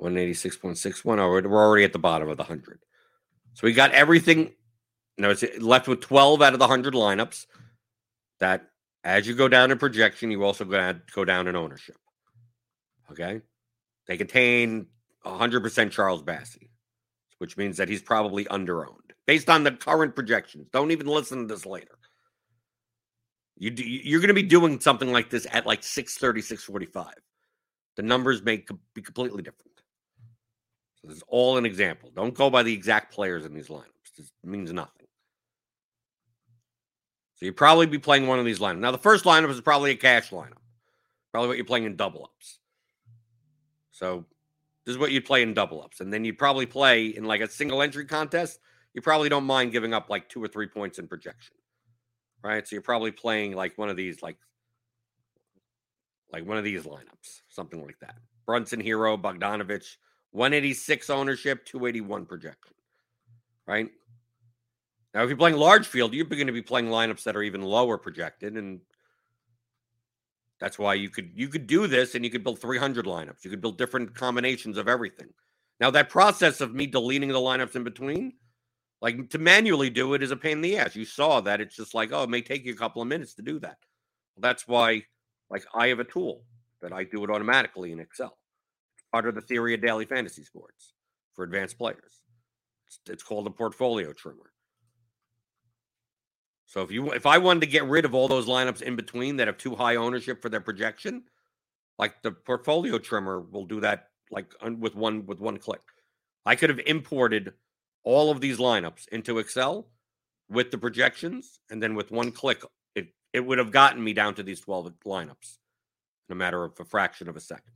186.61. 0.00 1.20
Oh, 1.20 1.28
we're 1.28 1.64
already 1.64 1.84
at 1.84 1.92
the 1.92 2.00
bottom 2.00 2.28
of 2.28 2.36
the 2.36 2.42
100. 2.42 2.80
So 3.54 3.64
we 3.64 3.72
got 3.72 3.92
everything. 3.92 4.52
Know, 5.18 5.30
it's 5.30 5.44
left 5.60 5.86
with 5.86 6.00
12 6.00 6.42
out 6.42 6.54
of 6.54 6.58
the 6.58 6.66
100 6.66 6.92
lineups 6.92 7.46
that 8.40 8.68
as 9.04 9.28
you 9.28 9.34
go 9.36 9.46
down 9.46 9.70
in 9.70 9.78
projection, 9.78 10.32
you 10.32 10.42
also 10.42 10.64
go 10.64 10.76
down, 10.76 11.02
go 11.14 11.24
down 11.24 11.46
in 11.46 11.54
ownership. 11.54 11.96
Okay. 13.12 13.42
They 14.08 14.16
contain 14.16 14.88
100% 15.26 15.90
Charles 15.90 16.22
Bassey, 16.22 16.68
which 17.38 17.56
means 17.56 17.76
that 17.76 17.88
he's 17.88 18.02
probably 18.02 18.44
underowned 18.46 19.12
based 19.26 19.50
on 19.50 19.64
the 19.64 19.72
current 19.72 20.14
projections. 20.14 20.68
Don't 20.72 20.90
even 20.90 21.06
listen 21.06 21.46
to 21.46 21.54
this 21.54 21.66
later. 21.66 21.98
You 23.58 23.70
do, 23.70 23.82
you're 23.84 24.20
going 24.20 24.28
to 24.28 24.34
be 24.34 24.42
doing 24.42 24.80
something 24.80 25.12
like 25.12 25.30
this 25.30 25.46
at 25.50 25.66
like 25.66 25.82
630, 25.82 26.42
645. 26.42 27.14
The 27.96 28.02
numbers 28.02 28.42
may 28.42 28.64
be 28.94 29.02
completely 29.02 29.42
different. 29.42 29.80
So 31.00 31.08
this 31.08 31.16
is 31.18 31.24
all 31.28 31.56
an 31.56 31.64
example. 31.64 32.10
Don't 32.14 32.34
go 32.34 32.50
by 32.50 32.62
the 32.62 32.72
exact 32.72 33.14
players 33.14 33.46
in 33.46 33.54
these 33.54 33.68
lineups. 33.68 34.12
This 34.16 34.30
means 34.44 34.72
nothing. 34.72 35.06
So 37.36 37.46
you 37.46 37.52
probably 37.52 37.86
be 37.86 37.98
playing 37.98 38.26
one 38.26 38.38
of 38.38 38.44
these 38.44 38.58
lineups. 38.58 38.78
Now, 38.78 38.90
the 38.90 38.98
first 38.98 39.24
lineup 39.24 39.50
is 39.50 39.60
probably 39.60 39.90
a 39.90 39.96
cash 39.96 40.30
lineup. 40.30 40.58
Probably 41.32 41.48
what 41.48 41.56
you're 41.56 41.66
playing 41.66 41.84
in 41.84 41.96
double 41.96 42.24
ups. 42.24 42.58
So 43.90 44.24
this 44.86 44.92
is 44.92 44.98
what 44.98 45.10
you'd 45.10 45.24
play 45.24 45.42
in 45.42 45.52
double 45.52 45.82
ups. 45.82 46.00
And 46.00 46.12
then 46.12 46.24
you'd 46.24 46.38
probably 46.38 46.64
play 46.64 47.06
in 47.08 47.24
like 47.24 47.40
a 47.40 47.48
single 47.48 47.82
entry 47.82 48.06
contest. 48.06 48.60
You 48.94 49.02
probably 49.02 49.28
don't 49.28 49.44
mind 49.44 49.72
giving 49.72 49.92
up 49.92 50.08
like 50.08 50.28
two 50.28 50.42
or 50.42 50.46
three 50.48 50.68
points 50.68 51.00
in 51.00 51.08
projection. 51.08 51.56
Right. 52.42 52.66
So 52.66 52.76
you're 52.76 52.82
probably 52.82 53.10
playing 53.10 53.56
like 53.56 53.76
one 53.76 53.88
of 53.88 53.96
these, 53.96 54.22
like 54.22 54.36
like 56.32 56.46
one 56.46 56.56
of 56.56 56.64
these 56.64 56.84
lineups, 56.84 57.42
something 57.48 57.84
like 57.84 57.98
that. 58.00 58.16
Brunson 58.46 58.80
Herro, 58.80 59.20
Bogdanovich, 59.20 59.96
186 60.30 61.10
ownership, 61.10 61.64
281 61.64 62.26
projection. 62.26 62.74
Right. 63.66 63.88
Now, 65.14 65.22
if 65.22 65.28
you're 65.28 65.38
playing 65.38 65.56
large 65.56 65.86
field, 65.86 66.14
you're 66.14 66.26
going 66.26 66.46
to 66.46 66.52
be 66.52 66.62
playing 66.62 66.88
lineups 66.88 67.24
that 67.24 67.36
are 67.36 67.42
even 67.42 67.62
lower 67.62 67.98
projected, 67.98 68.54
and 68.54 68.80
that's 70.60 70.78
why 70.78 70.94
you 70.94 71.10
could 71.10 71.30
you 71.34 71.48
could 71.48 71.66
do 71.66 71.86
this 71.86 72.14
and 72.14 72.24
you 72.24 72.30
could 72.30 72.44
build 72.44 72.58
300 72.60 73.06
lineups. 73.06 73.44
You 73.44 73.50
could 73.50 73.60
build 73.60 73.78
different 73.78 74.14
combinations 74.14 74.78
of 74.78 74.88
everything. 74.88 75.28
Now 75.80 75.90
that 75.90 76.08
process 76.08 76.60
of 76.60 76.74
me 76.74 76.86
deleting 76.86 77.28
the 77.28 77.38
lineups 77.38 77.76
in 77.76 77.84
between, 77.84 78.32
like 79.02 79.28
to 79.30 79.38
manually 79.38 79.90
do 79.90 80.14
it 80.14 80.22
is 80.22 80.30
a 80.30 80.36
pain 80.36 80.52
in 80.52 80.60
the 80.62 80.78
ass. 80.78 80.96
You 80.96 81.04
saw 81.04 81.40
that 81.42 81.60
it's 81.60 81.76
just 81.76 81.94
like, 81.94 82.10
oh, 82.12 82.22
it 82.22 82.30
may 82.30 82.40
take 82.40 82.64
you 82.64 82.72
a 82.72 82.76
couple 82.76 83.02
of 83.02 83.08
minutes 83.08 83.34
to 83.34 83.42
do 83.42 83.58
that. 83.60 83.76
Well, 84.34 84.42
that's 84.42 84.66
why 84.66 85.02
like 85.50 85.64
I 85.74 85.88
have 85.88 86.00
a 86.00 86.04
tool 86.04 86.42
that 86.80 86.92
I 86.92 87.04
do 87.04 87.22
it 87.24 87.30
automatically 87.30 87.92
in 87.92 88.00
Excel. 88.00 88.38
Part 89.12 89.26
of 89.26 89.34
the 89.34 89.40
theory 89.40 89.74
of 89.74 89.82
daily 89.82 90.06
fantasy 90.06 90.44
sports 90.44 90.94
for 91.34 91.44
advanced 91.44 91.78
players. 91.78 92.22
It's, 92.86 93.00
it's 93.08 93.22
called 93.22 93.46
a 93.46 93.50
portfolio 93.50 94.12
trimmer. 94.12 94.52
So 96.66 96.82
if 96.82 96.90
you 96.90 97.12
if 97.12 97.26
I 97.26 97.38
wanted 97.38 97.60
to 97.60 97.66
get 97.66 97.84
rid 97.84 98.04
of 98.04 98.14
all 98.14 98.28
those 98.28 98.46
lineups 98.46 98.82
in 98.82 98.96
between 98.96 99.36
that 99.36 99.46
have 99.46 99.56
too 99.56 99.76
high 99.76 99.96
ownership 99.96 100.42
for 100.42 100.48
their 100.48 100.60
projection, 100.60 101.22
like 101.98 102.22
the 102.22 102.32
portfolio 102.32 102.98
trimmer 102.98 103.40
will 103.40 103.64
do 103.64 103.80
that 103.80 104.08
like 104.30 104.52
with 104.78 104.96
one 104.96 105.24
with 105.26 105.40
one 105.40 105.58
click. 105.58 105.80
I 106.44 106.56
could 106.56 106.70
have 106.70 106.80
imported 106.86 107.52
all 108.02 108.30
of 108.30 108.40
these 108.40 108.58
lineups 108.58 109.08
into 109.08 109.38
Excel 109.38 109.88
with 110.48 110.70
the 110.70 110.78
projections 110.78 111.60
and 111.70 111.82
then 111.82 111.94
with 111.94 112.10
one 112.10 112.32
click 112.32 112.62
it 112.94 113.08
it 113.32 113.40
would 113.40 113.58
have 113.58 113.70
gotten 113.70 114.02
me 114.02 114.12
down 114.12 114.34
to 114.34 114.42
these 114.42 114.60
12 114.60 114.92
lineups 115.04 115.58
in 116.28 116.32
a 116.32 116.34
matter 116.34 116.64
of 116.64 116.78
a 116.80 116.84
fraction 116.84 117.28
of 117.28 117.36
a 117.36 117.40
second. 117.40 117.74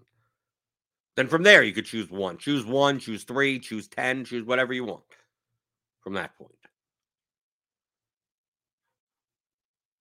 Then 1.16 1.28
from 1.28 1.45
there 1.45 1.62
you 1.62 1.72
could 1.72 1.86
choose 1.86 2.11
one, 2.11 2.38
choose 2.38 2.64
one, 2.64 2.99
choose 2.99 3.22
3, 3.24 3.61
choose 3.61 3.86
10, 3.88 4.24
choose 4.24 4.45
whatever 4.45 4.72
you 4.72 4.84
want 4.84 5.05
from 6.01 6.14
that 6.14 6.36
point. 6.36 6.59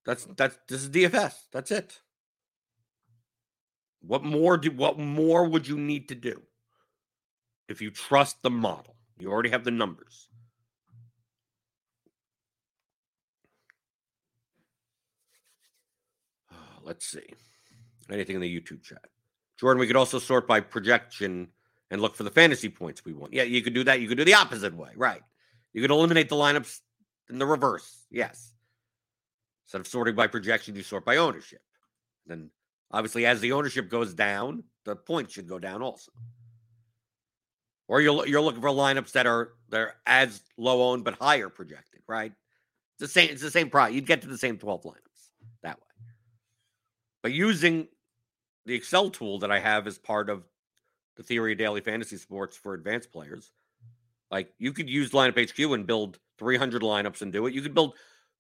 That's 0.10 0.26
that's 0.36 0.58
this 0.68 0.82
is 0.82 0.90
DFS. 0.90 1.36
That's 1.52 1.70
it. 1.70 2.00
What 4.02 4.24
more 4.24 4.58
do 4.58 4.72
what 4.72 4.98
more 4.98 5.48
would 5.48 5.68
you 5.68 5.78
need 5.78 6.08
to 6.10 6.16
do 6.16 6.42
if 7.68 7.80
you 7.80 7.92
trust 7.92 8.42
the 8.42 8.50
model? 8.50 8.96
You 9.20 9.32
already 9.32 9.52
have 9.52 9.64
the 9.64 9.70
numbers. 9.70 10.30
Let's 16.84 17.06
see. 17.06 17.28
Anything 18.10 18.34
in 18.34 18.42
the 18.42 18.60
YouTube 18.60 18.82
chat. 18.82 19.06
Jordan, 19.60 19.80
we 19.80 19.86
could 19.86 19.96
also 19.96 20.18
sort 20.18 20.48
by 20.48 20.60
projection 20.60 21.50
and 21.92 22.02
look 22.02 22.16
for 22.16 22.24
the 22.24 22.32
fantasy 22.32 22.70
points 22.70 23.06
we 23.06 23.14
want. 23.14 23.32
Yeah, 23.32 23.44
you 23.44 23.62
could 23.62 23.76
do 23.76 23.84
that. 23.84 24.02
You 24.02 24.08
could 24.08 24.18
do 24.18 24.26
the 24.26 24.34
opposite 24.34 24.74
way. 24.74 24.90
Right. 24.96 25.22
You 25.72 25.84
could 25.84 25.92
eliminate 25.92 26.30
the 26.30 26.36
lineups 26.36 26.80
in 27.30 27.38
the 27.38 27.46
reverse. 27.46 28.08
Yes. 28.10 28.54
Instead 29.70 29.82
of 29.82 29.88
sorting 29.88 30.16
by 30.16 30.26
projection, 30.26 30.76
you 30.76 30.82
sort 30.82 31.06
by 31.06 31.18
ownership. 31.18 31.62
Then, 32.26 32.50
obviously, 32.90 33.28
as 33.28 33.40
the 33.40 33.52
ownership 33.52 33.88
goes 33.88 34.16
down, 34.16 34.64
the 34.84 34.96
points 34.96 35.36
should 35.36 35.48
go 35.48 35.60
down 35.60 35.84
also. 35.84 36.12
Or 37.88 38.02
you're 38.02 38.26
you're 38.26 38.42
looking 38.42 38.62
for 38.62 38.70
lineups 38.70 39.12
that 39.12 39.28
are 39.28 39.52
they're 39.70 39.98
as 40.08 40.42
low 40.58 40.90
owned 40.90 41.04
but 41.04 41.20
higher 41.22 41.50
projected, 41.50 42.02
right? 42.08 42.32
It's 42.94 43.02
the 43.02 43.08
same. 43.08 43.30
It's 43.30 43.44
the 43.44 43.52
same 43.52 43.70
price. 43.70 43.94
You'd 43.94 44.08
get 44.08 44.24
to 44.24 44.28
the 44.28 44.40
same 44.40 44.58
twelve 44.58 44.82
lineups 44.86 45.30
that 45.62 45.78
way. 45.78 45.86
But 47.22 47.34
using 47.34 47.90
the 48.66 48.74
Excel 48.74 49.12
tool 49.12 49.38
that 49.38 49.52
I 49.52 49.60
have 49.60 49.86
as 49.86 50.00
part 50.00 50.32
of 50.32 50.46
the 51.16 51.22
theory 51.22 51.52
of 51.52 51.60
daily 51.60 51.82
fantasy 51.82 52.18
sports 52.18 52.58
for 52.58 52.74
advanced 52.74 53.12
players, 53.12 53.52
like 54.32 54.52
you 54.58 54.74
could 54.74 54.90
use 54.90 55.12
lineup 55.12 55.40
HQ 55.40 55.60
and 55.60 55.86
build 55.86 56.18
300 56.40 56.82
lineups 56.82 57.22
and 57.22 57.32
do 57.32 57.46
it. 57.46 57.54
You 57.54 57.62
could 57.62 57.76
build 57.76 57.94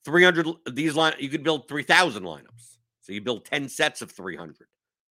300 0.06 0.47
these 0.72 0.95
line 0.95 1.14
you 1.20 1.30
could 1.30 1.43
build 1.43 1.68
3000 1.68 2.24
lineups. 2.24 2.78
So 3.02 3.14
you 3.14 3.22
build 3.22 3.45
10 3.45 3.70
sets 3.70 4.02
of 4.02 4.12
300 4.12 4.68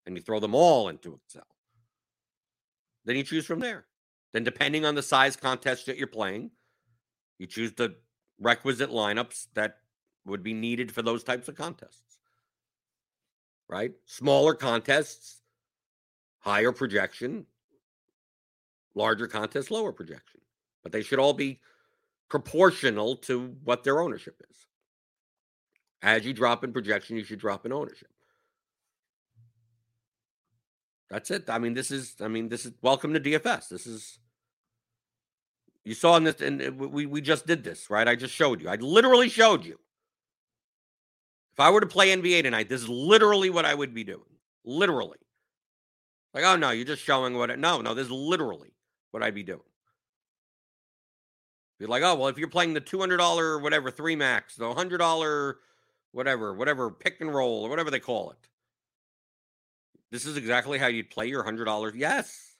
and 0.06 0.16
you 0.16 0.22
throw 0.22 0.40
them 0.40 0.54
all 0.54 0.88
into 0.88 1.14
excel. 1.14 1.46
Then 3.04 3.16
you 3.16 3.22
choose 3.22 3.46
from 3.46 3.60
there. 3.60 3.86
Then 4.32 4.44
depending 4.44 4.84
on 4.84 4.94
the 4.94 5.02
size 5.02 5.36
contest 5.36 5.86
that 5.86 5.96
you're 5.96 6.06
playing 6.06 6.50
you 7.38 7.46
choose 7.46 7.72
the 7.72 7.94
requisite 8.40 8.90
lineups 8.90 9.46
that 9.54 9.78
would 10.26 10.42
be 10.42 10.52
needed 10.52 10.92
for 10.92 11.02
those 11.02 11.24
types 11.24 11.48
of 11.48 11.54
contests. 11.54 12.18
Right? 13.68 13.92
Smaller 14.06 14.54
contests 14.54 15.42
higher 16.40 16.72
projection. 16.72 17.46
Larger 18.94 19.26
contests 19.26 19.70
lower 19.70 19.92
projection. 19.92 20.40
But 20.82 20.92
they 20.92 21.02
should 21.02 21.18
all 21.18 21.32
be 21.32 21.60
proportional 22.28 23.16
to 23.16 23.56
what 23.64 23.84
their 23.84 24.00
ownership 24.00 24.42
is 24.50 24.67
as 26.02 26.24
you 26.24 26.32
drop 26.32 26.64
in 26.64 26.72
projection, 26.72 27.16
you 27.16 27.24
should 27.24 27.38
drop 27.38 27.66
in 27.66 27.72
ownership. 27.72 28.08
That's 31.10 31.30
it. 31.30 31.48
I 31.48 31.58
mean, 31.58 31.74
this 31.74 31.90
is, 31.90 32.16
I 32.20 32.28
mean, 32.28 32.48
this 32.48 32.66
is 32.66 32.72
welcome 32.82 33.14
to 33.14 33.20
DFS. 33.20 33.68
This 33.68 33.86
is, 33.86 34.18
you 35.84 35.94
saw 35.94 36.16
in 36.16 36.24
this, 36.24 36.40
and 36.40 36.78
we, 36.78 37.06
we 37.06 37.20
just 37.20 37.46
did 37.46 37.64
this, 37.64 37.88
right? 37.88 38.06
I 38.06 38.14
just 38.14 38.34
showed 38.34 38.60
you. 38.60 38.68
I 38.68 38.74
literally 38.76 39.28
showed 39.28 39.64
you. 39.64 39.78
If 41.52 41.60
I 41.60 41.70
were 41.70 41.80
to 41.80 41.86
play 41.86 42.14
NBA 42.14 42.42
tonight, 42.42 42.68
this 42.68 42.82
is 42.82 42.88
literally 42.88 43.50
what 43.50 43.64
I 43.64 43.74
would 43.74 43.94
be 43.94 44.04
doing. 44.04 44.20
Literally. 44.64 45.18
Like, 46.34 46.44
oh 46.44 46.56
no, 46.56 46.70
you're 46.70 46.84
just 46.84 47.02
showing 47.02 47.36
what 47.36 47.50
it, 47.50 47.58
no, 47.58 47.80
no, 47.80 47.94
this 47.94 48.04
is 48.04 48.12
literally 48.12 48.74
what 49.10 49.22
I'd 49.22 49.34
be 49.34 49.42
doing. 49.42 49.60
Be 51.78 51.86
like, 51.86 52.02
oh, 52.02 52.16
well, 52.16 52.28
if 52.28 52.38
you're 52.38 52.48
playing 52.48 52.74
the 52.74 52.80
$200 52.80 53.62
whatever, 53.62 53.90
three 53.90 54.16
max, 54.16 54.56
the 54.56 54.64
$100 54.64 55.54
whatever, 56.12 56.54
whatever 56.54 56.90
pick 56.90 57.20
and 57.20 57.34
roll 57.34 57.64
or 57.64 57.70
whatever 57.70 57.90
they 57.90 58.00
call 58.00 58.30
it. 58.30 58.48
This 60.10 60.24
is 60.24 60.36
exactly 60.36 60.78
how 60.78 60.86
you'd 60.86 61.10
play 61.10 61.26
your 61.26 61.42
hundred 61.42 61.66
dollars. 61.66 61.94
Yes. 61.96 62.56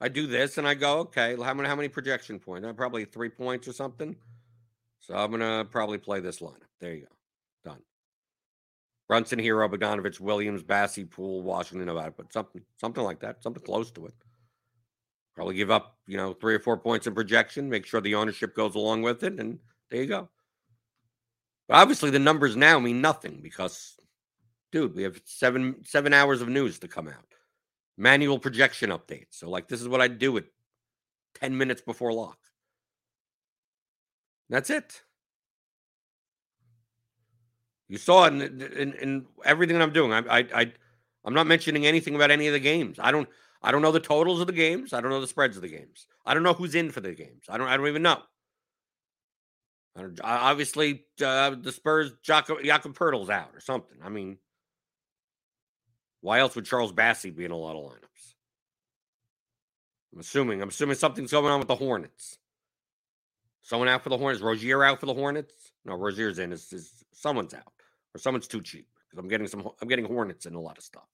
I 0.00 0.08
do 0.08 0.26
this 0.26 0.58
and 0.58 0.66
I 0.66 0.74
go, 0.74 0.98
okay, 1.00 1.36
how 1.36 1.54
many 1.54 1.68
how 1.68 1.76
many 1.76 1.88
projection 1.88 2.40
points? 2.40 2.66
Uh, 2.66 2.72
probably 2.72 3.04
three 3.04 3.28
points 3.28 3.68
or 3.68 3.72
something. 3.72 4.16
So 4.98 5.14
I'm 5.14 5.30
gonna 5.30 5.64
probably 5.64 5.98
play 5.98 6.18
this 6.20 6.40
lineup. 6.40 6.66
There 6.80 6.92
you 6.92 7.02
go. 7.02 7.70
Done. 7.70 7.82
Brunson, 9.08 9.38
Herro, 9.38 9.68
Bogdanovich, 9.68 10.18
Williams, 10.18 10.64
Bassey, 10.64 11.08
Poole, 11.08 11.42
Washington, 11.42 11.86
Nevada, 11.86 12.12
but 12.16 12.32
something 12.32 12.62
something 12.80 13.04
like 13.04 13.20
that, 13.20 13.42
something 13.44 13.62
close 13.62 13.92
to 13.92 14.06
it. 14.06 14.14
Probably 15.36 15.54
give 15.54 15.70
up, 15.70 15.98
you 16.06 16.16
know, 16.16 16.34
three 16.34 16.54
or 16.54 16.60
four 16.60 16.76
points 16.76 17.06
in 17.06 17.14
projection, 17.14 17.70
make 17.70 17.86
sure 17.86 18.00
the 18.00 18.16
ownership 18.16 18.56
goes 18.56 18.74
along 18.74 19.02
with 19.02 19.22
it, 19.22 19.38
and 19.38 19.58
there 19.90 20.00
you 20.00 20.08
go. 20.08 20.28
But 21.68 21.76
obviously, 21.76 22.10
the 22.10 22.18
numbers 22.18 22.56
now 22.56 22.78
mean 22.78 23.00
nothing 23.00 23.40
because, 23.42 23.94
dude, 24.72 24.94
we 24.94 25.02
have 25.04 25.20
seven 25.24 25.76
seven 25.84 26.12
hours 26.12 26.40
of 26.40 26.48
news 26.48 26.78
to 26.80 26.88
come 26.88 27.08
out, 27.08 27.34
manual 27.96 28.38
projection 28.38 28.90
updates. 28.90 29.30
So, 29.30 29.48
like, 29.48 29.68
this 29.68 29.80
is 29.80 29.88
what 29.88 30.00
I 30.00 30.08
do 30.08 30.36
at 30.36 30.44
ten 31.34 31.56
minutes 31.56 31.80
before 31.80 32.12
lock. 32.12 32.38
That's 34.50 34.70
it. 34.70 35.02
You 37.88 37.98
saw 37.98 38.26
in, 38.26 38.40
in, 38.40 38.92
in 38.94 39.26
everything 39.44 39.76
that 39.78 39.82
I'm 39.82 39.92
doing. 39.92 40.12
I, 40.12 40.18
I, 40.18 40.46
I, 40.54 40.72
I'm 41.24 41.34
not 41.34 41.46
mentioning 41.46 41.86
anything 41.86 42.14
about 42.14 42.30
any 42.30 42.46
of 42.46 42.54
the 42.54 42.60
games. 42.60 42.98
I 42.98 43.12
don't, 43.12 43.28
I 43.62 43.70
don't 43.70 43.82
know 43.82 43.92
the 43.92 44.00
totals 44.00 44.40
of 44.40 44.46
the 44.46 44.52
games. 44.54 44.92
I 44.92 45.00
don't 45.00 45.10
know 45.10 45.20
the 45.20 45.26
spreads 45.26 45.56
of 45.56 45.62
the 45.62 45.68
games. 45.68 46.06
I 46.24 46.34
don't 46.34 46.42
know 46.42 46.54
who's 46.54 46.74
in 46.74 46.90
for 46.90 47.00
the 47.00 47.12
games. 47.12 47.44
I 47.48 47.58
don't, 47.58 47.68
I 47.68 47.76
don't 47.76 47.88
even 47.88 48.02
know. 48.02 48.22
Obviously, 50.22 51.04
uh, 51.22 51.50
the 51.50 51.72
Spurs, 51.72 52.12
Jakob, 52.22 52.58
Poeltl's 52.58 53.28
out 53.28 53.50
or 53.54 53.60
something. 53.60 53.98
I 54.02 54.08
mean, 54.08 54.38
why 56.22 56.38
else 56.38 56.54
would 56.54 56.64
Charles 56.64 56.92
Bassey 56.92 57.34
be 57.34 57.44
in 57.44 57.50
a 57.50 57.56
lot 57.56 57.76
of 57.76 57.82
lineups? 57.82 58.34
I'm 60.12 60.20
assuming. 60.20 60.62
I'm 60.62 60.68
assuming 60.68 60.96
something's 60.96 61.32
going 61.32 61.46
on 61.46 61.58
with 61.58 61.68
the 61.68 61.74
Hornets. 61.74 62.38
Someone 63.62 63.88
out 63.88 64.02
for 64.02 64.08
the 64.08 64.18
Hornets. 64.18 64.42
Rozier 64.42 64.82
out 64.82 65.00
for 65.00 65.06
the 65.06 65.14
Hornets. 65.14 65.72
No, 65.84 65.94
Rozier's 65.94 66.38
in. 66.38 66.52
Is, 66.52 66.72
is 66.72 67.04
someone's 67.12 67.54
out 67.54 67.72
or 68.14 68.18
someone's 68.18 68.48
too 68.48 68.62
cheap 68.62 68.88
because 69.08 69.18
I'm 69.18 69.28
getting 69.28 69.46
some. 69.46 69.68
I'm 69.80 69.88
getting 69.88 70.06
Hornets 70.06 70.46
in 70.46 70.54
a 70.54 70.60
lot 70.60 70.78
of 70.78 70.84
stuff. 70.84 71.08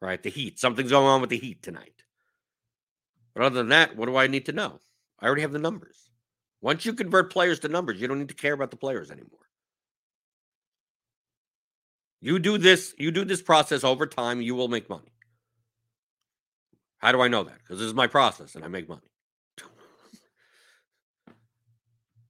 Right, 0.00 0.22
the 0.22 0.30
Heat. 0.30 0.60
Something's 0.60 0.90
going 0.90 1.06
on 1.06 1.20
with 1.20 1.30
the 1.30 1.38
Heat 1.38 1.62
tonight. 1.62 2.04
But 3.34 3.44
other 3.44 3.56
than 3.56 3.68
that, 3.70 3.96
what 3.96 4.06
do 4.06 4.16
I 4.16 4.26
need 4.26 4.46
to 4.46 4.52
know? 4.52 4.80
I 5.20 5.26
already 5.26 5.42
have 5.42 5.52
the 5.52 5.58
numbers. 5.58 6.07
Once 6.60 6.84
you 6.84 6.92
convert 6.92 7.32
players 7.32 7.60
to 7.60 7.68
numbers, 7.68 8.00
you 8.00 8.08
don't 8.08 8.18
need 8.18 8.28
to 8.28 8.34
care 8.34 8.52
about 8.52 8.70
the 8.70 8.76
players 8.76 9.10
anymore. 9.10 9.38
You 12.20 12.38
do 12.38 12.58
this, 12.58 12.94
you 12.98 13.10
do 13.12 13.24
this 13.24 13.42
process 13.42 13.84
over 13.84 14.06
time, 14.06 14.40
you 14.40 14.54
will 14.56 14.68
make 14.68 14.90
money. 14.90 15.12
How 16.98 17.12
do 17.12 17.20
I 17.20 17.28
know 17.28 17.44
that? 17.44 17.58
Because 17.58 17.78
this 17.78 17.86
is 17.86 17.94
my 17.94 18.08
process 18.08 18.56
and 18.56 18.64
I 18.64 18.68
make 18.68 18.88
money. 18.88 19.08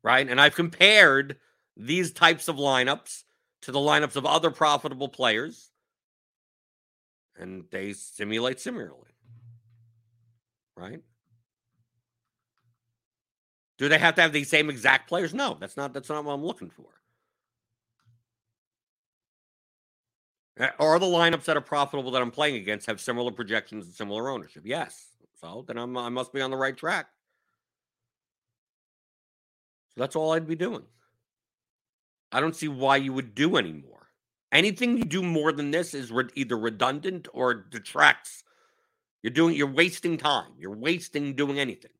right? 0.03 0.29
And 0.29 0.39
I've 0.39 0.55
compared 0.55 1.37
these 1.75 2.13
types 2.13 2.49
of 2.49 2.57
lineups 2.57 3.23
to 3.63 3.73
the 3.73 3.79
lineups 3.79 4.17
of 4.17 4.27
other 4.27 4.51
profitable 4.51 5.09
players, 5.09 5.71
and 7.37 7.65
they 7.71 7.95
simulate 7.95 8.61
similarly. 8.61 9.15
Right? 10.77 11.01
Do 13.79 13.89
they 13.89 13.99
have 13.99 14.17
to 14.17 14.23
have 14.23 14.33
the 14.33 14.45
same 14.45 14.69
exact 14.71 15.09
players? 15.09 15.33
No, 15.33 15.57
that's 15.59 15.77
not 15.77 15.93
that's 15.95 16.09
not 16.09 16.25
what 16.25 16.33
I'm 16.33 16.45
looking 16.45 16.71
for. 16.71 16.87
Are 20.81 20.99
the 20.99 21.07
lineups 21.07 21.45
that 21.45 21.57
are 21.57 21.61
profitable 21.61 22.11
that 22.11 22.21
I'm 22.21 22.33
playing 22.33 22.57
against 22.57 22.87
have 22.89 23.01
similar 23.01 23.31
projections 23.31 23.87
and 23.87 23.95
similar 23.95 24.29
ownership? 24.29 24.63
Yes. 24.67 25.07
So 25.41 25.65
then 25.69 25.79
I'm, 25.79 25.97
I 25.97 26.09
must 26.09 26.33
be 26.33 26.41
on 26.41 26.51
the 26.51 26.57
right 26.57 26.77
track. 26.77 27.07
So 29.95 30.01
that's 30.01 30.17
all 30.17 30.33
I'd 30.33 30.49
be 30.49 30.57
doing. 30.57 30.83
I 32.33 32.41
don't 32.41 32.57
see 32.57 32.67
why 32.67 32.97
you 32.97 33.13
would 33.13 33.37
do 33.37 33.57
any 33.57 33.73
more. 33.73 34.09
Anything 34.51 34.99
you 34.99 35.05
do 35.05 35.23
more 35.23 35.53
than 35.53 35.71
this 35.71 35.95
is 35.95 36.11
re- 36.11 36.29
either 36.35 36.59
redundant 36.59 37.29
or 37.33 37.55
detracts. 37.55 38.43
You're 39.23 39.33
doing. 39.33 39.55
You're 39.55 39.67
wasting 39.71 40.17
time. 40.17 40.53
You're 40.59 40.75
wasting 40.75 41.35
doing 41.35 41.59
anything. 41.59 41.91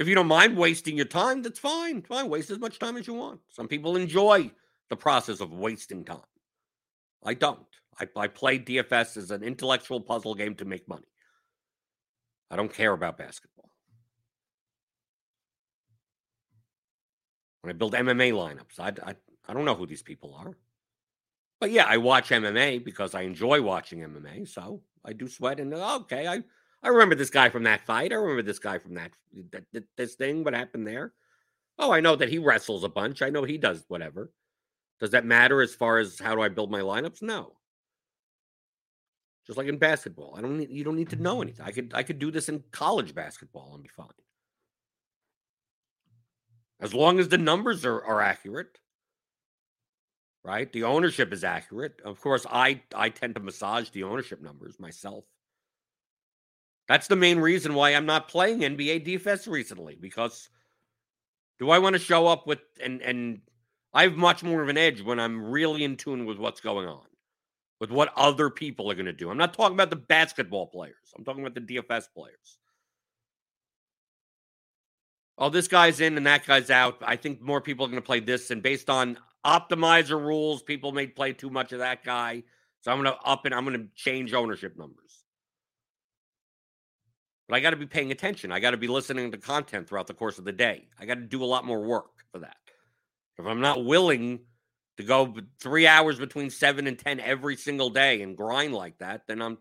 If 0.00 0.08
you 0.08 0.14
don't 0.14 0.28
mind 0.28 0.56
wasting 0.56 0.96
your 0.96 1.04
time, 1.04 1.42
that's 1.42 1.58
fine. 1.58 2.00
Fine. 2.00 2.30
Waste 2.30 2.50
as 2.50 2.58
much 2.58 2.78
time 2.78 2.96
as 2.96 3.06
you 3.06 3.12
want. 3.12 3.38
Some 3.50 3.68
people 3.68 3.96
enjoy 3.96 4.50
the 4.88 4.96
process 4.96 5.40
of 5.40 5.52
wasting 5.52 6.06
time. 6.06 6.22
I 7.22 7.34
don't. 7.34 7.66
I, 8.00 8.08
I 8.16 8.28
play 8.28 8.58
DFS 8.58 9.18
as 9.18 9.30
an 9.30 9.42
intellectual 9.42 10.00
puzzle 10.00 10.34
game 10.34 10.54
to 10.54 10.64
make 10.64 10.88
money. 10.88 11.04
I 12.50 12.56
don't 12.56 12.72
care 12.72 12.94
about 12.94 13.18
basketball. 13.18 13.68
When 17.60 17.70
I 17.70 17.76
build 17.76 17.92
MMA 17.92 18.32
lineups, 18.32 18.80
I, 18.80 18.94
I, 19.06 19.14
I 19.46 19.52
don't 19.52 19.66
know 19.66 19.74
who 19.74 19.86
these 19.86 20.02
people 20.02 20.34
are. 20.34 20.56
But 21.60 21.72
yeah, 21.72 21.84
I 21.86 21.98
watch 21.98 22.30
MMA 22.30 22.82
because 22.82 23.14
I 23.14 23.20
enjoy 23.20 23.60
watching 23.60 23.98
MMA. 23.98 24.48
So 24.48 24.80
I 25.04 25.12
do 25.12 25.28
sweat 25.28 25.60
and 25.60 25.74
oh, 25.74 25.96
okay, 25.96 26.26
I, 26.26 26.42
I 26.82 26.88
remember 26.88 27.14
this 27.14 27.30
guy 27.30 27.50
from 27.50 27.64
that 27.64 27.84
fight. 27.84 28.12
I 28.12 28.16
remember 28.16 28.42
this 28.42 28.58
guy 28.58 28.78
from 28.78 28.94
that, 28.94 29.12
that 29.72 29.84
this 29.96 30.14
thing. 30.14 30.44
What 30.44 30.54
happened 30.54 30.86
there? 30.86 31.12
Oh, 31.78 31.92
I 31.92 32.00
know 32.00 32.16
that 32.16 32.28
he 32.28 32.38
wrestles 32.38 32.84
a 32.84 32.88
bunch. 32.88 33.22
I 33.22 33.30
know 33.30 33.44
he 33.44 33.58
does 33.58 33.84
whatever. 33.88 34.32
Does 34.98 35.10
that 35.10 35.24
matter 35.24 35.62
as 35.62 35.74
far 35.74 35.98
as 35.98 36.18
how 36.18 36.34
do 36.34 36.42
I 36.42 36.48
build 36.48 36.70
my 36.70 36.80
lineups? 36.80 37.22
No. 37.22 37.54
Just 39.46 39.56
like 39.56 39.68
in 39.68 39.78
basketball, 39.78 40.34
I 40.36 40.42
don't 40.42 40.58
need 40.58 40.70
you 40.70 40.84
don't 40.84 40.96
need 40.96 41.10
to 41.10 41.16
know 41.16 41.42
anything. 41.42 41.64
I 41.66 41.72
could 41.72 41.92
I 41.94 42.02
could 42.02 42.18
do 42.18 42.30
this 42.30 42.48
in 42.48 42.62
college 42.70 43.14
basketball 43.14 43.74
and 43.74 43.82
be 43.82 43.88
fine. 43.88 44.08
As 46.80 46.94
long 46.94 47.18
as 47.18 47.28
the 47.28 47.38
numbers 47.38 47.84
are, 47.84 48.02
are 48.04 48.20
accurate, 48.22 48.78
right? 50.44 50.72
The 50.72 50.84
ownership 50.84 51.32
is 51.32 51.44
accurate. 51.44 52.00
Of 52.04 52.20
course, 52.20 52.46
I 52.50 52.82
I 52.94 53.08
tend 53.08 53.34
to 53.34 53.40
massage 53.40 53.90
the 53.90 54.04
ownership 54.04 54.40
numbers 54.40 54.78
myself. 54.78 55.24
That's 56.90 57.06
the 57.06 57.14
main 57.14 57.38
reason 57.38 57.74
why 57.74 57.90
I'm 57.90 58.04
not 58.04 58.26
playing 58.26 58.62
NBA 58.62 59.06
DFS 59.06 59.46
recently 59.46 59.96
because 60.00 60.48
do 61.60 61.70
I 61.70 61.78
want 61.78 61.92
to 61.92 62.00
show 62.00 62.26
up 62.26 62.48
with 62.48 62.58
and 62.82 63.00
and 63.00 63.42
I 63.94 64.02
have 64.02 64.16
much 64.16 64.42
more 64.42 64.60
of 64.60 64.68
an 64.68 64.76
edge 64.76 65.00
when 65.00 65.20
I'm 65.20 65.40
really 65.40 65.84
in 65.84 65.96
tune 65.96 66.26
with 66.26 66.38
what's 66.38 66.60
going 66.60 66.88
on, 66.88 67.06
with 67.78 67.92
what 67.92 68.12
other 68.16 68.50
people 68.50 68.90
are 68.90 68.96
going 68.96 69.06
to 69.06 69.12
do. 69.12 69.30
I'm 69.30 69.38
not 69.38 69.54
talking 69.54 69.76
about 69.76 69.90
the 69.90 69.94
basketball 69.94 70.66
players, 70.66 70.96
I'm 71.16 71.22
talking 71.22 71.46
about 71.46 71.54
the 71.54 71.76
DFS 71.76 72.06
players. 72.12 72.58
Oh, 75.38 75.48
this 75.48 75.68
guy's 75.68 76.00
in 76.00 76.16
and 76.16 76.26
that 76.26 76.44
guy's 76.44 76.70
out. 76.70 76.96
I 77.02 77.14
think 77.14 77.40
more 77.40 77.60
people 77.60 77.86
are 77.86 77.88
going 77.88 78.02
to 78.02 78.06
play 78.06 78.18
this. 78.18 78.50
And 78.50 78.64
based 78.64 78.90
on 78.90 79.16
optimizer 79.46 80.20
rules, 80.20 80.60
people 80.60 80.90
may 80.90 81.06
play 81.06 81.34
too 81.34 81.50
much 81.50 81.70
of 81.70 81.78
that 81.78 82.02
guy. 82.02 82.42
So 82.80 82.90
I'm 82.90 83.00
going 83.00 83.14
to 83.14 83.22
up 83.22 83.44
and 83.44 83.54
I'm 83.54 83.64
going 83.64 83.78
to 83.78 83.86
change 83.94 84.34
ownership 84.34 84.76
numbers. 84.76 85.09
But 87.50 87.56
I 87.56 87.60
got 87.60 87.70
to 87.70 87.76
be 87.76 87.86
paying 87.86 88.12
attention. 88.12 88.52
I 88.52 88.60
got 88.60 88.70
to 88.70 88.76
be 88.76 88.86
listening 88.86 89.32
to 89.32 89.36
content 89.36 89.88
throughout 89.88 90.06
the 90.06 90.14
course 90.14 90.38
of 90.38 90.44
the 90.44 90.52
day. 90.52 90.86
I 91.00 91.04
got 91.04 91.16
to 91.16 91.22
do 91.22 91.42
a 91.42 91.44
lot 91.44 91.64
more 91.64 91.82
work 91.82 92.12
for 92.30 92.38
that. 92.38 92.56
If 93.40 93.44
I'm 93.44 93.60
not 93.60 93.84
willing 93.84 94.38
to 94.98 95.02
go 95.02 95.34
three 95.60 95.84
hours 95.84 96.16
between 96.16 96.48
seven 96.50 96.86
and 96.86 96.96
10 96.96 97.18
every 97.18 97.56
single 97.56 97.90
day 97.90 98.22
and 98.22 98.36
grind 98.36 98.72
like 98.72 98.98
that, 98.98 99.22
then 99.26 99.42
I'm 99.42 99.58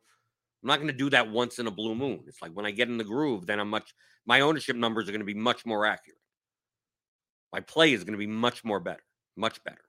I'm 0.61 0.67
not 0.67 0.75
going 0.75 0.89
to 0.89 0.93
do 0.93 1.09
that 1.09 1.31
once 1.31 1.57
in 1.57 1.65
a 1.65 1.71
blue 1.71 1.95
moon. 1.95 2.25
It's 2.27 2.43
like 2.43 2.51
when 2.51 2.67
I 2.67 2.71
get 2.71 2.89
in 2.89 2.97
the 2.99 3.03
groove, 3.03 3.47
then 3.47 3.59
I'm 3.59 3.71
much 3.71 3.95
my 4.23 4.41
ownership 4.41 4.75
numbers 4.75 5.09
are 5.09 5.11
going 5.11 5.21
to 5.21 5.25
be 5.25 5.33
much 5.33 5.65
more 5.65 5.87
accurate. 5.87 6.19
My 7.51 7.61
play 7.61 7.93
is 7.93 8.03
going 8.03 8.13
to 8.13 8.19
be 8.19 8.27
much 8.27 8.63
more 8.63 8.79
better, 8.79 9.03
much 9.35 9.63
better. 9.63 9.81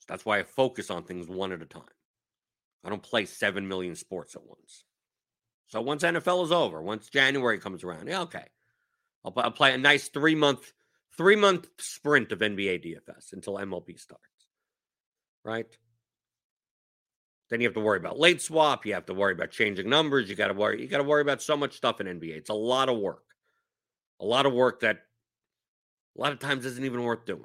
So 0.00 0.06
that's 0.06 0.26
why 0.26 0.38
I 0.38 0.42
focus 0.42 0.90
on 0.90 1.04
things 1.04 1.28
one 1.28 1.52
at 1.52 1.62
a 1.62 1.66
time. 1.66 1.84
I 2.84 2.90
don't 2.90 3.02
play 3.02 3.24
7 3.24 3.66
million 3.66 3.94
sports 3.94 4.34
at 4.36 4.44
once. 4.44 4.84
So 5.68 5.82
once 5.82 6.02
NFL 6.02 6.44
is 6.44 6.52
over, 6.52 6.82
once 6.82 7.08
January 7.08 7.58
comes 7.58 7.84
around, 7.84 8.08
yeah, 8.08 8.22
okay. 8.22 8.44
I'll, 9.24 9.32
I'll 9.36 9.50
play 9.50 9.74
a 9.74 9.78
nice 9.78 10.08
three 10.08 10.34
month 10.34 10.72
three 11.16 11.36
month 11.36 11.68
sprint 11.78 12.32
of 12.32 12.38
NBA 12.38 12.84
DFS 12.84 13.32
until 13.32 13.54
MLB 13.54 13.98
starts, 13.98 14.24
right? 15.44 15.66
Then 17.50 17.60
you 17.60 17.66
have 17.66 17.74
to 17.74 17.80
worry 17.80 17.98
about 17.98 18.18
late 18.18 18.40
swap. 18.40 18.86
You 18.86 18.94
have 18.94 19.06
to 19.06 19.14
worry 19.14 19.32
about 19.32 19.50
changing 19.50 19.88
numbers. 19.88 20.28
You 20.28 20.36
got 20.36 20.48
to 20.48 20.54
worry. 20.54 20.82
You 20.82 20.88
got 20.88 20.98
to 20.98 21.04
worry 21.04 21.22
about 21.22 21.42
so 21.42 21.56
much 21.56 21.76
stuff 21.76 22.00
in 22.00 22.06
NBA. 22.06 22.36
It's 22.36 22.50
a 22.50 22.54
lot 22.54 22.88
of 22.88 22.98
work, 22.98 23.24
a 24.20 24.24
lot 24.24 24.46
of 24.46 24.52
work 24.52 24.80
that 24.80 24.98
a 26.16 26.20
lot 26.20 26.32
of 26.32 26.38
times 26.38 26.64
isn't 26.64 26.84
even 26.84 27.02
worth 27.02 27.24
doing. 27.24 27.44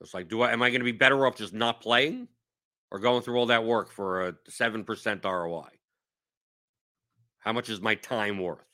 It's 0.00 0.12
like, 0.12 0.28
do 0.28 0.42
I 0.42 0.52
am 0.52 0.62
I 0.62 0.68
going 0.70 0.80
to 0.80 0.84
be 0.84 0.92
better 0.92 1.26
off 1.26 1.36
just 1.36 1.54
not 1.54 1.80
playing, 1.80 2.28
or 2.90 2.98
going 2.98 3.22
through 3.22 3.38
all 3.38 3.46
that 3.46 3.64
work 3.64 3.90
for 3.90 4.28
a 4.28 4.34
seven 4.48 4.84
percent 4.84 5.24
ROI? 5.24 5.68
How 7.44 7.52
much 7.52 7.68
is 7.68 7.80
my 7.80 7.94
time 7.94 8.38
worth? 8.38 8.64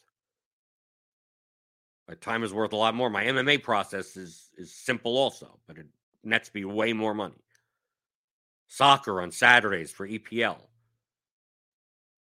My 2.09 2.15
time 2.15 2.45
is 2.45 2.55
worth 2.55 2.73
a 2.73 2.77
lot 2.77 2.95
more. 2.95 3.11
My 3.11 3.25
MMA 3.25 3.63
process 3.63 4.17
is 4.17 4.51
is 4.57 4.73
simple 4.73 5.19
also, 5.19 5.59
but 5.67 5.77
it 5.77 5.87
nets 6.23 6.53
me 6.55 6.65
way 6.65 6.93
more 6.93 7.15
money. 7.15 7.43
Soccer 8.69 9.21
on 9.21 9.33
Saturdays 9.33 9.91
for 9.91 10.07
EPL. 10.07 10.59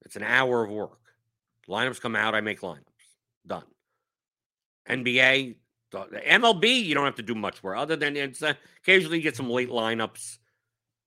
It's 0.03 0.15
an 0.15 0.23
hour 0.23 0.63
of 0.63 0.71
work. 0.71 0.99
Lineups 1.69 2.01
come 2.01 2.15
out, 2.15 2.33
I 2.33 2.41
make 2.41 2.61
lineups. 2.61 2.79
Done. 3.45 3.65
NBA, 4.89 5.55
MLB, 5.93 6.83
you 6.83 6.95
don't 6.95 7.05
have 7.05 7.15
to 7.15 7.21
do 7.21 7.35
much 7.35 7.61
work 7.61 7.77
other 7.77 7.95
than 7.95 8.17
it's 8.17 8.41
uh, 8.41 8.53
occasionally 8.81 9.17
you 9.17 9.23
get 9.23 9.35
some 9.35 9.51
late 9.51 9.69
lineups, 9.69 10.39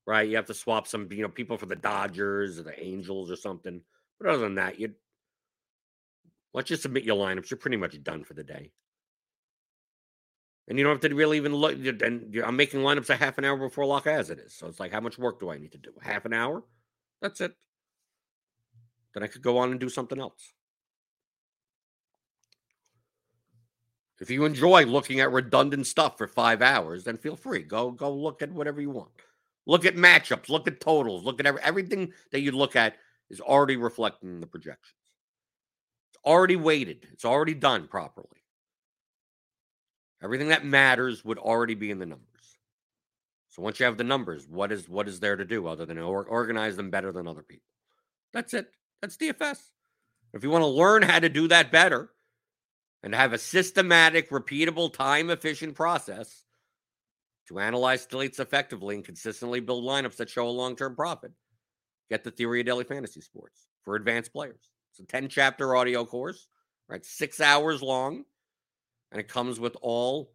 right? 0.06 0.28
You 0.28 0.36
have 0.36 0.46
to 0.46 0.54
swap 0.54 0.86
some, 0.86 1.08
you 1.10 1.22
know, 1.22 1.28
people 1.28 1.56
for 1.56 1.66
the 1.66 1.74
Dodgers 1.74 2.60
or 2.60 2.62
the 2.62 2.80
Angels 2.80 3.28
or 3.28 3.36
something. 3.36 3.80
But 4.20 4.30
other 4.30 4.42
than 4.42 4.54
that, 4.56 4.78
you 4.78 4.94
once 6.52 6.70
you 6.70 6.76
submit 6.76 7.04
your 7.04 7.16
lineups, 7.16 7.50
you're 7.50 7.58
pretty 7.58 7.76
much 7.76 8.00
done 8.02 8.24
for 8.24 8.34
the 8.34 8.44
day. 8.44 8.70
And 10.68 10.78
you 10.78 10.84
don't 10.84 10.94
have 10.94 11.10
to 11.10 11.14
really 11.14 11.38
even 11.38 11.54
look. 11.54 11.74
And 11.74 12.36
I'm 12.44 12.56
making 12.56 12.80
lineups 12.80 13.10
a 13.10 13.16
half 13.16 13.38
an 13.38 13.44
hour 13.44 13.56
before 13.56 13.84
lock 13.84 14.06
as 14.06 14.30
it 14.30 14.38
is. 14.38 14.54
So 14.54 14.68
it's 14.68 14.78
like, 14.78 14.92
how 14.92 15.00
much 15.00 15.18
work 15.18 15.40
do 15.40 15.50
I 15.50 15.58
need 15.58 15.72
to 15.72 15.78
do? 15.78 15.90
Half 16.00 16.24
an 16.24 16.32
hour? 16.32 16.62
That's 17.20 17.40
it. 17.40 17.52
Then 19.14 19.22
I 19.22 19.26
could 19.26 19.42
go 19.42 19.58
on 19.58 19.70
and 19.70 19.80
do 19.80 19.88
something 19.88 20.20
else. 20.20 20.52
If 24.20 24.30
you 24.30 24.44
enjoy 24.44 24.84
looking 24.84 25.18
at 25.18 25.32
redundant 25.32 25.86
stuff 25.86 26.16
for 26.16 26.28
five 26.28 26.62
hours, 26.62 27.02
then 27.02 27.16
feel 27.16 27.34
free. 27.34 27.62
Go 27.62 27.90
go 27.90 28.14
look 28.14 28.40
at 28.40 28.52
whatever 28.52 28.80
you 28.80 28.90
want. 28.90 29.10
Look 29.66 29.84
at 29.84 29.96
matchups. 29.96 30.48
Look 30.48 30.68
at 30.68 30.80
totals. 30.80 31.24
Look 31.24 31.40
at 31.40 31.46
every, 31.46 31.60
everything 31.62 32.12
that 32.30 32.40
you 32.40 32.52
look 32.52 32.76
at 32.76 32.96
is 33.30 33.40
already 33.40 33.76
reflecting 33.76 34.40
the 34.40 34.46
projections 34.46 35.01
already 36.24 36.56
weighted, 36.56 37.06
it's 37.12 37.24
already 37.24 37.54
done 37.54 37.88
properly. 37.88 38.28
Everything 40.22 40.48
that 40.48 40.64
matters 40.64 41.24
would 41.24 41.38
already 41.38 41.74
be 41.74 41.90
in 41.90 41.98
the 41.98 42.06
numbers. 42.06 42.26
So 43.48 43.60
once 43.60 43.80
you 43.80 43.86
have 43.86 43.98
the 43.98 44.04
numbers, 44.04 44.46
what 44.48 44.72
is 44.72 44.88
what 44.88 45.08
is 45.08 45.20
there 45.20 45.36
to 45.36 45.44
do 45.44 45.66
other 45.66 45.84
than 45.84 45.98
or, 45.98 46.24
organize 46.24 46.76
them 46.76 46.90
better 46.90 47.12
than 47.12 47.28
other 47.28 47.42
people? 47.42 47.66
That's 48.32 48.54
it. 48.54 48.68
That's 49.00 49.16
DFS. 49.16 49.58
If 50.32 50.42
you 50.42 50.50
want 50.50 50.62
to 50.62 50.68
learn 50.68 51.02
how 51.02 51.18
to 51.18 51.28
do 51.28 51.48
that 51.48 51.70
better 51.70 52.10
and 53.02 53.14
have 53.14 53.32
a 53.32 53.38
systematic, 53.38 54.30
repeatable, 54.30 54.92
time 54.92 55.28
efficient 55.28 55.74
process 55.74 56.44
to 57.48 57.58
analyze 57.58 58.06
slates 58.10 58.38
effectively 58.38 58.94
and 58.94 59.04
consistently 59.04 59.60
build 59.60 59.84
lineups 59.84 60.16
that 60.16 60.30
show 60.30 60.48
a 60.48 60.50
long 60.50 60.76
term 60.76 60.94
profit, 60.94 61.32
get 62.08 62.24
the 62.24 62.30
Theory 62.30 62.60
of 62.60 62.66
Daily 62.66 62.84
Fantasy 62.84 63.20
Sports 63.20 63.66
for 63.84 63.96
advanced 63.96 64.32
players. 64.32 64.71
It's 64.92 65.00
a 65.00 65.04
10 65.04 65.28
chapter 65.28 65.74
audio 65.74 66.04
course, 66.04 66.48
right? 66.86 67.04
Six 67.04 67.40
hours 67.40 67.80
long. 67.82 68.24
And 69.10 69.20
it 69.20 69.28
comes 69.28 69.58
with 69.58 69.76
all 69.80 70.32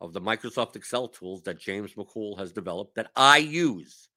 of 0.00 0.12
the 0.12 0.20
Microsoft 0.20 0.76
Excel 0.76 1.08
tools 1.08 1.42
that 1.42 1.58
James 1.58 1.94
McCool 1.94 2.38
has 2.38 2.52
developed 2.52 2.96
that 2.96 3.10
I 3.16 3.38
use. 3.38 4.08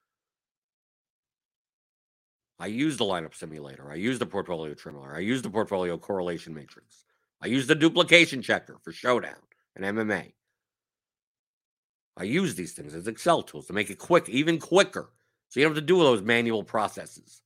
I 2.60 2.68
use 2.68 2.98
the 2.98 3.06
lineup 3.06 3.34
simulator. 3.34 3.90
I 3.90 3.96
use 3.96 4.20
the 4.20 4.26
portfolio 4.26 4.74
trimmer. 4.74 5.16
I 5.16 5.20
use 5.20 5.42
the 5.42 5.50
portfolio 5.50 5.98
correlation 5.98 6.54
matrix. 6.54 7.06
I 7.42 7.48
use 7.48 7.68
the 7.68 7.76
duplication 7.76 8.42
checker 8.42 8.78
for 8.84 8.92
showdown 8.92 9.40
and 9.78 9.86
MMA. 9.86 10.34
I 12.18 12.24
use 12.24 12.56
these 12.56 12.74
things 12.74 12.94
as 12.94 13.08
Excel 13.08 13.44
tools 13.44 13.68
to 13.68 13.74
make 13.74 13.90
it 13.90 13.98
quick, 13.98 14.28
even 14.28 14.60
quicker. 14.60 15.10
So 15.48 15.60
you 15.60 15.66
don't 15.66 15.74
have 15.74 15.82
to 15.82 15.88
do 15.88 16.00
those 16.00 16.22
manual 16.22 16.64
processes. 16.64 17.42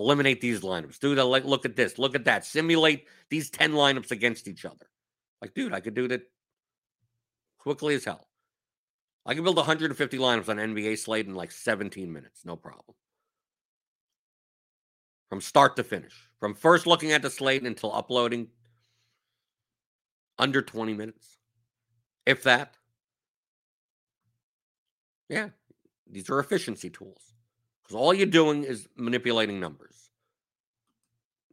Eliminate 0.00 0.40
these 0.40 0.60
lineups. 0.60 0.98
The 0.98 1.24
like, 1.24 1.44
look 1.44 1.66
at 1.66 1.76
this, 1.76 1.98
look 1.98 2.14
at 2.14 2.24
that. 2.24 2.46
Simulate 2.46 3.06
these 3.28 3.50
10 3.50 3.72
lineups 3.72 4.10
against 4.10 4.48
each 4.48 4.64
other. 4.64 4.86
Like, 5.42 5.52
dude, 5.52 5.74
I 5.74 5.80
could 5.80 5.94
do 5.94 6.08
that 6.08 6.22
quickly 7.58 7.94
as 7.94 8.04
hell. 8.04 8.26
I 9.26 9.34
can 9.34 9.44
build 9.44 9.56
150 9.56 10.16
lineups 10.16 10.48
on 10.48 10.56
NBA 10.56 10.98
slate 10.98 11.26
in 11.26 11.34
like 11.34 11.52
17 11.52 12.10
minutes, 12.10 12.46
no 12.46 12.56
problem. 12.56 12.96
From 15.28 15.42
start 15.42 15.76
to 15.76 15.84
finish, 15.84 16.28
from 16.40 16.54
first 16.54 16.86
looking 16.86 17.12
at 17.12 17.20
the 17.20 17.30
slate 17.30 17.62
until 17.62 17.94
uploading, 17.94 18.48
under 20.38 20.62
20 20.62 20.94
minutes, 20.94 21.36
if 22.24 22.42
that. 22.44 22.74
Yeah, 25.28 25.50
these 26.10 26.30
are 26.30 26.40
efficiency 26.40 26.88
tools 26.88 27.29
because 27.90 28.00
all 28.00 28.14
you're 28.14 28.26
doing 28.26 28.62
is 28.62 28.88
manipulating 28.94 29.58
numbers. 29.58 30.10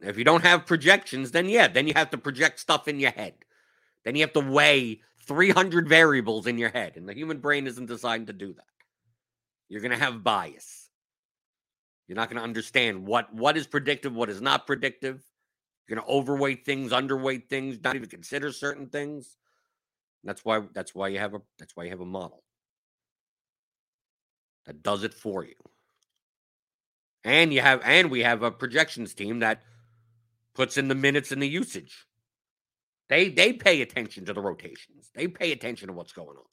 If 0.00 0.16
you 0.16 0.22
don't 0.22 0.44
have 0.44 0.66
projections, 0.66 1.32
then 1.32 1.48
yeah, 1.48 1.66
then 1.66 1.88
you 1.88 1.94
have 1.96 2.10
to 2.10 2.18
project 2.18 2.60
stuff 2.60 2.86
in 2.86 3.00
your 3.00 3.10
head. 3.10 3.34
Then 4.04 4.14
you 4.14 4.22
have 4.22 4.32
to 4.34 4.40
weigh 4.40 5.00
300 5.26 5.88
variables 5.88 6.46
in 6.46 6.56
your 6.56 6.68
head, 6.68 6.96
and 6.96 7.08
the 7.08 7.12
human 7.14 7.38
brain 7.38 7.66
isn't 7.66 7.86
designed 7.86 8.28
to 8.28 8.32
do 8.32 8.52
that. 8.52 8.64
You're 9.68 9.80
going 9.80 9.90
to 9.90 9.98
have 9.98 10.22
bias. 10.22 10.88
You're 12.06 12.14
not 12.14 12.30
going 12.30 12.38
to 12.38 12.44
understand 12.44 13.04
what 13.04 13.34
what 13.34 13.56
is 13.56 13.66
predictive, 13.66 14.14
what 14.14 14.30
is 14.30 14.40
not 14.40 14.64
predictive. 14.64 15.24
You're 15.88 15.96
going 15.96 16.06
to 16.06 16.12
overweight 16.12 16.64
things, 16.64 16.92
underweight 16.92 17.48
things, 17.48 17.78
not 17.82 17.96
even 17.96 18.08
consider 18.08 18.52
certain 18.52 18.86
things. 18.86 19.36
That's 20.22 20.44
why 20.44 20.62
that's 20.72 20.94
why 20.94 21.08
you 21.08 21.18
have 21.18 21.34
a 21.34 21.42
that's 21.58 21.74
why 21.74 21.82
you 21.82 21.90
have 21.90 22.00
a 22.00 22.06
model 22.06 22.44
that 24.66 24.84
does 24.84 25.02
it 25.02 25.14
for 25.14 25.44
you. 25.44 25.54
And 27.24 27.52
you 27.52 27.60
have 27.60 27.80
and 27.84 28.10
we 28.10 28.20
have 28.20 28.42
a 28.42 28.50
projections 28.50 29.12
team 29.14 29.40
that 29.40 29.62
puts 30.54 30.76
in 30.76 30.88
the 30.88 30.94
minutes 30.94 31.32
and 31.32 31.42
the 31.42 31.48
usage. 31.48 32.06
They 33.08 33.28
they 33.28 33.52
pay 33.52 33.82
attention 33.82 34.24
to 34.26 34.32
the 34.32 34.40
rotations. 34.40 35.10
They 35.14 35.28
pay 35.28 35.52
attention 35.52 35.88
to 35.88 35.94
what's 35.94 36.12
going 36.12 36.28
on. 36.36 36.44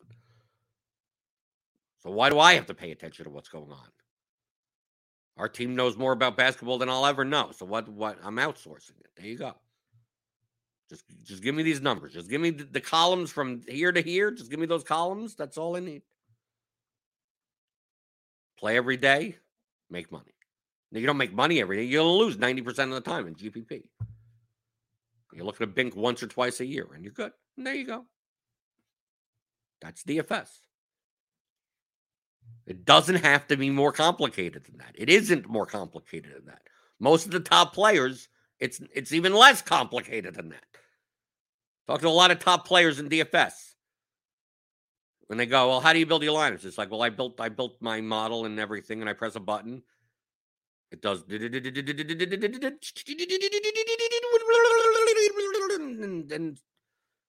So 2.03 2.11
why 2.11 2.29
do 2.29 2.39
I 2.39 2.53
have 2.53 2.67
to 2.67 2.73
pay 2.73 2.91
attention 2.91 3.25
to 3.25 3.31
what's 3.31 3.49
going 3.49 3.71
on? 3.71 3.89
Our 5.37 5.49
team 5.49 5.75
knows 5.75 5.97
more 5.97 6.13
about 6.13 6.37
basketball 6.37 6.77
than 6.77 6.89
I'll 6.89 7.05
ever 7.05 7.25
know. 7.25 7.51
So 7.51 7.65
what 7.65 7.89
what 7.89 8.17
I'm 8.23 8.37
outsourcing 8.37 8.99
it. 9.01 9.09
There 9.17 9.25
you 9.25 9.37
go. 9.37 9.53
Just 10.89 11.03
just 11.23 11.41
give 11.41 11.55
me 11.55 11.63
these 11.63 11.81
numbers. 11.81 12.13
Just 12.13 12.29
give 12.29 12.41
me 12.41 12.51
the, 12.51 12.63
the 12.63 12.81
columns 12.81 13.31
from 13.31 13.61
here 13.67 13.91
to 13.91 14.01
here. 14.01 14.31
Just 14.31 14.49
give 14.49 14.59
me 14.59 14.65
those 14.65 14.83
columns. 14.83 15.35
That's 15.35 15.57
all 15.57 15.75
I 15.75 15.79
need. 15.79 16.03
Play 18.57 18.77
every 18.77 18.97
day, 18.97 19.35
make 19.89 20.11
money. 20.11 20.34
You 20.91 21.05
don't 21.05 21.17
make 21.17 21.33
money 21.33 21.59
every 21.59 21.77
day. 21.77 21.83
You'll 21.83 22.17
lose 22.17 22.37
90% 22.37 22.67
of 22.67 22.91
the 22.91 23.01
time 23.01 23.27
in 23.27 23.35
GPP. 23.35 23.83
You're 25.33 25.45
looking 25.45 25.67
to 25.67 25.73
bink 25.73 25.95
once 25.95 26.23
or 26.23 26.27
twice 26.27 26.61
a 26.61 26.65
year, 26.65 26.87
and 26.93 27.03
you're 27.03 27.11
good. 27.11 27.33
And 27.57 27.67
there 27.67 27.75
you 27.75 27.85
go. 27.85 28.05
That's 29.81 30.03
DFS. 30.03 30.49
It 32.65 32.85
doesn't 32.85 33.23
have 33.23 33.47
to 33.47 33.57
be 33.57 33.69
more 33.69 33.91
complicated 33.91 34.63
than 34.65 34.77
that. 34.77 34.93
It 34.95 35.09
isn't 35.09 35.47
more 35.47 35.65
complicated 35.65 36.33
than 36.35 36.45
that. 36.45 36.61
Most 36.99 37.25
of 37.25 37.31
the 37.31 37.39
top 37.39 37.73
players, 37.73 38.29
it's 38.59 38.81
it's 38.93 39.11
even 39.11 39.33
less 39.33 39.61
complicated 39.61 40.35
than 40.35 40.49
that. 40.49 40.63
Talk 41.87 42.01
to 42.01 42.07
a 42.07 42.09
lot 42.09 42.31
of 42.31 42.39
top 42.39 42.65
players 42.65 42.99
in 42.99 43.09
DFS. 43.09 43.73
When 45.27 45.37
they 45.37 45.45
go, 45.45 45.67
well, 45.67 45.81
how 45.81 45.91
do 45.91 45.99
you 45.99 46.05
build 46.05 46.23
your 46.23 46.37
lineups? 46.37 46.65
It's 46.65 46.77
like, 46.77 46.91
well, 46.91 47.01
I 47.01 47.09
built 47.09 47.39
I 47.41 47.49
built 47.49 47.75
my 47.81 48.01
model 48.01 48.45
and 48.45 48.59
everything, 48.59 49.01
and 49.01 49.09
I 49.09 49.13
press 49.13 49.35
a 49.35 49.39
button. 49.39 49.83
It 50.95 51.01
does 51.01 51.23
and 56.31 56.57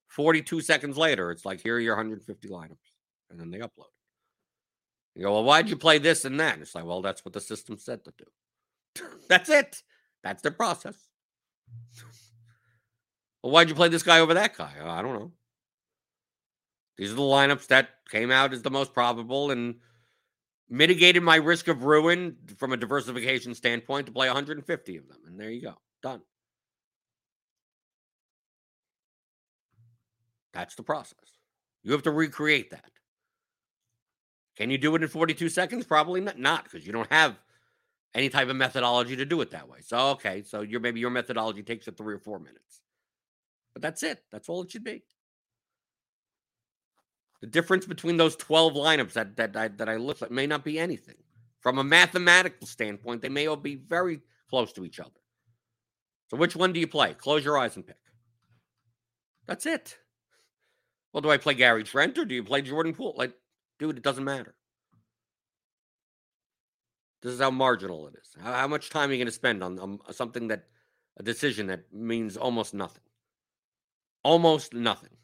42 0.08 0.60
seconds 0.60 0.96
later, 0.96 1.32
it's 1.32 1.44
like, 1.44 1.60
here 1.60 1.74
are 1.74 1.80
your 1.80 1.96
150 1.96 2.48
lineups. 2.48 2.76
And 3.28 3.40
then 3.40 3.50
they 3.50 3.58
upload. 3.58 3.90
You 5.16 5.22
go, 5.22 5.32
well, 5.32 5.44
why'd 5.44 5.68
you 5.68 5.76
play 5.76 5.98
this 5.98 6.24
and 6.24 6.38
that? 6.38 6.60
It's 6.60 6.76
like, 6.76 6.84
well, 6.84 7.02
that's 7.02 7.24
what 7.24 7.34
the 7.34 7.40
system 7.40 7.76
said 7.76 8.04
to 8.04 8.12
do. 8.16 9.04
that's 9.28 9.48
it. 9.48 9.82
That's 10.22 10.42
the 10.42 10.52
process. 10.52 10.96
well, 13.42 13.52
why'd 13.52 13.68
you 13.68 13.74
play 13.74 13.88
this 13.88 14.04
guy 14.04 14.20
over 14.20 14.34
that 14.34 14.56
guy? 14.56 14.74
Uh, 14.80 14.88
I 14.88 15.02
don't 15.02 15.14
know. 15.14 15.32
These 16.98 17.10
are 17.10 17.16
the 17.16 17.22
lineups 17.22 17.66
that 17.66 17.88
came 18.08 18.30
out 18.30 18.52
as 18.52 18.62
the 18.62 18.70
most 18.70 18.94
probable 18.94 19.50
and 19.50 19.74
mitigated 20.68 21.22
my 21.22 21.36
risk 21.36 21.68
of 21.68 21.84
ruin 21.84 22.36
from 22.56 22.72
a 22.72 22.76
diversification 22.76 23.54
standpoint 23.54 24.06
to 24.06 24.12
play 24.12 24.26
150 24.26 24.96
of 24.96 25.08
them. 25.08 25.18
And 25.26 25.38
there 25.38 25.50
you 25.50 25.62
go. 25.62 25.74
Done. 26.02 26.22
That's 30.52 30.74
the 30.74 30.82
process. 30.82 31.18
You 31.82 31.92
have 31.92 32.02
to 32.04 32.10
recreate 32.10 32.70
that. 32.70 32.90
Can 34.56 34.70
you 34.70 34.78
do 34.78 34.94
it 34.96 35.02
in 35.02 35.08
42 35.08 35.50
seconds? 35.50 35.84
Probably 35.84 36.20
not, 36.20 36.64
because 36.64 36.86
you 36.86 36.92
don't 36.92 37.12
have 37.12 37.38
any 38.14 38.30
type 38.30 38.48
of 38.48 38.56
methodology 38.56 39.14
to 39.16 39.26
do 39.26 39.40
it 39.42 39.50
that 39.50 39.68
way. 39.68 39.78
So 39.82 40.08
okay, 40.10 40.42
so 40.42 40.62
your 40.62 40.80
maybe 40.80 40.98
your 40.98 41.10
methodology 41.10 41.62
takes 41.62 41.86
you 41.86 41.92
three 41.92 42.14
or 42.14 42.18
four 42.18 42.38
minutes. 42.38 42.80
But 43.74 43.82
that's 43.82 44.02
it. 44.02 44.22
That's 44.32 44.48
all 44.48 44.62
it 44.62 44.70
should 44.70 44.84
be. 44.84 45.02
The 47.46 47.52
difference 47.52 47.86
between 47.86 48.16
those 48.16 48.34
12 48.34 48.72
lineups 48.72 49.12
that 49.12 49.36
that 49.36 49.56
I, 49.56 49.68
that 49.68 49.88
I 49.88 49.94
looked 49.98 50.20
at 50.20 50.32
may 50.32 50.48
not 50.48 50.64
be 50.64 50.80
anything. 50.80 51.14
From 51.60 51.78
a 51.78 51.84
mathematical 51.84 52.66
standpoint, 52.66 53.22
they 53.22 53.28
may 53.28 53.46
all 53.46 53.54
be 53.54 53.76
very 53.76 54.18
close 54.50 54.72
to 54.72 54.84
each 54.84 54.98
other. 54.98 55.20
So 56.26 56.38
which 56.38 56.56
one 56.56 56.72
do 56.72 56.80
you 56.80 56.88
play? 56.88 57.14
Close 57.14 57.44
your 57.44 57.56
eyes 57.56 57.76
and 57.76 57.86
pick. 57.86 58.00
That's 59.46 59.64
it. 59.64 59.96
Well, 61.12 61.20
do 61.20 61.30
I 61.30 61.36
play 61.36 61.54
Gary 61.54 61.84
Trent 61.84 62.18
or 62.18 62.24
do 62.24 62.34
you 62.34 62.42
play 62.42 62.62
Jordan 62.62 62.94
Poole? 62.94 63.14
Like, 63.16 63.34
dude, 63.78 63.96
it 63.96 64.02
doesn't 64.02 64.24
matter. 64.24 64.56
This 67.22 67.32
is 67.32 67.40
how 67.40 67.52
marginal 67.52 68.08
it 68.08 68.14
is. 68.20 68.42
How, 68.42 68.54
how 68.54 68.66
much 68.66 68.90
time 68.90 69.10
are 69.10 69.12
you 69.12 69.18
going 69.18 69.26
to 69.26 69.32
spend 69.32 69.62
on 69.62 69.78
um, 69.78 70.00
something 70.10 70.48
that, 70.48 70.64
a 71.16 71.22
decision 71.22 71.68
that 71.68 71.92
means 71.92 72.36
almost 72.36 72.74
nothing? 72.74 73.04
Almost 74.24 74.74
nothing. 74.74 75.16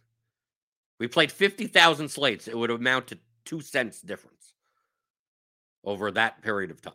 We 1.03 1.09
played 1.09 1.33
50,000 1.33 2.09
slates. 2.09 2.47
It 2.47 2.57
would 2.57 2.71
amount 2.71 3.09
to 3.09 3.19
two 3.45 3.61
cents 3.61 4.01
difference 4.01 4.55
over 5.83 6.13
that 6.13 6.43
period 6.43 6.71
of 6.71 6.81
time. 6.81 6.95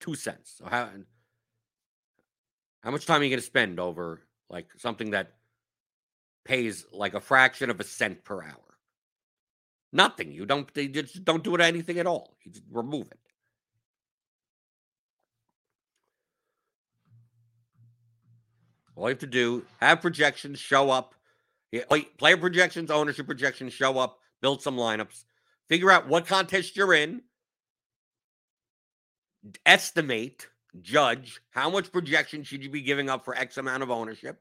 Two 0.00 0.16
cents. 0.16 0.56
So 0.58 0.64
how, 0.66 0.88
how 2.82 2.90
much 2.90 3.06
time 3.06 3.20
are 3.20 3.24
you 3.24 3.30
going 3.30 3.38
to 3.38 3.46
spend 3.46 3.78
over 3.78 4.22
like 4.50 4.66
something 4.76 5.12
that 5.12 5.34
pays 6.44 6.84
like 6.92 7.14
a 7.14 7.20
fraction 7.20 7.70
of 7.70 7.78
a 7.78 7.84
cent 7.84 8.24
per 8.24 8.42
hour. 8.42 8.76
Nothing. 9.92 10.32
You 10.32 10.44
don't 10.44 10.68
you 10.74 10.88
just 10.88 11.24
don't 11.24 11.44
do 11.44 11.54
it 11.54 11.60
anything 11.60 12.00
at 12.00 12.08
all. 12.08 12.34
You 12.42 12.50
just 12.50 12.64
remove 12.72 13.06
it. 13.06 13.20
All 18.96 19.04
you 19.04 19.10
have 19.10 19.20
to 19.20 19.28
do, 19.28 19.64
have 19.80 20.00
projections, 20.00 20.58
show 20.58 20.90
up. 20.90 21.14
Player 22.18 22.36
projections, 22.36 22.90
ownership 22.90 23.26
projections, 23.26 23.72
show 23.72 23.98
up, 23.98 24.18
build 24.40 24.62
some 24.62 24.76
lineups, 24.76 25.24
figure 25.68 25.90
out 25.90 26.08
what 26.08 26.26
contest 26.26 26.76
you're 26.76 26.94
in, 26.94 27.22
estimate, 29.66 30.46
judge 30.80 31.40
how 31.50 31.68
much 31.68 31.90
projection 31.92 32.42
should 32.42 32.62
you 32.62 32.70
be 32.70 32.82
giving 32.82 33.10
up 33.10 33.24
for 33.24 33.34
X 33.34 33.56
amount 33.58 33.82
of 33.82 33.90
ownership, 33.90 34.40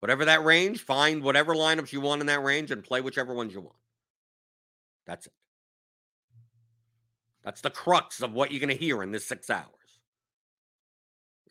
Whatever 0.00 0.24
that 0.24 0.44
range, 0.44 0.80
find 0.80 1.22
whatever 1.22 1.54
lineups 1.54 1.92
you 1.92 2.00
want 2.00 2.22
in 2.22 2.26
that 2.26 2.42
range 2.42 2.70
and 2.70 2.82
play 2.82 3.02
whichever 3.02 3.34
ones 3.34 3.52
you 3.52 3.60
want. 3.60 3.76
That's 5.06 5.26
it. 5.26 5.32
That's 7.44 7.60
the 7.60 7.70
crux 7.70 8.22
of 8.22 8.32
what 8.32 8.50
you're 8.50 8.60
going 8.60 8.76
to 8.76 8.82
hear 8.82 9.02
in 9.02 9.12
this 9.12 9.26
six 9.26 9.50
hours 9.50 9.66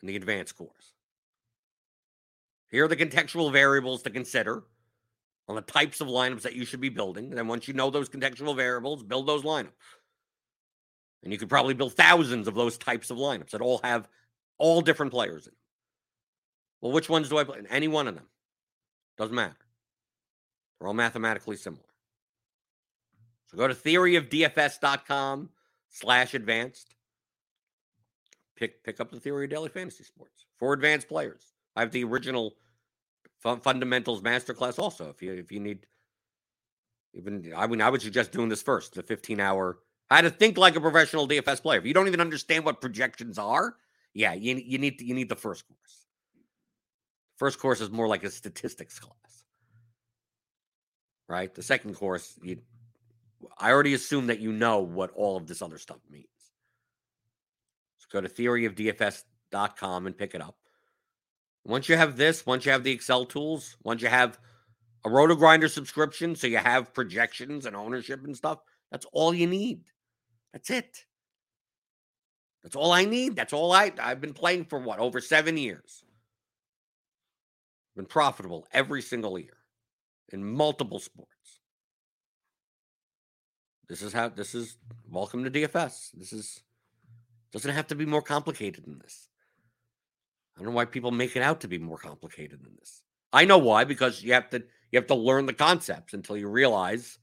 in 0.02 0.08
the 0.08 0.16
advanced 0.16 0.56
course. 0.56 0.92
Here 2.70 2.84
are 2.84 2.88
the 2.88 2.96
contextual 2.96 3.52
variables 3.52 4.02
to 4.02 4.10
consider 4.10 4.62
on 5.48 5.56
the 5.56 5.62
types 5.62 6.00
of 6.00 6.08
lineups 6.08 6.42
that 6.42 6.54
you 6.54 6.64
should 6.64 6.80
be 6.80 6.88
building. 6.88 7.26
And 7.26 7.38
then 7.38 7.48
once 7.48 7.66
you 7.66 7.74
know 7.74 7.90
those 7.90 8.08
contextual 8.08 8.54
variables, 8.54 9.02
build 9.02 9.26
those 9.26 9.42
lineups. 9.42 9.72
And 11.22 11.32
you 11.32 11.38
could 11.38 11.48
probably 11.48 11.74
build 11.74 11.94
thousands 11.94 12.48
of 12.48 12.54
those 12.54 12.78
types 12.78 13.10
of 13.10 13.18
lineups 13.18 13.50
that 13.50 13.60
all 13.60 13.80
have 13.82 14.08
all 14.58 14.80
different 14.80 15.12
players 15.12 15.46
in. 15.46 15.52
Well, 16.80 16.92
which 16.92 17.08
ones 17.08 17.28
do 17.28 17.38
I 17.38 17.44
play? 17.44 17.58
Any 17.68 17.88
one 17.88 18.08
of 18.08 18.14
them. 18.14 18.26
Doesn't 19.18 19.34
matter. 19.34 19.56
They're 20.78 20.88
all 20.88 20.94
mathematically 20.94 21.56
similar. 21.56 21.82
So 23.46 23.58
go 23.58 23.68
to 23.68 23.74
theoryofdfs.com 23.74 25.50
slash 25.88 26.34
advanced. 26.34 26.94
Pick 28.56 28.84
pick 28.84 29.00
up 29.00 29.10
the 29.10 29.18
theory 29.18 29.44
of 29.44 29.50
daily 29.50 29.68
fantasy 29.68 30.04
sports 30.04 30.46
for 30.58 30.72
advanced 30.72 31.08
players. 31.08 31.52
I 31.80 31.84
have 31.84 31.92
the 31.92 32.04
original 32.04 32.56
fundamentals 33.38 34.20
masterclass 34.20 34.78
also. 34.78 35.08
If 35.08 35.22
you 35.22 35.32
if 35.32 35.50
you 35.50 35.60
need 35.60 35.86
even 37.14 37.54
I 37.56 37.66
mean 37.66 37.80
I 37.80 37.88
would 37.88 38.02
suggest 38.02 38.32
doing 38.32 38.50
this 38.50 38.60
first, 38.60 38.92
the 38.92 39.02
15 39.02 39.40
hour 39.40 39.78
how 40.10 40.20
to 40.20 40.28
think 40.28 40.58
like 40.58 40.76
a 40.76 40.80
professional 40.80 41.26
DFS 41.26 41.62
player. 41.62 41.78
If 41.78 41.86
you 41.86 41.94
don't 41.94 42.06
even 42.06 42.20
understand 42.20 42.66
what 42.66 42.82
projections 42.82 43.38
are, 43.38 43.76
yeah, 44.12 44.34
you, 44.34 44.56
you 44.56 44.76
need 44.76 45.00
you 45.00 45.14
need 45.14 45.30
the 45.30 45.36
first 45.36 45.66
course. 45.66 46.06
First 47.38 47.58
course 47.58 47.80
is 47.80 47.88
more 47.88 48.08
like 48.08 48.24
a 48.24 48.30
statistics 48.30 48.98
class. 48.98 49.44
Right? 51.30 51.54
The 51.54 51.62
second 51.62 51.94
course, 51.94 52.38
you 52.42 52.58
I 53.56 53.70
already 53.70 53.94
assume 53.94 54.26
that 54.26 54.40
you 54.40 54.52
know 54.52 54.80
what 54.80 55.12
all 55.14 55.38
of 55.38 55.46
this 55.46 55.62
other 55.62 55.78
stuff 55.78 56.00
means. 56.10 56.26
So 57.96 58.06
go 58.12 58.20
to 58.20 58.28
theoryofdfs.com 58.28 60.06
and 60.06 60.18
pick 60.18 60.34
it 60.34 60.42
up. 60.42 60.59
Once 61.64 61.88
you 61.88 61.96
have 61.96 62.16
this, 62.16 62.46
once 62.46 62.64
you 62.64 62.72
have 62.72 62.84
the 62.84 62.92
Excel 62.92 63.24
tools, 63.24 63.76
once 63.82 64.02
you 64.02 64.08
have 64.08 64.38
a 65.04 65.08
RotoGrinder 65.08 65.70
subscription, 65.70 66.34
so 66.34 66.46
you 66.46 66.58
have 66.58 66.94
projections 66.94 67.66
and 67.66 67.76
ownership 67.76 68.24
and 68.24 68.36
stuff, 68.36 68.60
that's 68.90 69.06
all 69.12 69.34
you 69.34 69.46
need. 69.46 69.84
That's 70.52 70.70
it. 70.70 71.04
That's 72.62 72.76
all 72.76 72.92
I 72.92 73.04
need. 73.04 73.36
That's 73.36 73.52
all 73.52 73.72
I 73.72 73.92
I've 74.00 74.20
been 74.20 74.34
playing 74.34 74.66
for 74.66 74.78
what 74.78 74.98
over 74.98 75.20
seven 75.20 75.56
years. 75.56 76.04
Been 77.96 78.06
profitable 78.06 78.66
every 78.72 79.02
single 79.02 79.38
year 79.38 79.56
in 80.28 80.44
multiple 80.44 80.98
sports. 80.98 81.30
This 83.88 84.02
is 84.02 84.12
how 84.12 84.28
this 84.28 84.54
is 84.54 84.76
welcome 85.08 85.42
to 85.44 85.50
DFS. 85.50 86.10
This 86.14 86.32
is 86.32 86.62
doesn't 87.52 87.74
have 87.74 87.88
to 87.88 87.94
be 87.94 88.06
more 88.06 88.22
complicated 88.22 88.84
than 88.84 88.98
this. 89.00 89.29
I 90.60 90.62
don't 90.62 90.74
know 90.74 90.76
why 90.76 90.84
people 90.84 91.10
make 91.10 91.36
it 91.36 91.42
out 91.42 91.62
to 91.62 91.68
be 91.68 91.78
more 91.78 91.96
complicated 91.96 92.62
than 92.62 92.76
this. 92.78 93.00
I 93.32 93.46
know 93.46 93.56
why, 93.56 93.84
because 93.84 94.22
you 94.22 94.34
have 94.34 94.50
to 94.50 94.62
you 94.92 94.98
have 94.98 95.06
to 95.06 95.14
learn 95.14 95.46
the 95.46 95.54
concepts 95.54 96.12
until 96.12 96.36
you 96.36 96.48
realize 96.48 97.18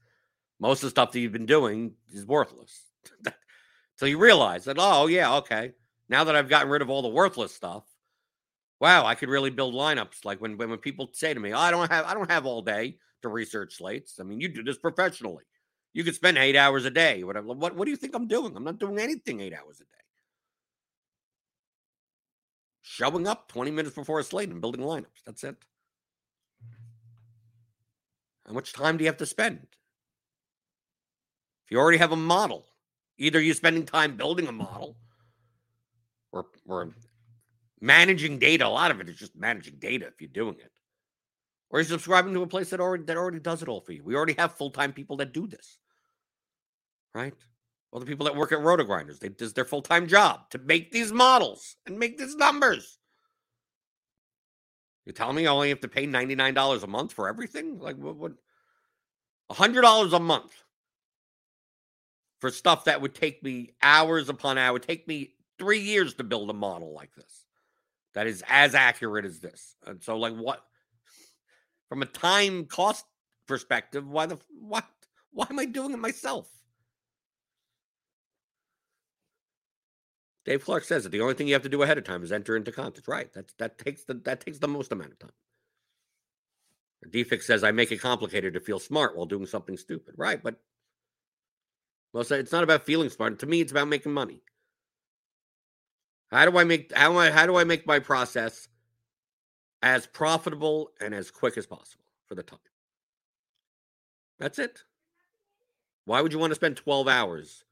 most 0.58 0.78
of 0.78 0.86
the 0.86 0.90
stuff 0.90 1.12
that 1.12 1.20
you've 1.20 1.32
been 1.32 1.46
doing 1.46 1.92
is 2.12 2.26
worthless. 2.26 2.82
so 3.96 4.06
you 4.06 4.18
realize 4.18 4.64
that, 4.64 4.76
oh 4.80 5.06
yeah, 5.06 5.36
okay. 5.36 5.72
Now 6.08 6.24
that 6.24 6.34
I've 6.34 6.48
gotten 6.48 6.68
rid 6.68 6.82
of 6.82 6.90
all 6.90 7.02
the 7.02 7.08
worthless 7.08 7.54
stuff, 7.54 7.84
wow, 8.80 9.06
I 9.06 9.14
could 9.14 9.28
really 9.28 9.50
build 9.50 9.72
lineups. 9.74 10.24
Like 10.24 10.40
when 10.40 10.56
when, 10.56 10.70
when 10.70 10.78
people 10.80 11.08
say 11.12 11.32
to 11.32 11.38
me, 11.38 11.52
oh, 11.52 11.58
I 11.58 11.70
don't 11.70 11.90
have 11.90 12.06
I 12.06 12.14
don't 12.14 12.30
have 12.30 12.44
all 12.44 12.62
day 12.62 12.96
to 13.22 13.28
research 13.28 13.76
slates. 13.76 14.18
I 14.18 14.24
mean, 14.24 14.40
you 14.40 14.48
do 14.48 14.64
this 14.64 14.78
professionally. 14.78 15.44
You 15.92 16.02
could 16.02 16.16
spend 16.16 16.38
eight 16.38 16.56
hours 16.56 16.86
a 16.86 16.90
day. 16.90 17.22
What, 17.22 17.42
what, 17.44 17.74
what 17.74 17.84
do 17.84 17.90
you 17.90 17.96
think 17.96 18.14
I'm 18.14 18.28
doing? 18.28 18.56
I'm 18.56 18.64
not 18.64 18.78
doing 18.78 18.98
anything 18.98 19.40
eight 19.40 19.54
hours 19.54 19.80
a 19.80 19.84
day 19.84 19.97
showing 22.88 23.26
up 23.26 23.48
20 23.48 23.70
minutes 23.70 23.94
before 23.94 24.18
a 24.18 24.24
slate 24.24 24.48
and 24.48 24.62
building 24.62 24.80
lineups. 24.80 25.22
That's 25.26 25.44
it. 25.44 25.56
How 28.46 28.54
much 28.54 28.72
time 28.72 28.96
do 28.96 29.04
you 29.04 29.08
have 29.08 29.18
to 29.18 29.26
spend? 29.26 29.66
If 31.66 31.70
you 31.70 31.78
already 31.78 31.98
have 31.98 32.12
a 32.12 32.16
model, 32.16 32.66
either 33.18 33.40
you're 33.40 33.54
spending 33.54 33.84
time 33.84 34.16
building 34.16 34.48
a 34.48 34.52
model 34.52 34.96
or, 36.32 36.46
or 36.66 36.88
managing 37.78 38.38
data. 38.38 38.66
A 38.66 38.68
lot 38.68 38.90
of 38.90 39.00
it 39.00 39.08
is 39.10 39.16
just 39.16 39.36
managing 39.36 39.74
data 39.78 40.06
if 40.06 40.18
you're 40.22 40.30
doing 40.32 40.56
it. 40.58 40.72
Or 41.68 41.80
you're 41.80 41.88
subscribing 41.88 42.32
to 42.32 42.42
a 42.42 42.46
place 42.46 42.70
that 42.70 42.80
already 42.80 43.04
that 43.04 43.18
already 43.18 43.38
does 43.38 43.60
it 43.60 43.68
all 43.68 43.82
for 43.82 43.92
you. 43.92 44.02
We 44.02 44.14
already 44.16 44.34
have 44.38 44.56
full-time 44.56 44.94
people 44.94 45.18
that 45.18 45.34
do 45.34 45.46
this. 45.46 45.78
Right? 47.14 47.34
Well, 47.90 48.00
the 48.00 48.06
people 48.06 48.26
that 48.26 48.36
work 48.36 48.52
at 48.52 48.58
RotoGrinders, 48.58 49.18
they 49.18 49.30
does 49.30 49.54
their 49.54 49.64
full 49.64 49.82
time 49.82 50.06
job 50.06 50.50
to 50.50 50.58
make 50.58 50.92
these 50.92 51.12
models 51.12 51.76
and 51.86 51.98
make 51.98 52.18
these 52.18 52.34
numbers. 52.36 52.98
You 55.06 55.12
telling 55.12 55.36
me 55.36 55.46
I 55.46 55.50
only 55.50 55.70
have 55.70 55.80
to 55.80 55.88
pay 55.88 56.04
ninety 56.04 56.34
nine 56.34 56.52
dollars 56.52 56.82
a 56.82 56.86
month 56.86 57.12
for 57.12 57.28
everything? 57.28 57.78
Like 57.78 57.96
what? 57.96 58.16
what 58.16 58.32
hundred 59.50 59.80
dollars 59.80 60.12
a 60.12 60.20
month 60.20 60.52
for 62.40 62.50
stuff 62.50 62.84
that 62.84 63.00
would 63.00 63.14
take 63.14 63.42
me 63.42 63.70
hours 63.82 64.28
upon 64.28 64.58
hour, 64.58 64.74
would 64.74 64.82
take 64.82 65.08
me 65.08 65.34
three 65.58 65.80
years 65.80 66.14
to 66.14 66.24
build 66.24 66.50
a 66.50 66.54
model 66.54 66.92
like 66.94 67.14
this. 67.14 67.44
That 68.14 68.26
is 68.26 68.42
as 68.48 68.74
accurate 68.74 69.24
as 69.24 69.40
this. 69.40 69.76
And 69.86 70.02
so, 70.02 70.16
like, 70.18 70.34
what? 70.34 70.62
From 71.88 72.02
a 72.02 72.06
time 72.06 72.66
cost 72.66 73.04
perspective, 73.46 74.06
why 74.06 74.26
the 74.26 74.38
what? 74.60 74.84
Why 75.32 75.46
am 75.50 75.58
I 75.58 75.66
doing 75.66 75.92
it 75.92 75.98
myself? 75.98 76.50
Dave 80.48 80.64
Clark 80.64 80.84
says 80.84 81.02
that 81.02 81.10
the 81.10 81.20
only 81.20 81.34
thing 81.34 81.46
you 81.46 81.52
have 81.52 81.62
to 81.64 81.68
do 81.68 81.82
ahead 81.82 81.98
of 81.98 82.04
time 82.04 82.22
is 82.22 82.32
enter 82.32 82.56
into 82.56 82.72
contest. 82.72 83.06
Right. 83.06 83.30
That 83.34 83.52
that 83.58 83.76
takes 83.76 84.04
the 84.04 84.14
that 84.24 84.40
takes 84.40 84.58
the 84.58 84.66
most 84.66 84.90
amount 84.90 85.12
of 85.12 85.18
time. 85.18 85.32
Defix 87.06 87.42
says 87.42 87.62
I 87.62 87.70
make 87.70 87.92
it 87.92 88.00
complicated 88.00 88.54
to 88.54 88.60
feel 88.60 88.78
smart 88.78 89.14
while 89.14 89.26
doing 89.26 89.44
something 89.44 89.76
stupid. 89.76 90.14
Right, 90.16 90.42
but 90.42 90.56
well, 92.14 92.24
it's 92.30 92.50
not 92.50 92.64
about 92.64 92.86
feeling 92.86 93.10
smart. 93.10 93.38
To 93.40 93.46
me, 93.46 93.60
it's 93.60 93.72
about 93.72 93.88
making 93.88 94.12
money. 94.14 94.40
How 96.30 96.46
do 96.50 96.56
I 96.56 96.64
make 96.64 96.96
how 96.96 97.12
do 97.12 97.18
I 97.18 97.30
how 97.30 97.44
do 97.44 97.56
I 97.56 97.64
make 97.64 97.86
my 97.86 97.98
process 97.98 98.68
as 99.82 100.06
profitable 100.06 100.92
and 100.98 101.14
as 101.14 101.30
quick 101.30 101.58
as 101.58 101.66
possible 101.66 102.06
for 102.26 102.34
the 102.34 102.42
time? 102.42 102.58
That's 104.38 104.58
it. 104.58 104.82
Why 106.06 106.22
would 106.22 106.32
you 106.32 106.38
want 106.38 106.52
to 106.52 106.54
spend 106.54 106.78
12 106.78 107.06
hours 107.06 107.64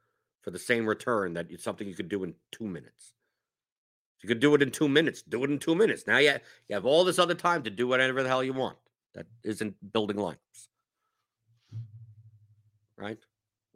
for 0.46 0.52
the 0.52 0.58
same 0.60 0.86
return 0.86 1.34
that 1.34 1.50
it's 1.50 1.64
something 1.64 1.88
you 1.88 1.94
could 1.96 2.08
do 2.08 2.22
in 2.22 2.32
two 2.52 2.68
minutes. 2.68 3.14
If 4.16 4.22
you 4.22 4.28
could 4.28 4.38
do 4.38 4.54
it 4.54 4.62
in 4.62 4.70
two 4.70 4.88
minutes, 4.88 5.22
do 5.22 5.42
it 5.42 5.50
in 5.50 5.58
two 5.58 5.74
minutes. 5.74 6.04
Now 6.06 6.18
you, 6.18 6.34
you 6.68 6.74
have 6.74 6.86
all 6.86 7.02
this 7.02 7.18
other 7.18 7.34
time 7.34 7.64
to 7.64 7.70
do 7.70 7.88
whatever 7.88 8.22
the 8.22 8.28
hell 8.28 8.44
you 8.44 8.52
want. 8.52 8.76
That 9.14 9.26
isn't 9.42 9.74
building 9.92 10.18
lineups. 10.18 10.68
Right? 12.96 13.18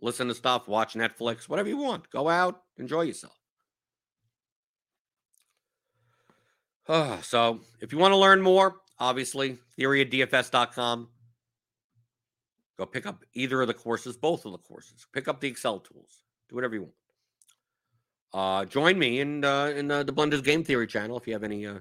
Listen 0.00 0.28
to 0.28 0.34
stuff, 0.34 0.68
watch 0.68 0.94
Netflix, 0.94 1.48
whatever 1.48 1.68
you 1.68 1.76
want. 1.76 2.08
Go 2.08 2.28
out, 2.28 2.62
enjoy 2.78 3.02
yourself. 3.02 3.36
Oh, 6.88 7.18
so 7.24 7.62
if 7.80 7.90
you 7.90 7.98
want 7.98 8.12
to 8.12 8.16
learn 8.16 8.40
more, 8.42 8.76
obviously, 9.00 9.58
theoryofdfs.com. 9.76 11.08
Go 12.78 12.86
pick 12.86 13.06
up 13.06 13.24
either 13.34 13.60
of 13.60 13.66
the 13.66 13.74
courses, 13.74 14.16
both 14.16 14.46
of 14.46 14.52
the 14.52 14.58
courses. 14.58 15.04
Pick 15.12 15.26
up 15.26 15.40
the 15.40 15.48
Excel 15.48 15.80
tools. 15.80 16.22
Do 16.50 16.56
whatever 16.56 16.74
you 16.74 16.82
want. 16.82 16.94
Uh, 18.32 18.64
join 18.64 18.98
me 18.98 19.20
in 19.20 19.44
uh, 19.44 19.66
in 19.66 19.90
uh, 19.90 20.02
the 20.02 20.12
Blenders 20.12 20.42
Game 20.42 20.64
Theory 20.64 20.86
channel 20.86 21.16
if 21.16 21.26
you 21.26 21.32
have 21.32 21.44
any 21.44 21.66
uh, 21.66 21.78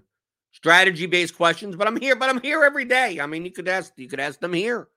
strategy 0.51 1.07
based 1.07 1.35
questions. 1.35 1.75
But 1.75 1.87
I'm 1.87 1.99
here. 1.99 2.15
But 2.15 2.29
I'm 2.29 2.41
here 2.41 2.63
every 2.63 2.85
day. 2.85 3.19
I 3.19 3.25
mean, 3.25 3.45
you 3.45 3.51
could 3.51 3.67
ask 3.67 3.91
you 3.97 4.07
could 4.07 4.19
ask 4.19 4.39
them 4.39 4.53
here. 4.53 4.87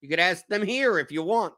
You 0.00 0.08
could 0.08 0.18
ask 0.20 0.46
them 0.48 0.66
here 0.66 0.98
if 0.98 1.12
you 1.12 1.22
want. 1.22 1.54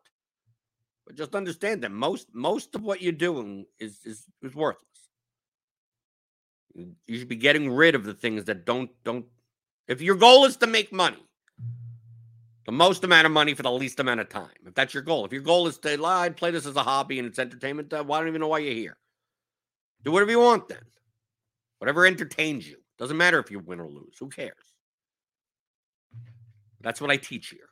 But 1.06 1.16
just 1.16 1.34
understand 1.34 1.82
that 1.82 1.90
most 1.92 2.28
most 2.32 2.74
of 2.74 2.82
what 2.82 3.02
you're 3.02 3.12
doing 3.12 3.66
is 3.78 4.00
is, 4.04 4.24
is 4.42 4.54
worthless. 4.54 4.82
You 6.74 7.18
should 7.18 7.28
be 7.28 7.36
getting 7.36 7.70
rid 7.70 7.94
of 7.94 8.04
the 8.04 8.14
things 8.14 8.44
that 8.44 8.64
don't 8.64 8.90
don't. 9.04 9.26
If 9.86 10.00
your 10.00 10.16
goal 10.16 10.44
is 10.44 10.56
to 10.58 10.66
make 10.66 10.92
money, 10.92 11.24
the 12.66 12.72
most 12.72 13.04
amount 13.04 13.26
of 13.26 13.32
money 13.32 13.54
for 13.54 13.62
the 13.62 13.70
least 13.70 14.00
amount 14.00 14.20
of 14.20 14.28
time. 14.28 14.48
If 14.66 14.74
that's 14.74 14.94
your 14.94 15.02
goal, 15.02 15.24
if 15.24 15.32
your 15.32 15.42
goal 15.42 15.66
is 15.66 15.78
to 15.78 16.00
lie, 16.00 16.30
play 16.30 16.50
this 16.50 16.66
as 16.66 16.76
a 16.76 16.82
hobby 16.82 17.18
and 17.18 17.28
it's 17.28 17.38
entertainment, 17.38 17.92
uh, 17.92 18.04
well, 18.06 18.18
I 18.18 18.20
don't 18.20 18.28
even 18.28 18.40
know 18.40 18.48
why 18.48 18.58
you're 18.58 18.74
here. 18.74 18.96
Do 20.02 20.12
whatever 20.12 20.30
you 20.30 20.40
want 20.40 20.68
then. 20.68 20.82
Whatever 21.78 22.06
entertains 22.06 22.66
you. 22.66 22.76
Doesn't 22.98 23.16
matter 23.16 23.38
if 23.38 23.50
you 23.50 23.58
win 23.58 23.80
or 23.80 23.88
lose. 23.88 24.16
Who 24.18 24.28
cares? 24.28 24.74
That's 26.80 27.00
what 27.00 27.10
I 27.10 27.16
teach 27.16 27.48
here. 27.48 27.68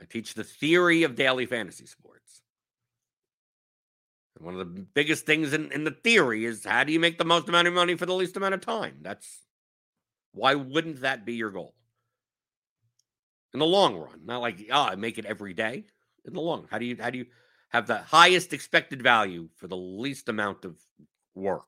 I 0.00 0.04
teach 0.04 0.34
the 0.34 0.44
theory 0.44 1.02
of 1.02 1.16
daily 1.16 1.46
fantasy 1.46 1.86
sports. 1.86 2.42
And 4.36 4.44
one 4.44 4.54
of 4.54 4.60
the 4.60 4.82
biggest 4.82 5.26
things 5.26 5.52
in, 5.52 5.72
in 5.72 5.84
the 5.84 5.90
theory 5.90 6.44
is 6.44 6.64
how 6.64 6.84
do 6.84 6.92
you 6.92 7.00
make 7.00 7.18
the 7.18 7.24
most 7.24 7.48
amount 7.48 7.68
of 7.68 7.74
money 7.74 7.96
for 7.96 8.06
the 8.06 8.14
least 8.14 8.36
amount 8.36 8.54
of 8.54 8.60
time? 8.60 8.98
That's 9.02 9.40
why 10.32 10.54
wouldn't 10.54 11.00
that 11.00 11.24
be 11.24 11.34
your 11.34 11.50
goal? 11.50 11.74
In 13.54 13.60
the 13.60 13.66
long 13.66 13.96
run. 13.96 14.20
Not 14.24 14.40
like 14.40 14.66
oh, 14.70 14.82
I 14.82 14.94
make 14.96 15.18
it 15.18 15.26
every 15.26 15.54
day. 15.54 15.84
In 16.24 16.34
the 16.34 16.40
long, 16.40 16.66
how 16.70 16.78
do 16.78 16.84
you 16.84 16.96
how 17.00 17.10
do 17.10 17.18
you 17.18 17.26
have 17.70 17.86
the 17.86 17.98
highest 17.98 18.52
expected 18.52 19.02
value 19.02 19.48
for 19.56 19.66
the 19.66 19.76
least 19.76 20.28
amount 20.28 20.64
of 20.64 20.76
work? 21.34 21.64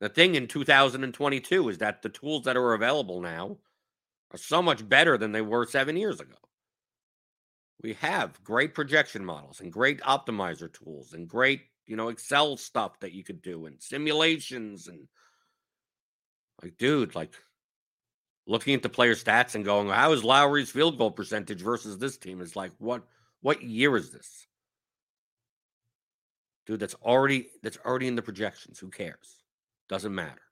The 0.00 0.08
thing 0.08 0.34
in 0.34 0.48
2022 0.48 1.68
is 1.68 1.78
that 1.78 2.02
the 2.02 2.08
tools 2.08 2.44
that 2.44 2.56
are 2.56 2.72
available 2.72 3.20
now 3.20 3.58
are 4.32 4.38
so 4.38 4.62
much 4.62 4.88
better 4.88 5.18
than 5.18 5.32
they 5.32 5.42
were 5.42 5.66
seven 5.66 5.96
years 5.96 6.20
ago. 6.20 6.36
We 7.82 7.94
have 7.94 8.42
great 8.42 8.74
projection 8.74 9.24
models 9.24 9.60
and 9.60 9.72
great 9.72 10.00
optimizer 10.00 10.72
tools 10.72 11.12
and 11.12 11.28
great, 11.28 11.62
you 11.86 11.96
know, 11.96 12.08
Excel 12.08 12.56
stuff 12.56 12.98
that 13.00 13.12
you 13.12 13.24
could 13.24 13.42
do 13.42 13.66
and 13.66 13.80
simulations 13.82 14.88
and 14.88 15.06
like, 16.62 16.76
dude, 16.76 17.14
like 17.14 17.34
looking 18.50 18.74
at 18.74 18.82
the 18.82 18.88
player 18.88 19.14
stats 19.14 19.54
and 19.54 19.64
going, 19.64 19.88
how 19.88 20.12
is 20.12 20.24
Lowry's 20.24 20.70
field 20.70 20.98
goal 20.98 21.12
percentage 21.12 21.62
versus 21.62 21.98
this 21.98 22.16
team? 22.16 22.40
Is 22.40 22.56
like, 22.56 22.72
what 22.78 23.04
what 23.40 23.62
year 23.62 23.96
is 23.96 24.10
this? 24.10 24.46
Dude, 26.66 26.80
that's 26.80 26.96
already 26.96 27.46
that's 27.62 27.78
already 27.86 28.08
in 28.08 28.16
the 28.16 28.22
projections. 28.22 28.78
Who 28.80 28.90
cares? 28.90 29.38
Doesn't 29.88 30.14
matter. 30.14 30.42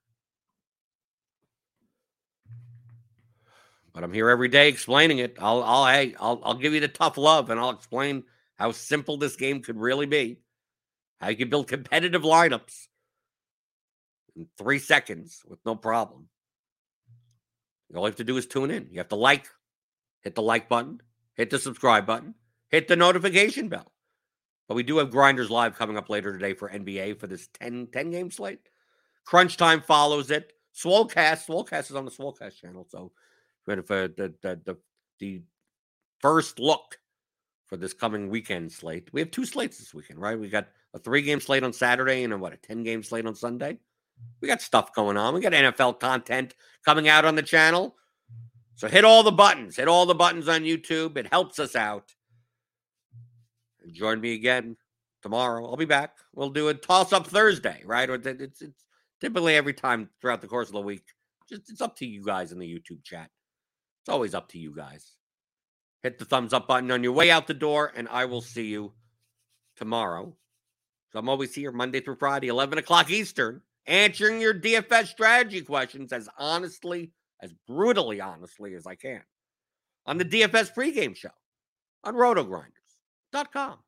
But 3.92 4.04
I'm 4.04 4.12
here 4.12 4.30
every 4.30 4.48
day 4.48 4.68
explaining 4.68 5.18
it. 5.18 5.36
I'll 5.40 5.62
I'll 5.64 5.86
hey, 5.86 6.14
I'll 6.20 6.40
I'll 6.44 6.54
give 6.54 6.74
you 6.74 6.80
the 6.80 6.88
tough 6.88 7.18
love 7.18 7.50
and 7.50 7.58
I'll 7.58 7.70
explain 7.70 8.22
how 8.54 8.70
simple 8.70 9.16
this 9.16 9.34
game 9.34 9.60
could 9.60 9.76
really 9.76 10.06
be. 10.06 10.38
How 11.20 11.30
you 11.30 11.36
can 11.36 11.50
build 11.50 11.66
competitive 11.66 12.22
lineups 12.22 12.86
in 14.36 14.46
three 14.56 14.78
seconds 14.78 15.42
with 15.48 15.58
no 15.66 15.74
problem. 15.74 16.28
All 17.94 18.02
you 18.02 18.06
have 18.06 18.16
to 18.16 18.24
do 18.24 18.36
is 18.36 18.46
tune 18.46 18.70
in. 18.70 18.88
You 18.90 18.98
have 18.98 19.08
to 19.08 19.16
like, 19.16 19.48
hit 20.20 20.34
the 20.34 20.42
like 20.42 20.68
button, 20.68 21.00
hit 21.34 21.50
the 21.50 21.58
subscribe 21.58 22.06
button, 22.06 22.34
hit 22.68 22.88
the 22.88 22.96
notification 22.96 23.68
bell. 23.68 23.92
But 24.68 24.74
we 24.74 24.82
do 24.82 24.98
have 24.98 25.10
Grinders 25.10 25.50
Live 25.50 25.76
coming 25.78 25.96
up 25.96 26.10
later 26.10 26.32
today 26.32 26.52
for 26.52 26.68
NBA 26.68 27.18
for 27.18 27.26
this 27.26 27.48
10, 27.54 27.88
10 27.92 28.10
game 28.10 28.30
slate. 28.30 28.60
Crunch 29.24 29.56
Time 29.56 29.80
follows 29.80 30.30
it. 30.30 30.52
Swolecast, 30.76 31.46
Swolecast 31.46 31.90
is 31.90 31.96
on 31.96 32.04
the 32.04 32.10
Swolecast 32.10 32.56
channel. 32.60 32.86
So 32.88 33.12
for 33.64 33.76
the, 33.76 34.34
the, 34.42 34.60
the, 34.64 34.76
the 35.18 35.42
first 36.20 36.58
look 36.58 36.98
for 37.66 37.76
this 37.76 37.94
coming 37.94 38.28
weekend 38.28 38.70
slate, 38.70 39.08
we 39.12 39.20
have 39.20 39.30
two 39.30 39.46
slates 39.46 39.78
this 39.78 39.94
weekend, 39.94 40.20
right? 40.20 40.38
We 40.38 40.48
got 40.48 40.68
a 40.92 40.98
three 40.98 41.22
game 41.22 41.40
slate 41.40 41.64
on 41.64 41.72
Saturday 41.72 42.24
and 42.24 42.32
a 42.34 42.38
what, 42.38 42.52
a 42.52 42.58
10 42.58 42.82
game 42.82 43.02
slate 43.02 43.26
on 43.26 43.34
Sunday. 43.34 43.78
We 44.40 44.48
got 44.48 44.62
stuff 44.62 44.94
going 44.94 45.16
on. 45.16 45.34
We 45.34 45.40
got 45.40 45.52
NFL 45.52 46.00
content 46.00 46.54
coming 46.84 47.08
out 47.08 47.24
on 47.24 47.34
the 47.34 47.42
channel. 47.42 47.96
So 48.76 48.88
hit 48.88 49.04
all 49.04 49.22
the 49.22 49.32
buttons. 49.32 49.76
Hit 49.76 49.88
all 49.88 50.06
the 50.06 50.14
buttons 50.14 50.48
on 50.48 50.62
YouTube. 50.62 51.16
It 51.16 51.26
helps 51.32 51.58
us 51.58 51.74
out. 51.74 52.14
And 53.82 53.92
join 53.92 54.20
me 54.20 54.34
again 54.34 54.76
tomorrow. 55.22 55.66
I'll 55.66 55.76
be 55.76 55.84
back. 55.84 56.16
We'll 56.34 56.50
do 56.50 56.68
a 56.68 56.74
toss 56.74 57.12
up 57.12 57.26
Thursday, 57.26 57.82
right? 57.84 58.08
Or 58.08 58.14
it's, 58.14 58.62
it's 58.62 58.84
typically 59.20 59.56
every 59.56 59.74
time 59.74 60.08
throughout 60.20 60.40
the 60.40 60.46
course 60.46 60.68
of 60.68 60.74
the 60.74 60.80
week. 60.80 61.04
Just 61.48 61.70
it's 61.70 61.80
up 61.80 61.96
to 61.96 62.06
you 62.06 62.24
guys 62.24 62.52
in 62.52 62.58
the 62.58 62.72
YouTube 62.72 63.02
chat. 63.02 63.30
It's 64.02 64.08
always 64.08 64.34
up 64.34 64.48
to 64.50 64.58
you 64.58 64.74
guys. 64.74 65.12
Hit 66.02 66.18
the 66.18 66.24
thumbs 66.24 66.52
up 66.52 66.68
button 66.68 66.90
on 66.92 67.02
your 67.02 67.12
way 67.12 67.30
out 67.30 67.48
the 67.48 67.54
door, 67.54 67.92
and 67.96 68.06
I 68.08 68.26
will 68.26 68.42
see 68.42 68.66
you 68.66 68.92
tomorrow. 69.76 70.36
So 71.10 71.18
I'm 71.18 71.28
always 71.28 71.54
here 71.54 71.72
Monday 71.72 72.00
through 72.00 72.16
Friday, 72.16 72.48
11 72.48 72.78
o'clock 72.78 73.10
Eastern 73.10 73.62
answering 73.88 74.40
your 74.40 74.54
DFS 74.54 75.08
strategy 75.08 75.62
questions 75.62 76.12
as 76.12 76.28
honestly, 76.38 77.10
as 77.42 77.52
brutally 77.66 78.20
honestly 78.20 78.74
as 78.74 78.86
I 78.86 78.94
can 78.94 79.22
on 80.06 80.18
the 80.18 80.24
DFS 80.24 80.72
pregame 80.74 81.16
show 81.16 81.30
on 82.04 82.14
rotogrinders.com. 82.14 83.78